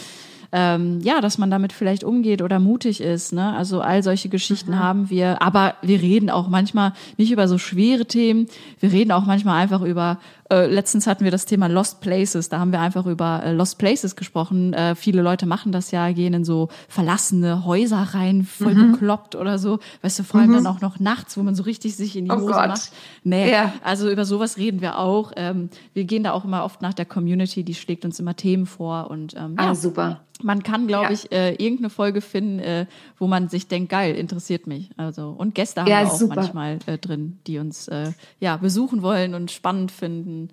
Ähm, 0.53 1.01
ja, 1.01 1.21
dass 1.21 1.39
man 1.39 1.51
damit 1.51 1.73
vielleicht 1.73 2.05
umgeht 2.05 2.43
oder 2.43 2.59
mutig 2.59 3.01
ist. 3.01 3.33
Ne? 3.33 3.53
Also 3.55 3.81
all 3.81 4.03
solche 4.03 4.29
Geschichten 4.29 4.73
mhm. 4.73 4.79
haben 4.79 5.11
wir. 5.11 5.43
Aber 5.43 5.75
wir 5.83 6.01
reden 6.01 6.31
auch 6.31 6.49
manchmal 6.49 6.93
nicht 7.17 7.33
über 7.33 7.49
so 7.49 7.59
schwere 7.59 8.07
Themen. 8.07 8.47
Wir 8.79 8.93
reden 8.93 9.13
auch 9.13 9.25
manchmal 9.25 9.63
einfach 9.63 9.83
über 9.83 10.19
äh, 10.53 10.67
letztens 10.67 11.07
hatten 11.07 11.25
wir 11.25 11.31
das 11.31 11.47
Thema 11.47 11.67
Lost 11.67 12.03
Places. 12.03 12.51
Da 12.51 12.59
haben 12.59 12.73
wir 12.73 12.81
einfach 12.81 13.07
über 13.07 13.43
äh, 13.43 13.53
Lost 13.53 13.79
Places 13.79 14.17
gesprochen. 14.17 14.75
Äh, 14.75 14.95
viele 14.95 15.23
Leute 15.23 15.47
machen 15.47 15.73
das 15.73 15.91
ja, 15.93 16.13
gehen 16.13 16.35
in 16.35 16.45
so 16.45 16.69
verlassene 16.89 17.65
Häuser 17.65 18.09
rein, 18.13 18.45
voll 18.45 18.75
mhm. 18.75 18.93
bekloppt 18.93 19.35
oder 19.35 19.59
so. 19.59 19.79
Weißt 20.03 20.19
du, 20.19 20.25
vor 20.25 20.41
allem 20.41 20.51
mhm. 20.51 20.57
dann 20.57 20.67
auch 20.67 20.83
noch 20.83 21.01
nachts, 21.01 21.39
wo 21.39 21.43
man 21.43 21.55
so 21.55 21.63
richtig 21.63 21.97
sich 21.97 22.17
in 22.17 22.27
die 22.27 22.31
oh 22.31 22.37
Hose 22.37 22.53
Gott. 22.53 22.69
macht. 22.69 22.93
Nee, 23.25 23.51
ja. 23.51 23.73
also 23.83 24.11
über 24.11 24.27
sowas 24.27 24.59
reden 24.59 24.83
wir 24.83 24.99
auch. 24.99 25.33
Ähm, 25.37 25.71
wir 25.95 26.05
gehen 26.05 26.25
da 26.25 26.33
auch 26.33 26.45
immer 26.45 26.65
oft 26.65 26.83
nach 26.83 26.93
der 26.93 27.07
Community, 27.07 27.65
die 27.65 27.75
schlägt 27.75 28.05
uns 28.05 28.21
immer 28.21 28.37
Themen 28.37 28.67
vor 28.67 29.11
und 29.11 29.35
ähm, 29.35 29.55
ah, 29.57 29.69
ja. 29.69 29.75
super. 29.75 30.21
Man 30.43 30.63
kann, 30.63 30.87
glaube 30.87 31.07
ja. 31.07 31.11
ich, 31.13 31.33
äh, 31.33 31.51
irgendeine 31.53 31.91
Folge 31.91 32.21
finden, 32.21 32.59
äh, 32.59 32.87
wo 33.19 33.27
man 33.27 33.49
sich 33.49 33.69
denkt, 33.69 33.91
geil, 33.91 34.15
interessiert 34.15 34.67
mich. 34.67 34.91
Also 34.97 35.35
und 35.37 35.55
Gäste 35.55 35.83
haben 35.83 35.89
ja, 35.89 36.03
wir 36.03 36.09
auch 36.09 36.17
super. 36.17 36.37
manchmal 36.37 36.79
äh, 36.87 36.99
drin, 36.99 37.39
die 37.47 37.59
uns 37.59 37.89
äh, 37.89 38.13
ja 38.41 38.57
besuchen 38.57 39.03
wollen 39.03 39.35
und 39.35 39.51
spannend 39.51 39.93
finden 39.93 40.51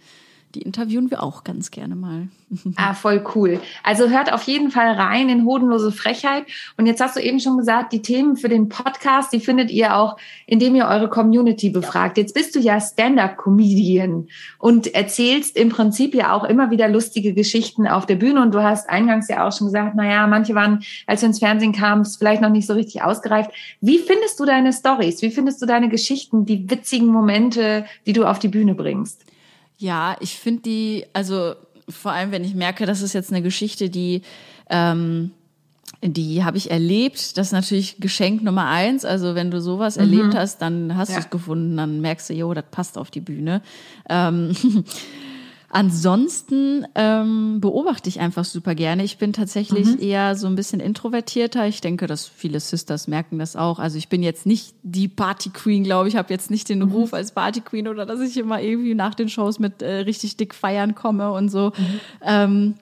die 0.56 0.64
interviewen 0.64 1.12
wir 1.12 1.22
auch 1.22 1.44
ganz 1.44 1.72
gerne 1.72 1.96
mal. 1.96 2.28
Ah, 2.78 2.96
voll 2.96 3.24
cool. 3.36 3.60
Also 3.84 4.10
hört 4.10 4.34
auf 4.34 4.44
jeden 4.44 4.72
Fall 4.72 4.94
rein 4.94 5.30
in 5.30 5.46
Hodenlose 5.46 5.92
Frechheit. 5.92 6.46
Und 6.78 6.88
jetzt 6.88 7.00
hast 7.00 7.16
du 7.16 7.20
eben 7.20 7.40
schon 7.40 7.58
gesagt, 7.58 7.94
die 7.94 8.02
Themen 8.02 8.38
für 8.38 8.50
den 8.50 8.70
Podcast, 8.70 9.32
die 9.34 9.40
findet 9.40 9.70
ihr 9.70 9.96
auch, 9.96 10.18
indem 10.48 10.74
ihr 10.74 10.88
eure 10.88 11.10
Community 11.10 11.70
befragt. 11.70 12.18
Jetzt 12.18 12.34
bist 12.34 12.56
du 12.56 12.60
ja 12.60 12.80
Stand-up-Comedian 12.82 14.28
und 14.58 14.96
erzählst 14.96 15.58
im 15.58 15.70
Prinzip 15.70 16.16
ja 16.16 16.34
auch 16.34 16.44
immer 16.44 16.72
wieder 16.72 16.88
lustige 16.88 17.34
Geschichten 17.34 17.88
auf 17.88 18.08
der 18.08 18.16
Bühne. 18.16 18.42
Und 18.42 18.54
du 18.54 18.64
hast 18.64 18.90
eingangs 18.90 19.28
ja 19.28 19.48
auch 19.48 19.56
schon 19.56 19.68
gesagt, 19.68 19.94
na 19.96 20.10
ja, 20.10 20.26
manche 20.26 20.56
waren, 20.56 20.82
als 21.06 21.22
du 21.22 21.28
ins 21.28 21.40
Fernsehen 21.40 21.74
kamst, 21.74 22.18
vielleicht 22.18 22.42
noch 22.42 22.50
nicht 22.50 22.66
so 22.66 22.74
richtig 22.74 23.04
ausgereift. 23.04 23.52
Wie 23.82 24.00
findest 24.00 24.40
du 24.40 24.46
deine 24.46 24.74
Stories? 24.74 25.22
Wie 25.22 25.32
findest 25.32 25.62
du 25.62 25.68
deine 25.68 25.90
Geschichten, 25.90 26.46
die 26.46 26.68
witzigen 26.70 27.08
Momente, 27.08 27.86
die 28.08 28.14
du 28.14 28.26
auf 28.26 28.40
die 28.40 28.48
Bühne 28.48 28.74
bringst? 28.74 29.29
Ja, 29.80 30.18
ich 30.20 30.38
finde 30.38 30.62
die, 30.64 31.06
also 31.14 31.56
vor 31.88 32.12
allem, 32.12 32.32
wenn 32.32 32.44
ich 32.44 32.54
merke, 32.54 32.86
das 32.86 33.02
ist 33.02 33.14
jetzt 33.14 33.32
eine 33.32 33.42
Geschichte, 33.42 33.90
die 33.90 34.22
ähm, 34.70 35.32
die 36.02 36.44
habe 36.44 36.58
ich 36.58 36.72
erlebt. 36.72 37.38
Das 37.38 37.48
ist 37.48 37.54
natürlich 37.54 38.00
Geschenk 38.00 38.44
Nummer 38.44 38.68
eins. 38.68 39.04
Also 39.04 39.36
wenn 39.36 39.52
du 39.52 39.60
sowas 39.60 39.96
mhm. 39.96 40.02
erlebt 40.02 40.36
hast, 40.36 40.62
dann 40.62 40.96
hast 40.96 41.10
ja. 41.10 41.16
du 41.16 41.22
es 41.22 41.30
gefunden, 41.30 41.76
dann 41.76 42.00
merkst 42.02 42.30
du, 42.30 42.34
jo, 42.34 42.54
das 42.54 42.66
passt 42.72 42.98
auf 42.98 43.12
die 43.12 43.20
Bühne. 43.20 43.62
Ähm, 44.10 44.56
Ansonsten 45.72 46.88
ähm, 46.96 47.62
beobachte 47.62 48.10
ich 48.10 48.20
einfach 48.20 48.44
super 48.44 48.74
gerne. 48.74 49.04
Ich 49.04 49.20
bin 49.20 49.34
tatsächlich 49.34 49.86
mhm. 49.86 50.02
eher 50.02 50.36
so 50.36 50.48
ein 50.48 50.56
bisschen 50.56 50.80
introvertierter. 50.80 51.68
Ich 51.68 51.80
denke, 51.80 52.08
dass 52.08 52.28
viele 52.28 52.60
Sisters 52.60 53.08
merken 53.08 53.38
das 53.38 53.56
auch. 53.56 53.78
Also 53.78 53.98
ich 53.98 54.10
bin 54.10 54.24
jetzt 54.24 54.48
nicht 54.48 54.74
die 54.82 55.08
Party 55.08 55.52
Queen, 55.52 55.84
glaube 55.84 56.08
ich. 56.08 56.16
habe 56.16 56.34
jetzt 56.34 56.50
nicht 56.50 56.70
den 56.70 56.80
mhm. 56.80 56.92
Ruf 56.92 57.14
als 57.14 57.34
Party 57.34 57.62
Queen 57.62 57.88
oder 57.88 58.08
dass 58.08 58.20
ich 58.20 58.36
immer 58.38 58.62
irgendwie 58.62 58.96
nach 58.96 59.14
den 59.14 59.30
Shows 59.30 59.60
mit 59.60 59.84
äh, 59.84 59.98
richtig 60.00 60.38
dick 60.38 60.56
feiern 60.56 60.96
komme 60.96 61.32
und 61.32 61.50
so. 61.50 61.72
Mhm. 61.78 62.00
Ähm, 62.24 62.74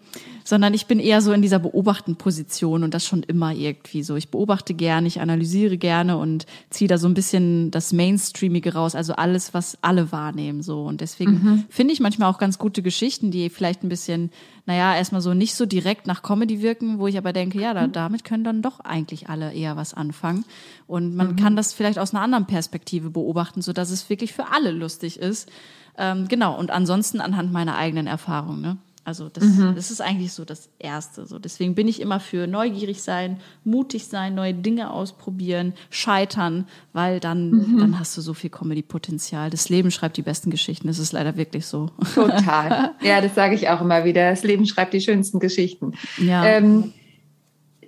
sondern 0.48 0.74
ich 0.74 0.86
bin 0.86 1.00
eher 1.00 1.22
so 1.22 1.34
in 1.34 1.42
dieser 1.42 1.60
beobachten 1.60 2.16
Position 2.16 2.86
und 2.86 2.94
das 2.94 3.06
schon 3.06 3.22
immer 3.22 3.52
irgendwie 3.52 4.02
so. 4.02 4.16
Ich 4.16 4.30
beobachte 4.32 4.74
gerne, 4.74 5.06
ich 5.06 5.20
analysiere 5.20 5.78
gerne 5.78 6.18
und 6.18 6.46
ziehe 6.70 6.88
da 6.88 6.98
so 6.98 7.06
ein 7.10 7.14
bisschen 7.14 7.70
das 7.70 7.92
Mainstreamige 7.92 8.74
raus, 8.74 8.96
also 8.96 9.12
alles, 9.12 9.54
was 9.54 9.78
alle 9.82 10.14
wahrnehmen 10.14 10.62
so. 10.62 10.86
Und 10.86 11.02
deswegen 11.02 11.32
mhm. 11.32 11.64
finde 11.68 11.94
ich 11.94 12.00
manchmal 12.00 12.32
auch 12.32 12.38
ganz 12.38 12.60
gute 12.60 12.82
Geschichten, 12.82 13.30
die 13.30 13.50
vielleicht 13.50 13.84
ein 13.84 13.90
bisschen, 13.90 14.32
naja, 14.66 14.96
erstmal 14.96 15.20
so 15.20 15.34
nicht 15.34 15.54
so 15.54 15.66
direkt 15.66 16.08
nach 16.08 16.24
Comedy 16.24 16.62
wirken, 16.62 16.98
wo 16.98 17.08
ich 17.08 17.18
aber 17.18 17.34
denke, 17.34 17.60
ja, 17.60 17.74
da, 17.74 17.86
mhm. 17.86 17.92
damit 17.92 18.24
können 18.24 18.46
dann 18.46 18.62
doch 18.62 18.80
eigentlich 18.80 19.28
alle 19.28 19.52
eher 19.52 19.76
was 19.76 19.94
anfangen. 19.94 20.46
Und 20.88 21.14
man 21.14 21.32
mhm. 21.32 21.36
kann 21.36 21.58
das 21.58 21.74
vielleicht 21.74 22.00
aus 22.00 22.14
einer 22.14 22.24
anderen 22.24 22.48
Perspektive 22.48 23.10
beobachten, 23.10 23.62
so 23.62 23.74
dass 23.74 23.92
es 23.92 24.10
wirklich 24.10 24.32
für 24.32 24.50
alle 24.50 24.72
lustig 24.72 25.20
ist. 25.20 25.50
Ähm, 25.98 26.30
genau, 26.30 26.58
und 26.58 26.72
ansonsten 26.72 27.20
anhand 27.20 27.52
meiner 27.52 27.76
eigenen 27.76 28.08
Erfahrung, 28.08 28.62
ne? 28.62 28.78
Also 29.08 29.30
das, 29.30 29.46
mhm. 29.46 29.74
das 29.74 29.90
ist 29.90 30.02
eigentlich 30.02 30.34
so 30.34 30.44
das 30.44 30.68
Erste. 30.80 31.26
So 31.26 31.40
deswegen 31.40 31.76
bin 31.76 31.88
ich 31.88 32.02
immer 32.02 32.20
für 32.20 32.46
neugierig 32.46 33.02
sein, 33.02 33.40
mutig 33.64 34.08
sein, 34.08 34.36
neue 34.36 34.54
Dinge 34.54 34.92
ausprobieren, 34.92 35.76
scheitern, 35.90 36.68
weil 36.92 37.22
dann 37.22 37.52
mhm. 37.52 37.78
dann 37.80 38.00
hast 38.02 38.18
du 38.18 38.22
so 38.22 38.34
viel 38.34 38.50
Comedy-Potenzial. 38.50 39.50
Das 39.50 39.70
Leben 39.70 39.92
schreibt 39.92 40.18
die 40.18 40.24
besten 40.24 40.50
Geschichten. 40.50 40.88
Das 40.88 41.00
ist 41.00 41.14
leider 41.14 41.38
wirklich 41.38 41.66
so. 41.68 41.90
Total. 42.14 42.96
Ja, 43.02 43.22
das 43.22 43.36
sage 43.36 43.56
ich 43.56 43.70
auch 43.70 43.80
immer 43.80 44.04
wieder. 44.04 44.30
Das 44.30 44.44
Leben 44.44 44.66
schreibt 44.66 44.94
die 44.94 45.00
schönsten 45.00 45.40
Geschichten. 45.40 45.94
Ja. 46.18 46.44
Ähm, 46.46 46.84
äh, 46.84 46.97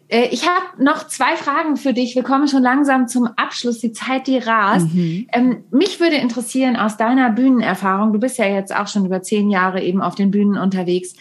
ich 0.10 0.48
habe 0.48 0.84
noch 0.84 1.08
zwei 1.08 1.36
Fragen 1.36 1.78
für 1.78 1.93
dich. 1.93 2.15
Wir 2.15 2.24
kommen 2.24 2.48
schon 2.48 2.63
langsam 2.63 3.08
zum 3.08 3.28
Abschluss. 3.28 3.80
Die 3.80 3.91
Zeit, 3.91 4.26
die 4.26 4.39
rast. 4.39 4.91
Mhm. 4.91 5.28
Ähm, 5.32 5.63
mich 5.69 6.00
würde 6.00 6.15
interessieren 6.15 6.76
aus 6.76 6.98
deiner 6.98 7.30
Bühnenerfahrung. 7.30 8.12
Du 8.12 8.19
bist 8.19 8.39
ja 8.39 8.48
jetzt 8.48 8.76
auch 8.76 8.88
schon 8.88 9.06
über 9.06 9.22
zehn 9.22 9.52
Jahre 9.52 9.84
eben 9.84 10.02
auf 10.02 10.15
den 10.15 10.32
Bühnen 10.32 10.58
unterwegs. 10.58 11.13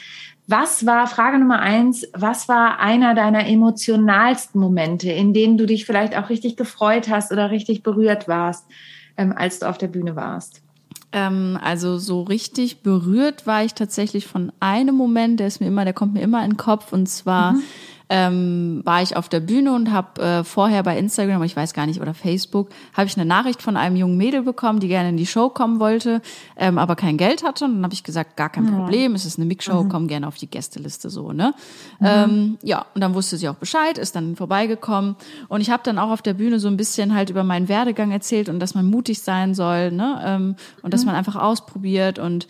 Was 0.47 0.87
war, 0.87 1.07
Frage 1.07 1.39
Nummer 1.39 1.61
eins, 1.61 2.07
was 2.15 2.49
war 2.49 2.81
einer 2.81 3.15
deiner 3.15 3.47
emotionalsten 3.47 4.59
Momente, 4.59 5.13
in 5.13 5.35
denen 5.35 5.59
du 5.59 5.67
dich 5.67 5.85
vielleicht 5.85 6.17
auch 6.17 6.31
richtig 6.31 6.57
gefreut 6.57 7.11
hast 7.11 7.31
oder 7.31 7.51
richtig 7.51 7.83
berührt 7.83 8.27
warst, 8.27 8.65
ähm, 9.19 9.35
als 9.37 9.59
du 9.59 9.69
auf 9.69 9.77
der 9.77 9.89
Bühne 9.89 10.17
warst? 10.17 10.63
Ähm, 11.13 11.59
also 11.63 11.99
so 11.99 12.23
richtig 12.23 12.81
berührt 12.81 13.47
war 13.47 13.63
ich 13.63 13.75
tatsächlich 13.75 14.27
von 14.27 14.51
einem 14.61 14.95
Moment, 14.95 15.41
der 15.41 15.49
ist 15.49 15.61
mir 15.61 15.67
immer, 15.67 15.85
der 15.85 15.93
kommt 15.93 16.15
mir 16.15 16.23
immer 16.23 16.43
in 16.43 16.53
den 16.53 16.57
Kopf 16.57 16.95
und 16.95 17.11
zwar 17.11 17.53
mhm 17.53 17.63
ähm, 18.11 18.81
war 18.85 19.03
ich 19.03 19.17
auf 19.17 19.29
der 19.29 19.41
Bühne 19.41 19.75
und 19.75 19.93
habe 19.93 20.23
äh, 20.23 20.45
vorher 20.45 20.83
bei 20.83 20.99
Instagram, 20.99 21.43
ich 21.43 21.55
weiß 21.55 21.75
gar 21.75 21.87
nicht, 21.87 22.01
oder 22.01 22.15
Facebook, 22.15 22.71
habe 22.95 23.07
ich 23.07 23.17
eine 23.17 23.27
Nachricht 23.27 23.61
von 23.61 23.77
einem 23.77 23.97
jungen 23.97 24.17
Mädel 24.17 24.43
bekommen, 24.43 24.81
die 24.81 24.89
gerne 24.89 25.11
in 25.11 25.17
die 25.17 25.27
Show 25.27 25.51
kommen 25.51 25.79
wollte, 25.79 26.23
ähm, 26.57 26.79
aber 26.79 26.97
kein 26.97 27.19
Geld 27.19 27.45
hatte. 27.45 27.67
Und 27.67 27.77
dann 27.77 27.85
habe 27.85 27.95
ich 27.95 28.05
gesagt, 28.05 28.37
gar 28.37 28.49
kein 28.49 28.67
Problem, 28.67 29.15
es 29.15 29.25
ist 29.25 29.39
eine 29.39 29.47
Mixshow, 29.47 29.85
mhm. 29.85 29.89
komm 29.89 30.09
gerne 30.09 30.27
auf 30.27 30.37
die 30.37 30.49
Gästeliste 30.49 31.11
so, 31.11 31.33
ne? 31.33 31.55
Mhm. 32.01 32.07
Ähm, 32.07 32.59
ja, 32.63 32.87
und 32.95 33.01
dann 33.03 33.15
wusste 33.15 33.37
sie 33.37 33.49
auch 33.49 33.57
Bescheid, 33.57 33.99
ist 33.99 34.17
dann 34.17 34.37
vorbeigekommen. 34.37 35.17
Und 35.49 35.61
ich 35.61 35.71
habe 35.71 35.83
dann 35.85 35.99
auch 35.99 36.11
auf 36.11 36.23
der 36.23 36.35
Bühne 36.35 36.61
so 36.61 36.69
ein 36.69 36.77
bisschen 36.77 37.15
halt 37.15 37.31
über 37.31 37.45
meinen 37.45 37.69
Werdegang 37.69 38.11
erzählt 38.11 38.49
und 38.49 38.61
dass 38.61 38.75
man 38.75 38.87
mutig 38.87 39.21
sein 39.21 39.55
soll, 39.55 39.93
ne? 39.93 40.21
Ähm, 40.25 40.57
und 40.83 40.95
dass 40.95 41.03
mhm. 41.03 41.09
man 41.09 41.17
einfach 41.17 41.37
ausprobiert 41.37 42.19
und 42.19 42.47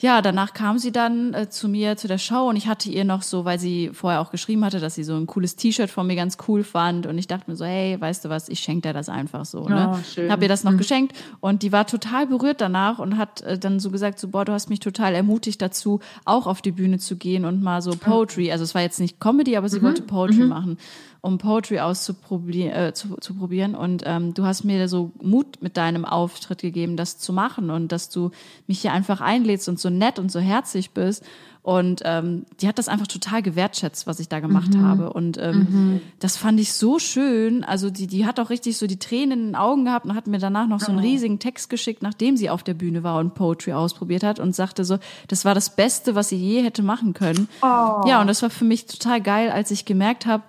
ja, 0.00 0.22
danach 0.22 0.54
kam 0.54 0.78
sie 0.78 0.92
dann 0.92 1.34
äh, 1.34 1.50
zu 1.50 1.68
mir 1.68 1.96
zu 1.96 2.08
der 2.08 2.16
Show 2.16 2.48
und 2.48 2.56
ich 2.56 2.66
hatte 2.66 2.88
ihr 2.88 3.04
noch 3.04 3.20
so, 3.20 3.44
weil 3.44 3.58
sie 3.58 3.90
vorher 3.92 4.22
auch 4.22 4.30
geschrieben 4.30 4.64
hatte, 4.64 4.80
dass 4.80 4.94
sie 4.94 5.04
so 5.04 5.14
ein 5.14 5.26
cooles 5.26 5.56
T-Shirt 5.56 5.90
von 5.90 6.06
mir 6.06 6.16
ganz 6.16 6.38
cool 6.48 6.64
fand 6.64 7.06
und 7.06 7.18
ich 7.18 7.28
dachte 7.28 7.50
mir 7.50 7.56
so, 7.56 7.66
hey, 7.66 8.00
weißt 8.00 8.24
du 8.24 8.30
was, 8.30 8.48
ich 8.48 8.60
schenke 8.60 8.88
dir 8.88 8.94
das 8.94 9.10
einfach 9.10 9.44
so. 9.44 9.68
Ne? 9.68 9.92
Oh, 9.94 9.98
schön. 10.02 10.32
Hab 10.32 10.40
ihr 10.40 10.48
das 10.48 10.64
noch 10.64 10.72
mhm. 10.72 10.78
geschenkt 10.78 11.16
und 11.40 11.62
die 11.62 11.70
war 11.70 11.86
total 11.86 12.26
berührt 12.26 12.62
danach 12.62 12.98
und 12.98 13.18
hat 13.18 13.42
äh, 13.42 13.58
dann 13.58 13.78
so 13.78 13.90
gesagt, 13.90 14.18
so 14.18 14.28
boah, 14.28 14.46
du 14.46 14.52
hast 14.52 14.70
mich 14.70 14.80
total 14.80 15.14
ermutigt 15.14 15.60
dazu, 15.60 16.00
auch 16.24 16.46
auf 16.46 16.62
die 16.62 16.72
Bühne 16.72 16.98
zu 16.98 17.16
gehen 17.16 17.44
und 17.44 17.62
mal 17.62 17.82
so 17.82 17.90
Poetry, 17.90 18.50
also 18.52 18.64
es 18.64 18.74
war 18.74 18.80
jetzt 18.80 19.00
nicht 19.00 19.20
Comedy, 19.20 19.58
aber 19.58 19.68
sie 19.68 19.80
mhm. 19.80 19.84
wollte 19.84 20.02
Poetry 20.02 20.44
mhm. 20.44 20.48
machen 20.48 20.78
um 21.20 21.38
Poetry 21.38 21.80
auszuprobieren. 21.80 22.72
Äh, 22.72 22.94
zu, 22.94 23.16
zu 23.20 23.34
probieren. 23.34 23.74
Und 23.74 24.02
ähm, 24.06 24.34
du 24.34 24.44
hast 24.44 24.64
mir 24.64 24.88
so 24.88 25.12
Mut 25.22 25.60
mit 25.60 25.76
deinem 25.76 26.04
Auftritt 26.04 26.62
gegeben, 26.62 26.96
das 26.96 27.18
zu 27.18 27.32
machen 27.32 27.70
und 27.70 27.92
dass 27.92 28.08
du 28.08 28.30
mich 28.66 28.80
hier 28.80 28.92
einfach 28.92 29.20
einlädst 29.20 29.68
und 29.68 29.78
so 29.78 29.90
nett 29.90 30.18
und 30.18 30.32
so 30.32 30.40
herzlich 30.40 30.92
bist. 30.92 31.24
Und 31.62 32.00
ähm, 32.06 32.46
die 32.60 32.68
hat 32.68 32.78
das 32.78 32.88
einfach 32.88 33.06
total 33.06 33.42
gewertschätzt, 33.42 34.06
was 34.06 34.18
ich 34.18 34.30
da 34.30 34.40
gemacht 34.40 34.72
mhm. 34.72 34.82
habe. 34.82 35.12
Und 35.12 35.36
ähm, 35.36 35.66
mhm. 35.70 36.00
das 36.18 36.38
fand 36.38 36.58
ich 36.58 36.72
so 36.72 36.98
schön. 36.98 37.64
Also 37.64 37.90
die, 37.90 38.06
die 38.06 38.24
hat 38.24 38.40
auch 38.40 38.48
richtig 38.48 38.78
so 38.78 38.86
die 38.86 38.98
Tränen 38.98 39.32
in 39.38 39.46
den 39.48 39.56
Augen 39.56 39.84
gehabt 39.84 40.06
und 40.06 40.14
hat 40.14 40.26
mir 40.26 40.38
danach 40.38 40.66
noch 40.68 40.80
so 40.80 40.90
einen 40.90 41.00
oh. 41.00 41.02
riesigen 41.02 41.38
Text 41.38 41.68
geschickt, 41.68 42.02
nachdem 42.02 42.38
sie 42.38 42.48
auf 42.48 42.62
der 42.62 42.72
Bühne 42.72 43.02
war 43.02 43.18
und 43.18 43.34
Poetry 43.34 43.74
ausprobiert 43.74 44.22
hat 44.22 44.40
und 44.40 44.54
sagte 44.54 44.86
so, 44.86 44.98
das 45.28 45.44
war 45.44 45.54
das 45.54 45.76
Beste, 45.76 46.14
was 46.14 46.30
sie 46.30 46.36
je 46.36 46.62
hätte 46.62 46.82
machen 46.82 47.12
können. 47.12 47.46
Oh. 47.60 48.06
Ja, 48.06 48.22
und 48.22 48.26
das 48.26 48.40
war 48.40 48.48
für 48.48 48.64
mich 48.64 48.86
total 48.86 49.20
geil, 49.20 49.50
als 49.50 49.70
ich 49.70 49.84
gemerkt 49.84 50.24
habe, 50.24 50.42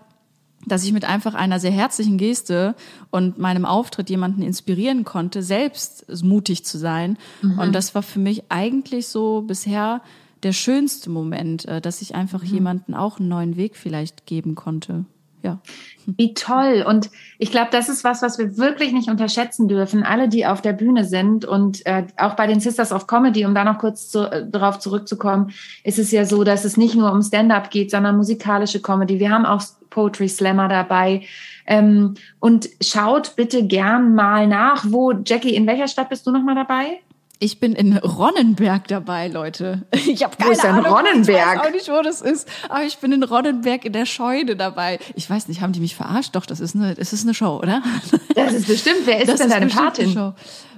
dass 0.66 0.84
ich 0.84 0.94
mit 0.94 1.06
einfach 1.06 1.34
einer 1.34 1.60
sehr 1.60 1.72
herzlichen 1.72 2.18
Geste 2.18 2.76
und 3.10 3.38
meinem 3.38 3.66
Auftritt 3.66 4.10
jemanden 4.10 4.42
inspirieren 4.42 5.06
konnte, 5.06 5.44
selbst 5.44 6.06
mutig 6.24 6.66
zu 6.66 6.78
sein. 6.78 7.18
Mhm. 7.42 7.60
Und 7.60 7.74
das 7.74 7.96
war 7.96 8.04
für 8.04 8.20
mich 8.20 8.44
eigentlich 8.50 9.08
so 9.08 9.42
bisher 9.42 10.02
der 10.44 10.54
schönste 10.54 11.10
Moment, 11.10 11.66
äh, 11.66 11.82
dass 11.82 12.02
ich 12.02 12.16
einfach 12.16 12.44
mhm. 12.44 12.54
jemanden 12.54 12.94
auch 12.94 13.20
einen 13.20 13.30
neuen 13.30 13.56
Weg 13.58 13.76
vielleicht 13.76 14.26
geben 14.26 14.56
konnte. 14.56 15.06
Ja. 15.44 15.60
Wie 16.06 16.34
toll. 16.34 16.84
Und 16.88 17.10
ich 17.38 17.52
glaube, 17.52 17.70
das 17.72 17.88
ist 17.88 18.04
was, 18.04 18.22
was 18.22 18.38
wir 18.38 18.58
wirklich 18.58 18.92
nicht 18.92 19.10
unterschätzen 19.10 19.68
dürfen. 19.68 20.04
Alle, 20.04 20.30
die 20.30 20.46
auf 20.46 20.62
der 20.62 20.74
Bühne 20.74 21.06
sind 21.06 21.46
und 21.46 21.86
äh, 21.86 22.06
auch 22.18 22.36
bei 22.36 22.48
den 22.48 22.60
Sisters 22.60 22.92
of 22.92 23.08
Comedy, 23.08 23.46
um 23.46 23.54
da 23.54 23.64
noch 23.64 23.78
kurz 23.78 24.10
zu, 24.10 24.32
äh, 24.32 24.46
darauf 24.50 24.80
zurückzukommen, 24.80 25.52
ist 25.84 26.00
es 26.00 26.12
ja 26.12 26.26
so, 26.26 26.44
dass 26.44 26.66
es 26.66 26.78
nicht 26.78 26.96
nur 26.96 27.12
um 27.12 27.22
Stand-up 27.22 27.70
geht, 27.70 27.92
sondern 27.92 28.18
musikalische 28.18 28.82
Comedy. 28.82 29.20
Wir 29.20 29.30
haben 29.30 29.46
auch 29.46 29.62
Poetry 29.90 30.28
Slammer 30.28 30.68
dabei. 30.68 31.24
Ähm, 31.68 32.16
und 32.40 32.70
schaut 32.82 33.36
bitte 33.36 33.66
gern 33.68 34.16
mal 34.16 34.48
nach, 34.48 34.86
wo, 34.88 35.12
Jackie, 35.24 35.56
in 35.56 35.68
welcher 35.68 35.88
Stadt 35.88 36.10
bist 36.10 36.26
du 36.26 36.32
nochmal 36.32 36.56
dabei? 36.56 37.02
Ich 37.44 37.60
bin 37.60 37.74
in 37.74 37.98
Ronnenberg 37.98 38.88
dabei, 38.88 39.28
Leute. 39.28 39.82
Ich 40.08 40.24
habe 40.24 40.36
keine 40.38 40.50
wo 40.50 40.54
ist 40.54 40.64
denn 40.64 40.76
Ahnung. 40.76 40.94
Ronnenberg? 40.94 41.26
Ich 41.56 41.60
weiß 41.60 41.68
auch 41.68 41.72
nicht, 41.72 41.90
wo 41.90 42.02
das 42.04 42.22
ist. 42.22 42.48
Aber 42.70 42.84
ich 42.84 42.98
bin 43.00 43.12
in 43.14 43.24
Ronnenberg 43.24 43.84
in 43.84 43.94
der 43.94 44.06
Scheune 44.06 44.56
dabei. 44.56 45.00
Ich 45.16 45.28
weiß 45.28 45.48
nicht, 45.48 45.62
haben 45.62 45.74
die 45.74 45.80
mich 45.80 45.96
verarscht? 45.96 46.36
Doch, 46.36 46.46
das 46.46 46.60
ist 46.60 46.76
eine, 46.76 46.94
das 46.94 47.14
ist 47.14 47.24
eine 47.24 47.34
Show, 47.34 47.58
oder? 47.58 47.82
Das 48.36 48.54
ist 48.54 48.68
bestimmt. 48.68 49.02
Wer 49.06 49.22
ist 49.22 49.28
Das 49.30 49.40
denn 49.40 49.50
deine 49.50 49.66
bestimmt 49.66 49.86
Patin? 49.88 50.14
Show. 50.14 50.34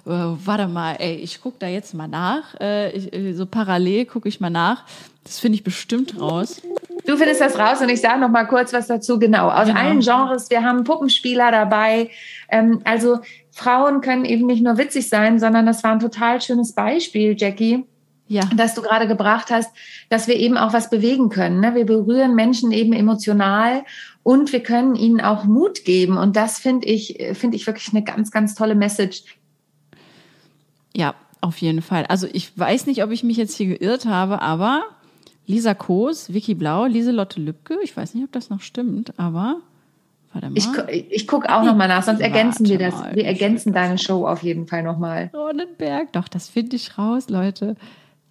Äh, 0.06 0.36
warte 0.46 0.68
mal, 0.68 0.96
ey, 1.00 1.16
ich 1.16 1.42
guck 1.42 1.60
da 1.60 1.68
jetzt 1.68 1.94
mal 1.94 2.08
nach. 2.08 2.56
Äh, 2.62 2.92
ich, 2.92 3.14
äh, 3.14 3.34
so 3.34 3.46
parallel 3.46 4.06
gucke 4.06 4.30
ich 4.30 4.40
mal 4.40 4.50
nach. 4.50 4.84
Das 5.26 5.40
finde 5.40 5.58
ich 5.58 5.64
bestimmt 5.66 6.20
raus. 6.20 6.62
Du 7.06 7.18
findest 7.18 7.42
das 7.42 7.58
raus 7.60 7.82
und 7.82 7.90
ich 7.90 8.00
sage 8.02 8.20
noch 8.22 8.30
mal 8.30 8.46
kurz 8.46 8.72
was 8.74 8.88
dazu. 8.88 9.20
Genau, 9.20 9.50
aus 9.50 9.68
Genau. 9.68 9.80
allen 9.80 10.00
Genres. 10.00 10.50
Wir 10.50 10.64
haben 10.64 10.84
Puppenspieler 10.84 11.52
dabei. 11.52 12.10
Ähm, 12.50 12.82
also 12.86 13.20
Frauen 13.52 14.02
können 14.02 14.26
eben 14.26 14.46
nicht 14.46 14.64
nur 14.64 14.78
witzig 14.78 15.10
sein, 15.10 15.40
sondern 15.40 15.66
das 15.66 15.84
war 15.84 15.92
ein 15.92 16.00
total 16.00 16.42
schönes 16.42 16.74
Beispiel, 16.74 17.36
Jackie, 17.38 17.86
Ja. 18.28 18.44
das 18.56 18.74
du 18.74 18.82
gerade 18.82 19.08
gebracht 19.08 19.52
hast, 19.52 19.70
dass 20.10 20.28
wir 20.28 20.36
eben 20.38 20.58
auch 20.58 20.72
was 20.74 20.90
bewegen 20.90 21.30
können. 21.30 21.60
Ne? 21.60 21.76
Wir 21.76 21.86
berühren 21.86 22.36
Menschen 22.36 22.72
eben 22.72 22.94
emotional 22.94 23.84
und 24.24 24.54
wir 24.54 24.64
können 24.64 24.96
ihnen 24.96 25.20
auch 25.20 25.44
Mut 25.44 25.84
geben. 25.84 26.18
Und 26.18 26.36
das 26.38 26.58
finde 26.60 26.88
ich, 26.88 27.18
finde 27.34 27.58
ich 27.58 27.68
wirklich 27.68 27.90
eine 27.94 28.04
ganz, 28.04 28.32
ganz 28.32 28.56
tolle 28.56 28.76
Message. 28.76 29.24
Ja, 30.96 31.16
auf 31.42 31.58
jeden 31.58 31.82
Fall. 31.82 32.06
Also 32.08 32.28
ich 32.32 32.58
weiß 32.58 32.86
nicht, 32.86 33.04
ob 33.04 33.12
ich 33.12 33.24
mich 33.24 33.36
jetzt 33.38 33.58
hier 33.58 33.78
geirrt 33.78 34.06
habe, 34.06 34.42
aber 34.42 34.84
Lisa 35.46 35.74
Koos, 35.74 36.34
Vicky 36.34 36.54
Blau, 36.56 36.86
Lieselotte 36.86 37.42
Lübcke, 37.42 37.78
ich 37.84 37.96
weiß 37.96 38.14
nicht, 38.16 38.24
ob 38.24 38.32
das 38.32 38.50
noch 38.50 38.62
stimmt, 38.62 39.14
aber 39.18 39.58
warte 40.32 40.50
mal. 40.50 40.58
Ich, 40.90 41.12
ich 41.12 41.28
gucke 41.28 41.54
auch 41.54 41.64
noch 41.64 41.76
mal 41.76 41.88
nach, 41.88 42.04
sonst 42.04 42.22
ergänzen 42.22 42.68
wir 42.68 42.80
Warte 42.80 42.92
das. 42.92 43.02
mal, 43.02 43.16
Wir 43.16 43.26
ergänzen 43.26 43.74
deine 43.74 43.98
Show 43.98 44.26
auf 44.26 44.44
jeden 44.44 44.68
Fall 44.68 44.84
noch 44.84 44.98
mal. 44.98 45.30
Ronnenberg, 45.34 46.14
doch, 46.14 46.28
das 46.28 46.48
finde 46.50 46.76
ich 46.76 46.98
raus, 46.98 47.30
Leute. 47.30 47.76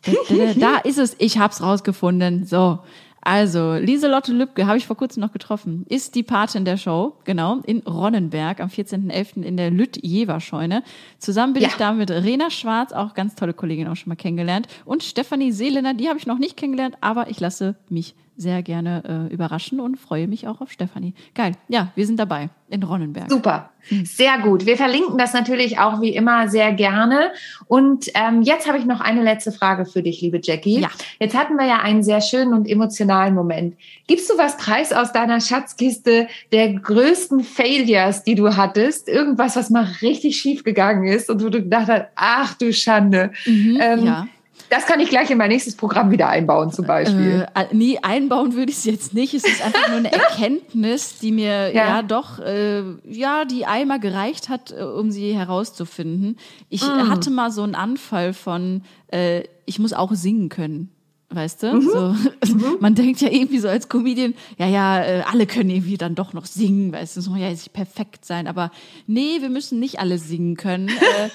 Da, 0.03 0.13
da, 0.29 0.55
da 0.55 0.77
ist 0.85 0.99
es, 0.99 1.15
ich 1.19 1.39
hab's 1.39 1.63
rausgefunden. 1.63 2.45
So. 2.45 2.79
Also, 3.25 3.75
Lieselotte 3.75 4.33
Lübcke 4.33 4.67
habe 4.67 4.79
ich 4.79 4.87
vor 4.87 4.97
kurzem 4.97 5.21
noch 5.21 5.33
getroffen. 5.33 5.87
Ist 5.89 6.17
die 6.17 6.25
Patin 6.25 6.65
der 6.65 6.77
Show, 6.77 7.15
genau, 7.25 7.61
in 7.65 7.79
Ronnenberg 7.81 8.59
am 8.61 8.69
14.11. 8.69 9.43
in 9.45 9.57
der 9.57 9.71
Lütt-Jever-Scheune. 9.71 10.83
Zusammen 11.19 11.53
bin 11.53 11.63
Ja. 11.63 11.69
ich 11.69 11.77
da 11.77 11.93
mit 11.93 12.11
Rena 12.11 12.51
Schwarz, 12.51 12.93
auch 12.93 13.15
ganz 13.15 13.37
tolle 13.37 13.55
Kollegin 13.55 13.87
auch 13.87 13.95
schon 13.95 14.09
mal 14.11 14.17
kennengelernt. 14.17 14.67
Und 14.85 15.05
Stefanie 15.05 15.53
Seelener, 15.53 15.95
die 15.95 16.09
habe 16.09 16.19
ich 16.19 16.27
noch 16.27 16.39
nicht 16.39 16.57
kennengelernt, 16.57 16.97
aber 17.01 17.31
ich 17.31 17.39
lasse 17.39 17.77
mich 17.89 18.17
sehr 18.37 18.63
gerne 18.63 19.29
äh, 19.31 19.33
überraschen 19.35 19.79
und 19.79 19.97
freue 19.99 20.27
mich 20.27 20.49
auch 20.49 20.61
auf 20.61 20.73
Stefanie. 20.73 21.15
Geil. 21.35 21.53
Ja, 21.69 21.93
wir 21.95 22.07
sind 22.07 22.19
dabei 22.19 22.49
in 22.71 22.83
Ronnenberg. 22.83 23.31
Super, 23.31 23.69
Hm. 23.89 24.05
sehr 24.07 24.39
gut. 24.39 24.65
Wir 24.65 24.77
verlinken 24.77 25.19
das 25.19 25.33
natürlich 25.35 25.79
auch 25.79 26.01
wie 26.01 26.15
immer 26.15 26.49
sehr 26.49 26.73
gerne. 26.73 27.33
Und 27.67 28.07
ähm, 28.15 28.43
jetzt 28.43 28.67
habe 28.69 28.79
ich 28.79 28.85
noch 28.87 29.01
eine 29.01 29.23
letzte 29.23 29.51
Frage 29.53 29.85
für 29.85 30.03
dich, 30.03 30.21
liebe 30.23 30.41
Jackie. 30.43 30.81
Ja. 30.81 30.89
Jetzt 31.19 31.37
hatten 31.37 31.57
wir 31.57 31.67
ja 31.67 31.81
einen 31.81 32.03
sehr 32.03 32.21
schönen 32.21 32.55
und 32.55 32.69
emotionalen 32.69 33.35
Moment. 33.35 33.77
Gibst 34.07 34.31
du 34.31 34.39
was 34.39 34.57
preis 34.57 34.93
aus 34.93 35.13
deiner 35.13 35.41
Schatzkiste 35.41 36.29
der 36.53 36.73
größten 36.75 37.41
Failures, 37.45 38.23
die 38.23 38.35
du 38.37 38.57
hattest? 38.57 39.09
Irgendwas, 39.09 39.57
was 39.57 39.69
mal 39.69 39.87
richtig 40.01 40.37
schief 40.39 40.65
gegangen 40.65 41.07
ist 41.07 41.29
und 41.29 41.43
wo 41.45 41.49
du 41.49 41.61
gedacht 41.63 41.89
hast, 41.89 42.07
ach 42.15 42.55
du 42.55 42.73
Schande. 42.73 43.33
Mhm, 43.47 43.79
Ähm, 43.81 44.05
ja. 44.07 44.27
Das 44.73 44.87
kann 44.87 45.01
ich 45.01 45.11
gleich 45.11 45.31
in 45.31 45.37
mein 45.37 45.51
nächstes 45.51 45.77
Programm 45.77 46.11
wieder 46.11 46.29
einbauen, 46.31 46.73
zum 46.73 46.87
Beispiel. 46.87 47.47
Äh, 47.55 47.67
nee, 47.73 47.99
einbauen 48.01 48.55
würde 48.55 48.73
ich 48.73 48.79
es 48.79 48.85
jetzt 48.87 49.13
nicht. 49.13 49.35
Es 49.35 49.45
ist 49.45 49.63
einfach 49.63 49.89
nur 49.89 49.99
eine 49.99 50.11
Erkenntnis, 50.13 51.19
die 51.19 51.31
mir 51.31 51.75
ja, 51.75 51.89
Ja. 51.97 52.03
doch, 52.03 52.39
äh, 52.39 52.83
ja, 53.05 53.45
die 53.45 53.67
einmal 53.67 54.01
gereicht 54.01 54.49
hat, 54.49 54.73
äh, 54.73 54.83
um 54.83 55.11
sie 55.11 55.35
herauszufinden. 55.37 56.39
Ich 56.71 56.83
Mm. 56.83 57.11
hatte 57.11 57.31
mal 57.31 57.51
so 57.51 57.63
einen 57.63 57.75
Anfall 57.75 58.33
von, 58.33 58.83
äh, 59.09 59.43
ich 59.67 59.79
muss 59.79 59.93
auch 59.93 60.13
singen 60.15 60.49
können. 60.49 60.89
Weißt 61.35 61.63
Mhm. 61.63 61.81
du? 61.81 61.91
So, 61.91 62.17
Man 62.81 62.95
denkt 62.95 63.21
ja 63.21 63.29
irgendwie 63.31 63.59
so 63.59 63.69
als 63.69 63.89
Comedian, 63.89 64.35
ja, 64.59 64.67
ja, 64.67 65.03
äh, 65.03 65.23
alle 65.23 65.47
können 65.47 65.71
irgendwie 65.71 65.97
dann 65.97 66.15
doch 66.15 66.33
noch 66.33 66.45
singen, 66.47 66.93
weißt 66.93 67.17
du, 67.17 67.21
es 67.21 67.29
muss 67.29 67.39
ja 67.39 67.49
jetzt 67.49 67.63
nicht 67.65 67.73
perfekt 67.73 68.25
sein, 68.25 68.47
aber 68.47 68.71
nee, 69.07 69.41
wir 69.41 69.49
müssen 69.51 69.81
nicht 69.81 69.99
alle 70.01 70.19
singen 70.19 70.57
können. 70.57 70.89
äh, 70.89 71.29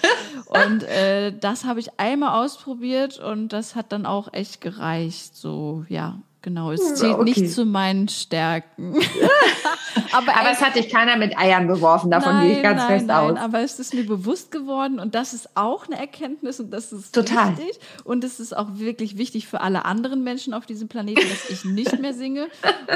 und 0.70 0.84
äh, 0.84 1.34
das 1.38 1.66
habe 1.66 1.80
ich 1.80 2.00
einmal 2.00 2.44
ausprobiert 2.44 3.20
und 3.20 3.50
das 3.54 3.76
hat 3.76 3.92
dann 3.92 4.06
auch 4.06 4.32
echt 4.34 4.62
gereicht. 4.62 5.36
So, 5.36 5.86
ja, 5.90 6.20
genau. 6.42 6.72
Es 6.72 6.96
zählt 6.96 7.16
okay. 7.16 7.24
nicht 7.24 7.52
zu 7.52 7.66
meinen 7.66 8.08
Stärken. 8.08 8.96
aber 10.12 10.36
Aber 10.36 10.52
es 10.52 10.62
hat 10.62 10.76
dich 10.76 10.90
keiner 10.90 11.18
mit 11.18 11.38
Eiern 11.38 11.68
beworfen, 11.68 12.12
davon 12.12 12.42
gehe 12.42 12.58
ich 12.58 12.64
ganz 12.64 12.82
nein, 12.82 12.88
fest 12.88 13.08
nein, 13.08 13.32
aus. 13.32 13.38
Aber 13.38 13.60
es 13.62 13.80
ist 13.80 13.94
mir 13.94 14.06
bewusst 14.06 14.52
geworden 14.52 15.00
und 15.00 15.16
das 15.16 15.34
ist 15.34 15.56
auch 15.56 15.88
eine 15.88 15.98
Erkenntnis 15.98 16.60
und 16.60 16.72
das 16.72 16.92
ist 16.92 17.14
Total. 17.14 17.58
wichtig. 17.58 17.80
Und 18.04 18.24
es 18.24 18.40
ist 18.40 18.56
auch 18.56 18.68
wirklich 18.74 19.18
wichtig 19.18 19.48
für 19.48 19.62
alle 19.62 19.86
anderen 19.86 20.24
Menschen 20.24 20.54
auf 20.54 20.66
diesem 20.66 20.88
Planeten, 20.88 21.28
dass 21.30 21.50
ich 21.50 21.66
nicht 21.66 22.00
mehr 22.00 22.14
singe. 22.14 22.48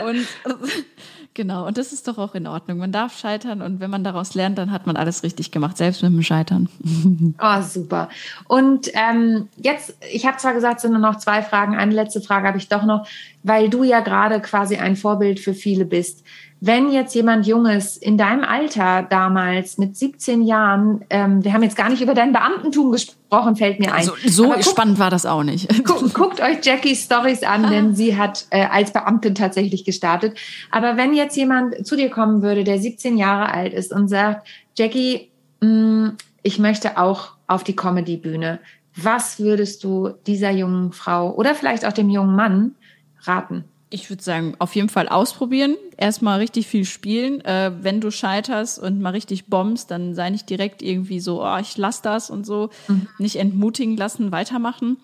Und 0.05 0.27
genau, 1.33 1.67
und 1.67 1.77
das 1.77 1.93
ist 1.93 2.07
doch 2.07 2.17
auch 2.17 2.35
in 2.35 2.47
Ordnung. 2.47 2.77
Man 2.77 2.91
darf 2.91 3.17
scheitern 3.17 3.61
und 3.61 3.79
wenn 3.79 3.89
man 3.89 4.03
daraus 4.03 4.33
lernt, 4.33 4.57
dann 4.57 4.71
hat 4.71 4.87
man 4.87 4.95
alles 4.95 5.23
richtig 5.23 5.51
gemacht, 5.51 5.77
selbst 5.77 6.03
mit 6.03 6.11
dem 6.11 6.23
Scheitern. 6.23 6.69
Oh, 7.39 7.61
super. 7.61 8.09
Und 8.47 8.89
ähm, 8.93 9.47
jetzt, 9.57 9.95
ich 10.11 10.25
habe 10.25 10.37
zwar 10.37 10.53
gesagt, 10.53 10.77
es 10.77 10.81
sind 10.83 10.91
nur 10.91 11.01
noch 11.01 11.17
zwei 11.17 11.41
Fragen. 11.41 11.75
Eine 11.75 11.93
letzte 11.93 12.21
Frage 12.21 12.47
habe 12.47 12.57
ich 12.57 12.67
doch 12.67 12.83
noch, 12.83 13.07
weil 13.43 13.69
du 13.69 13.83
ja 13.83 14.01
gerade 14.01 14.39
quasi 14.41 14.77
ein 14.77 14.95
Vorbild 14.95 15.39
für 15.39 15.53
viele 15.53 15.85
bist. 15.85 16.23
Wenn 16.63 16.91
jetzt 16.91 17.15
jemand 17.15 17.47
Junges 17.47 17.97
in 17.97 18.19
deinem 18.19 18.43
Alter 18.43 19.01
damals 19.01 19.79
mit 19.79 19.97
17 19.97 20.43
Jahren, 20.43 21.03
ähm, 21.09 21.43
wir 21.43 21.53
haben 21.53 21.63
jetzt 21.63 21.75
gar 21.75 21.89
nicht 21.89 22.03
über 22.03 22.13
dein 22.13 22.33
Beamtentum 22.33 22.91
gesprochen, 22.91 23.55
fällt 23.55 23.79
mir 23.79 23.91
ein. 23.91 24.03
So, 24.03 24.13
so 24.27 24.45
Aber 24.45 24.55
guck, 24.55 24.65
spannend 24.65 24.99
war 24.99 25.09
das 25.09 25.25
auch 25.25 25.41
nicht. 25.41 25.67
guckt, 25.83 26.13
guckt 26.13 26.39
euch 26.39 26.63
Jackies 26.63 27.05
Stories 27.05 27.41
an, 27.41 27.67
denn 27.71 27.95
sie 27.95 28.15
hat 28.15 28.45
äh, 28.51 28.65
als 28.65 28.93
Beamtin 28.93 29.33
tatsächlich 29.33 29.85
gestartet. 29.85 30.37
Aber 30.69 30.97
wenn 30.97 31.15
jetzt 31.15 31.35
jemand 31.35 31.85
zu 31.87 31.95
dir 31.95 32.09
kommen 32.11 32.43
würde, 32.43 32.63
der 32.63 32.77
17 32.77 33.17
Jahre 33.17 33.51
alt 33.51 33.73
ist 33.73 33.91
und 33.91 34.07
sagt, 34.07 34.47
Jackie, 34.77 35.31
mh, 35.61 36.13
ich 36.43 36.59
möchte 36.59 36.99
auch 36.99 37.29
auf 37.47 37.63
die 37.63 37.75
Comedy-Bühne, 37.75 38.59
was 38.95 39.39
würdest 39.39 39.83
du 39.83 40.09
dieser 40.27 40.51
jungen 40.51 40.91
Frau 40.91 41.33
oder 41.33 41.55
vielleicht 41.55 41.85
auch 41.85 41.93
dem 41.93 42.09
jungen 42.09 42.35
Mann 42.35 42.75
raten? 43.23 43.65
Ich 43.93 44.09
würde 44.09 44.23
sagen, 44.23 44.55
auf 44.59 44.73
jeden 44.75 44.87
Fall 44.87 45.09
ausprobieren. 45.09 45.75
Erstmal 45.97 46.39
richtig 46.39 46.65
viel 46.67 46.85
spielen. 46.85 47.41
Äh, 47.41 47.71
wenn 47.81 47.99
du 47.99 48.09
scheiterst 48.09 48.79
und 48.79 49.01
mal 49.01 49.09
richtig 49.09 49.47
bombst, 49.47 49.91
dann 49.91 50.15
sei 50.15 50.29
nicht 50.29 50.49
direkt 50.49 50.81
irgendwie 50.81 51.19
so, 51.19 51.43
oh, 51.43 51.57
ich 51.59 51.77
lass 51.77 52.01
das 52.01 52.29
und 52.29 52.45
so. 52.45 52.69
Nicht 53.17 53.35
entmutigen 53.35 53.97
lassen, 53.97 54.31
weitermachen. 54.31 54.95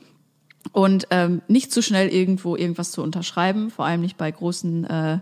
Und 0.71 1.07
ähm, 1.11 1.41
nicht 1.47 1.71
zu 1.71 1.81
schnell 1.81 2.09
irgendwo 2.09 2.55
irgendwas 2.55 2.91
zu 2.91 3.01
unterschreiben, 3.01 3.69
vor 3.69 3.85
allem 3.85 4.01
nicht 4.01 4.17
bei 4.17 4.29
großen, 4.29 4.83
äh, 4.85 5.19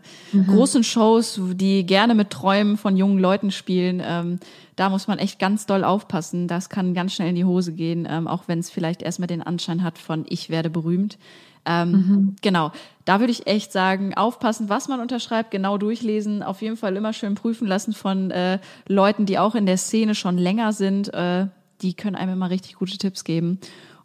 großen 0.47 0.84
Shows, 0.84 1.39
die 1.53 1.86
gerne 1.86 2.15
mit 2.15 2.29
Träumen 2.29 2.77
von 2.77 2.97
jungen 2.97 3.19
Leuten 3.19 3.51
spielen. 3.51 4.01
Ähm, 4.03 4.39
da 4.75 4.89
muss 4.89 5.08
man 5.08 5.19
echt 5.19 5.39
ganz 5.39 5.65
doll 5.65 5.84
aufpassen. 5.84 6.47
Das 6.47 6.69
kann 6.69 6.93
ganz 6.93 7.13
schnell 7.13 7.29
in 7.29 7.36
die 7.36 7.45
Hose 7.45 7.73
gehen, 7.73 8.08
ähm, 8.10 8.27
auch 8.27 8.43
wenn 8.47 8.60
es 8.60 8.69
vielleicht 8.69 9.01
erstmal 9.01 9.27
den 9.27 9.41
Anschein 9.41 9.84
hat 9.84 9.97
von 9.97 10.25
ich 10.27 10.49
werde 10.49 10.69
berühmt. 10.69 11.17
Ähm, 11.65 12.36
Genau, 12.41 12.71
da 13.05 13.19
würde 13.19 13.31
ich 13.31 13.47
echt 13.47 13.71
sagen, 13.71 14.13
aufpassen, 14.13 14.69
was 14.69 14.88
man 14.88 14.99
unterschreibt, 14.99 15.51
genau 15.51 15.77
durchlesen, 15.77 16.43
auf 16.43 16.62
jeden 16.62 16.77
Fall 16.77 16.95
immer 16.95 17.13
schön 17.13 17.36
prüfen 17.36 17.67
lassen 17.67 17.93
von 17.93 18.31
äh, 18.31 18.60
Leuten, 18.88 19.25
die 19.25 19.39
auch 19.39 19.55
in 19.55 19.65
der 19.65 19.77
Szene 19.77 20.15
schon 20.15 20.38
länger 20.38 20.73
sind. 20.73 21.13
Äh, 21.13 21.47
die 21.81 21.93
können 21.93 22.15
einem 22.15 22.34
immer 22.34 22.49
richtig 22.49 22.75
gute 22.75 22.97
Tipps 22.97 23.23
geben. 23.23 23.60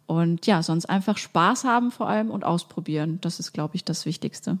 Und 0.07 0.45
ja, 0.45 0.61
sonst 0.61 0.85
einfach 0.87 1.17
Spaß 1.17 1.63
haben 1.63 1.91
vor 1.91 2.07
allem 2.09 2.29
und 2.31 2.43
ausprobieren. 2.43 3.19
Das 3.21 3.39
ist, 3.39 3.53
glaube 3.53 3.75
ich, 3.75 3.85
das 3.85 4.05
Wichtigste. 4.05 4.57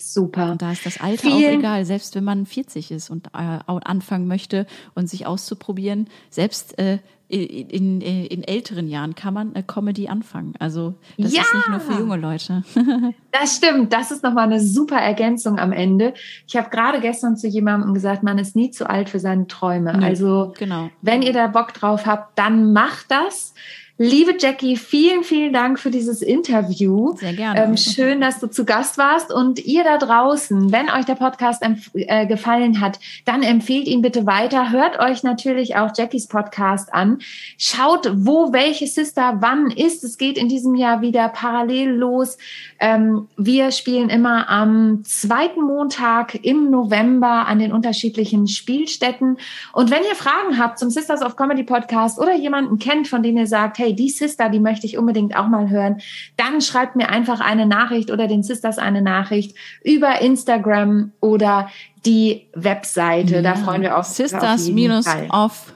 Super. 0.00 0.52
Und 0.52 0.62
da 0.62 0.70
ist 0.72 0.86
das 0.86 1.00
Alter 1.00 1.28
auch 1.28 1.36
Vielen- 1.38 1.58
egal, 1.60 1.84
selbst 1.84 2.14
wenn 2.14 2.22
man 2.24 2.46
40 2.46 2.92
ist 2.92 3.10
und 3.10 3.28
äh, 3.28 3.58
auch 3.66 3.80
anfangen 3.82 4.28
möchte 4.28 4.66
und 4.94 5.08
sich 5.10 5.26
auszuprobieren. 5.26 6.06
Selbst 6.30 6.78
äh, 6.78 6.98
in, 7.30 8.00
in, 8.00 8.24
in 8.26 8.42
älteren 8.44 8.88
Jahren 8.88 9.14
kann 9.16 9.34
man 9.34 9.54
äh, 9.56 9.62
Comedy 9.66 10.06
anfangen. 10.08 10.54
Also 10.60 10.94
das 11.18 11.34
Ja! 11.34 11.42
ist 11.42 11.52
nicht 11.54 11.68
nur 11.68 11.80
für 11.80 11.98
junge 11.98 12.16
Leute. 12.16 12.62
Das 13.30 13.56
stimmt. 13.56 13.92
Das 13.92 14.10
ist 14.10 14.22
nochmal 14.22 14.44
eine 14.44 14.60
super 14.60 14.96
Ergänzung 14.96 15.58
am 15.58 15.70
Ende. 15.72 16.14
Ich 16.46 16.56
habe 16.56 16.70
gerade 16.70 17.00
gestern 17.00 17.36
zu 17.36 17.46
jemandem 17.46 17.92
gesagt, 17.94 18.22
man 18.22 18.38
ist 18.38 18.56
nie 18.56 18.70
zu 18.70 18.88
alt 18.88 19.08
für 19.10 19.20
seine 19.20 19.46
Träume. 19.46 19.96
Nö, 19.96 20.04
Also 20.04 20.54
genau. 20.58 20.90
Wenn 21.02 21.22
ihr 21.22 21.32
da 21.32 21.46
Bock 21.48 21.72
drauf 21.74 22.06
habt, 22.06 22.38
dann 22.38 22.72
macht 22.72 23.10
das. 23.10 23.54
Liebe 24.00 24.36
Jackie, 24.38 24.76
vielen, 24.76 25.24
vielen 25.24 25.52
Dank 25.52 25.80
für 25.80 25.90
dieses 25.90 26.22
Interview. 26.22 27.16
Sehr 27.16 27.32
gerne. 27.32 27.64
Ähm, 27.64 27.76
schön, 27.76 28.20
dass 28.20 28.38
du 28.38 28.46
zu 28.46 28.64
Gast 28.64 28.96
warst. 28.96 29.32
Und 29.32 29.58
ihr 29.64 29.82
da 29.82 29.98
draußen, 29.98 30.70
wenn 30.70 30.88
euch 30.88 31.04
der 31.04 31.16
Podcast 31.16 31.66
äh, 31.94 32.26
gefallen 32.28 32.80
hat, 32.80 33.00
dann 33.24 33.42
empfehlt 33.42 33.88
ihn 33.88 34.00
bitte 34.00 34.24
weiter. 34.24 34.70
Hört 34.70 35.00
euch 35.00 35.24
natürlich 35.24 35.74
auch 35.74 35.90
Jackies 35.96 36.28
Podcast 36.28 36.94
an. 36.94 37.18
Schaut, 37.58 38.08
wo 38.14 38.52
welche 38.52 38.86
Sister 38.86 39.38
wann 39.40 39.72
ist. 39.72 40.04
Es 40.04 40.16
geht 40.16 40.38
in 40.38 40.48
diesem 40.48 40.76
Jahr 40.76 41.00
wieder 41.00 41.28
parallel 41.30 41.90
los. 41.90 42.38
Ähm, 42.78 43.26
wir 43.36 43.72
spielen 43.72 44.10
immer 44.10 44.48
am 44.48 45.02
zweiten 45.02 45.62
Montag 45.62 46.36
im 46.44 46.70
November 46.70 47.48
an 47.48 47.58
den 47.58 47.72
unterschiedlichen 47.72 48.46
Spielstätten. 48.46 49.38
Und 49.72 49.90
wenn 49.90 50.04
ihr 50.04 50.14
Fragen 50.14 50.56
habt 50.56 50.78
zum 50.78 50.88
Sisters 50.88 51.20
of 51.20 51.34
Comedy 51.34 51.64
Podcast 51.64 52.20
oder 52.20 52.36
jemanden 52.36 52.78
kennt, 52.78 53.08
von 53.08 53.24
dem 53.24 53.36
ihr 53.36 53.48
sagt, 53.48 53.78
hey, 53.78 53.87
hey, 53.88 53.94
die 53.96 54.10
Sister, 54.10 54.48
die 54.50 54.60
möchte 54.60 54.86
ich 54.86 54.98
unbedingt 54.98 55.36
auch 55.36 55.48
mal 55.48 55.70
hören, 55.70 56.00
dann 56.36 56.60
schreibt 56.60 56.96
mir 56.96 57.08
einfach 57.08 57.40
eine 57.40 57.66
Nachricht 57.66 58.10
oder 58.10 58.26
den 58.28 58.42
Sisters 58.42 58.78
eine 58.78 59.02
Nachricht 59.02 59.56
über 59.82 60.20
Instagram 60.20 61.12
oder 61.20 61.70
die 62.04 62.46
Webseite. 62.54 63.36
Ja. 63.36 63.42
Da 63.42 63.54
freuen 63.54 63.82
wir 63.82 63.96
uns. 63.96 64.14
Sisters-off- 64.16 65.72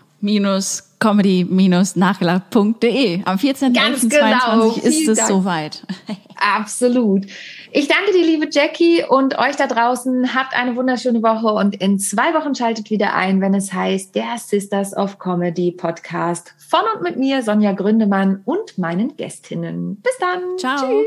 comedy-nachgelacht.de. 1.03 3.23
Am 3.25 3.37
14.11.22 3.37 4.09
genau. 4.09 4.71
ist 4.77 5.09
es 5.09 5.27
soweit. 5.27 5.83
Absolut. 6.37 7.27
Ich 7.73 7.89
danke 7.89 8.13
dir, 8.13 8.25
liebe 8.25 8.47
Jackie, 8.51 9.05
und 9.09 9.37
euch 9.39 9.57
da 9.57 9.67
draußen. 9.67 10.35
Habt 10.35 10.55
eine 10.55 10.77
wunderschöne 10.77 11.23
Woche 11.23 11.49
und 11.49 11.75
in 11.77 11.99
zwei 11.99 12.35
Wochen 12.35 12.55
schaltet 12.55 12.91
wieder 12.91 13.15
ein, 13.15 13.41
wenn 13.41 13.55
es 13.55 13.73
heißt 13.73 14.15
der 14.15 14.37
Sisters 14.39 14.95
of 14.97 15.19
Comedy 15.19 15.73
Podcast 15.73 16.55
von 16.59 16.83
und 16.95 17.03
mit 17.03 17.17
mir, 17.17 17.43
Sonja 17.43 17.73
Gründemann 17.73 18.43
und 18.45 18.79
meinen 18.79 19.17
Gästinnen. 19.17 20.01
Bis 20.03 20.17
dann. 20.19 20.43
Ciao. 20.59 21.03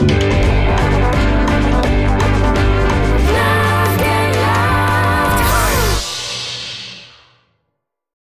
Tschüss. 0.00 0.49